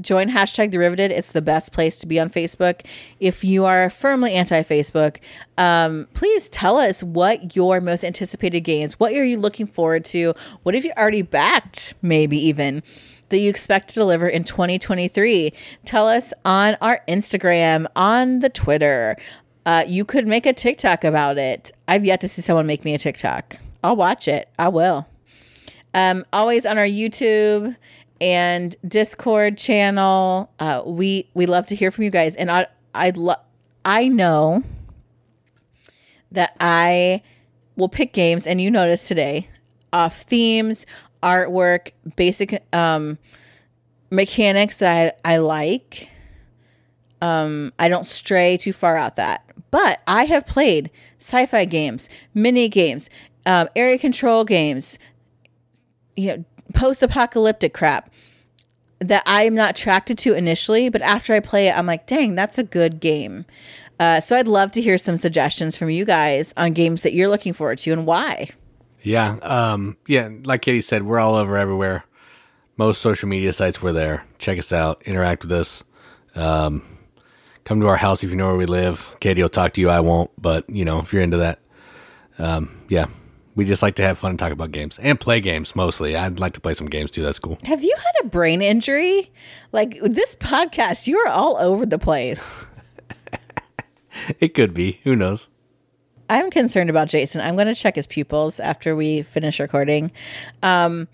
join 0.00 0.30
hashtag 0.30 0.70
the 0.70 0.78
Riveted. 0.78 1.10
It's 1.10 1.30
the 1.32 1.42
best 1.42 1.72
place 1.72 1.98
to 1.98 2.06
be 2.06 2.18
on 2.18 2.30
Facebook. 2.30 2.80
If 3.20 3.44
you 3.44 3.64
are 3.64 3.90
firmly 3.90 4.32
anti 4.32 4.62
Facebook, 4.62 5.18
um, 5.58 6.08
please 6.14 6.48
tell 6.48 6.76
us 6.76 7.02
what 7.02 7.54
your 7.56 7.80
most 7.80 8.04
anticipated 8.04 8.60
games, 8.60 8.98
what 8.98 9.12
are 9.12 9.24
you 9.24 9.38
looking 9.38 9.66
forward 9.66 10.04
to? 10.06 10.34
What 10.62 10.74
have 10.74 10.84
you 10.84 10.92
already 10.96 11.22
backed, 11.22 11.94
maybe 12.02 12.38
even? 12.38 12.82
That 13.28 13.38
you 13.38 13.48
expect 13.48 13.88
to 13.88 13.94
deliver 13.94 14.28
in 14.28 14.44
2023. 14.44 15.52
Tell 15.84 16.08
us 16.08 16.32
on 16.44 16.76
our 16.80 17.02
Instagram, 17.08 17.86
on 17.96 18.40
the 18.40 18.48
Twitter, 18.50 19.16
Uh, 19.64 19.84
you 19.86 20.04
could 20.04 20.26
make 20.26 20.44
a 20.44 20.52
TikTok 20.52 21.04
about 21.04 21.38
it. 21.38 21.70
I've 21.86 22.04
yet 22.04 22.20
to 22.22 22.28
see 22.28 22.42
someone 22.42 22.66
make 22.66 22.84
me 22.84 22.94
a 22.94 22.98
TikTok. 22.98 23.58
I'll 23.84 23.94
watch 23.94 24.26
it. 24.26 24.48
I 24.58 24.66
will. 24.68 25.06
Um, 25.94 26.24
always 26.32 26.66
on 26.66 26.78
our 26.78 26.84
YouTube 26.84 27.76
and 28.22 28.76
Discord 28.86 29.58
channel. 29.58 30.52
Uh, 30.60 30.82
we 30.86 31.28
we 31.34 31.44
love 31.44 31.66
to 31.66 31.74
hear 31.74 31.90
from 31.90 32.04
you 32.04 32.10
guys, 32.10 32.36
and 32.36 32.50
I 32.50 32.66
I 32.94 33.10
love 33.10 33.40
I 33.84 34.08
know 34.08 34.62
that 36.30 36.56
I 36.60 37.22
will 37.76 37.88
pick 37.88 38.12
games, 38.12 38.46
and 38.46 38.60
you 38.60 38.70
notice 38.70 39.08
today 39.08 39.48
off 39.92 40.22
themes, 40.22 40.86
artwork, 41.22 41.90
basic 42.14 42.64
um, 42.72 43.18
mechanics 44.10 44.78
that 44.78 45.18
I, 45.24 45.34
I 45.34 45.36
like. 45.38 46.08
Um, 47.20 47.72
I 47.78 47.88
don't 47.88 48.06
stray 48.06 48.56
too 48.56 48.72
far 48.72 48.96
out 48.96 49.16
that, 49.16 49.44
but 49.70 50.00
I 50.06 50.24
have 50.24 50.46
played 50.46 50.90
sci-fi 51.18 51.64
games, 51.64 52.08
mini 52.34 52.68
games, 52.68 53.10
um, 53.46 53.68
area 53.76 53.98
control 53.98 54.44
games, 54.44 54.98
you 56.16 56.26
know, 56.28 56.44
post-apocalyptic 56.72 57.74
crap 57.74 58.10
that 59.00 59.22
I'm 59.26 59.54
not 59.54 59.70
attracted 59.70 60.18
to 60.18 60.34
initially, 60.34 60.88
but 60.88 61.02
after 61.02 61.32
I 61.32 61.40
play 61.40 61.68
it, 61.68 61.76
I'm 61.76 61.86
like, 61.86 62.06
dang, 62.06 62.34
that's 62.34 62.58
a 62.58 62.62
good 62.62 63.00
game. 63.00 63.44
Uh, 63.98 64.20
so 64.20 64.36
I'd 64.36 64.48
love 64.48 64.72
to 64.72 64.82
hear 64.82 64.98
some 64.98 65.16
suggestions 65.16 65.76
from 65.76 65.90
you 65.90 66.04
guys 66.04 66.54
on 66.56 66.72
games 66.72 67.02
that 67.02 67.12
you're 67.12 67.28
looking 67.28 67.52
forward 67.52 67.78
to 67.78 67.92
and 67.92 68.06
why. 68.06 68.50
Yeah, 69.02 69.38
um, 69.42 69.96
yeah. 70.06 70.28
Like 70.44 70.62
Katie 70.62 70.80
said, 70.80 71.04
we're 71.04 71.18
all 71.18 71.34
over 71.34 71.56
everywhere. 71.56 72.04
Most 72.76 73.00
social 73.00 73.28
media 73.28 73.52
sites, 73.52 73.82
we're 73.82 73.92
there. 73.92 74.24
Check 74.38 74.58
us 74.58 74.72
out. 74.72 75.02
Interact 75.04 75.42
with 75.42 75.52
us. 75.52 75.84
Um, 76.34 76.82
come 77.64 77.80
to 77.80 77.86
our 77.86 77.96
house 77.96 78.24
if 78.24 78.30
you 78.30 78.36
know 78.36 78.48
where 78.48 78.56
we 78.56 78.66
live. 78.66 79.14
Katie 79.20 79.42
will 79.42 79.48
talk 79.48 79.74
to 79.74 79.80
you. 79.80 79.90
I 79.90 80.00
won't, 80.00 80.30
but 80.40 80.68
you 80.70 80.84
know 80.84 81.00
if 81.00 81.12
you're 81.12 81.22
into 81.22 81.36
that, 81.38 81.60
um, 82.38 82.84
yeah. 82.88 83.06
We 83.54 83.64
just 83.64 83.82
like 83.82 83.96
to 83.96 84.02
have 84.02 84.18
fun 84.18 84.30
and 84.30 84.38
talk 84.38 84.52
about 84.52 84.72
games 84.72 84.98
and 84.98 85.20
play 85.20 85.40
games 85.40 85.76
mostly. 85.76 86.16
I'd 86.16 86.40
like 86.40 86.54
to 86.54 86.60
play 86.60 86.74
some 86.74 86.86
games 86.86 87.10
too. 87.10 87.22
That's 87.22 87.38
cool. 87.38 87.58
Have 87.64 87.84
you 87.84 87.94
had 87.96 88.24
a 88.24 88.28
brain 88.28 88.62
injury? 88.62 89.30
Like 89.72 89.98
this 90.00 90.34
podcast, 90.36 91.06
you 91.06 91.18
are 91.18 91.28
all 91.28 91.56
over 91.58 91.84
the 91.84 91.98
place. 91.98 92.66
it 94.40 94.54
could 94.54 94.72
be. 94.72 95.00
Who 95.04 95.14
knows? 95.14 95.48
I'm 96.30 96.50
concerned 96.50 96.88
about 96.88 97.08
Jason. 97.08 97.42
I'm 97.42 97.56
going 97.56 97.66
to 97.66 97.74
check 97.74 97.96
his 97.96 98.06
pupils 98.06 98.58
after 98.58 98.96
we 98.96 99.20
finish 99.20 99.60
recording. 99.60 100.12
Um, 100.62 101.08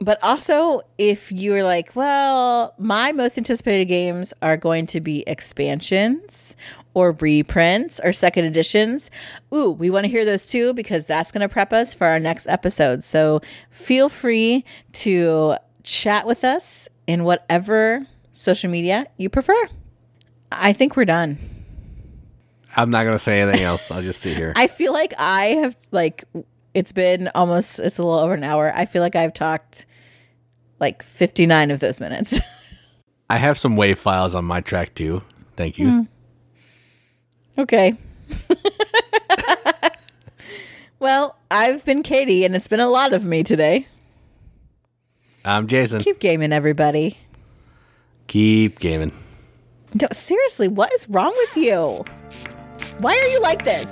but 0.00 0.18
also, 0.22 0.82
if 0.98 1.30
you're 1.30 1.62
like, 1.62 1.94
well, 1.94 2.74
my 2.78 3.12
most 3.12 3.36
anticipated 3.36 3.86
games 3.86 4.32
are 4.40 4.56
going 4.56 4.86
to 4.88 5.00
be 5.00 5.24
expansions 5.26 6.56
or 6.94 7.12
reprints 7.12 8.00
or 8.02 8.12
second 8.12 8.44
editions, 8.44 9.10
ooh, 9.54 9.70
we 9.70 9.90
want 9.90 10.04
to 10.04 10.10
hear 10.10 10.24
those 10.24 10.48
too 10.48 10.74
because 10.74 11.06
that's 11.06 11.30
going 11.30 11.40
to 11.40 11.48
prep 11.48 11.72
us 11.72 11.94
for 11.94 12.06
our 12.06 12.18
next 12.18 12.48
episode. 12.48 13.04
So 13.04 13.40
feel 13.70 14.08
free 14.08 14.64
to 14.92 15.56
chat 15.82 16.26
with 16.26 16.44
us 16.44 16.88
in 17.06 17.24
whatever 17.24 18.06
social 18.32 18.70
media 18.70 19.06
you 19.16 19.28
prefer. 19.28 19.68
I 20.50 20.72
think 20.72 20.96
we're 20.96 21.04
done. 21.04 21.38
I'm 22.76 22.90
not 22.90 23.04
going 23.04 23.14
to 23.14 23.22
say 23.22 23.40
anything 23.40 23.62
else. 23.62 23.90
I'll 23.90 24.02
just 24.02 24.20
sit 24.20 24.36
here. 24.36 24.52
I 24.56 24.66
feel 24.66 24.92
like 24.92 25.12
I 25.18 25.46
have, 25.46 25.76
like, 25.90 26.24
it's 26.72 26.92
been 26.92 27.28
almost, 27.34 27.80
it's 27.80 27.98
a 27.98 28.02
little 28.02 28.18
over 28.18 28.34
an 28.34 28.44
hour. 28.44 28.72
I 28.74 28.86
feel 28.86 29.02
like 29.02 29.16
I've 29.16 29.34
talked 29.34 29.86
like 30.78 31.02
59 31.02 31.70
of 31.70 31.80
those 31.80 32.00
minutes. 32.00 32.40
I 33.30 33.36
have 33.36 33.58
some 33.58 33.76
wave 33.76 33.98
files 33.98 34.34
on 34.34 34.44
my 34.44 34.60
track 34.60 34.94
too. 34.94 35.22
Thank 35.56 35.78
you. 35.78 35.86
Mm. 35.86 36.08
Okay. 37.58 37.96
well, 40.98 41.36
I've 41.50 41.84
been 41.84 42.02
Katie, 42.02 42.44
and 42.44 42.54
it's 42.54 42.68
been 42.68 42.80
a 42.80 42.88
lot 42.88 43.12
of 43.12 43.24
me 43.24 43.42
today. 43.42 43.86
I'm 45.44 45.66
Jason. 45.66 46.00
Keep 46.00 46.20
gaming, 46.20 46.52
everybody. 46.52 47.18
Keep 48.26 48.78
gaming. 48.78 49.12
No, 49.94 50.06
seriously, 50.12 50.68
what 50.68 50.92
is 50.92 51.08
wrong 51.08 51.34
with 51.36 51.56
you? 51.56 52.04
Why 52.98 53.16
are 53.16 53.26
you 53.26 53.40
like 53.40 53.64
this? 53.64 53.86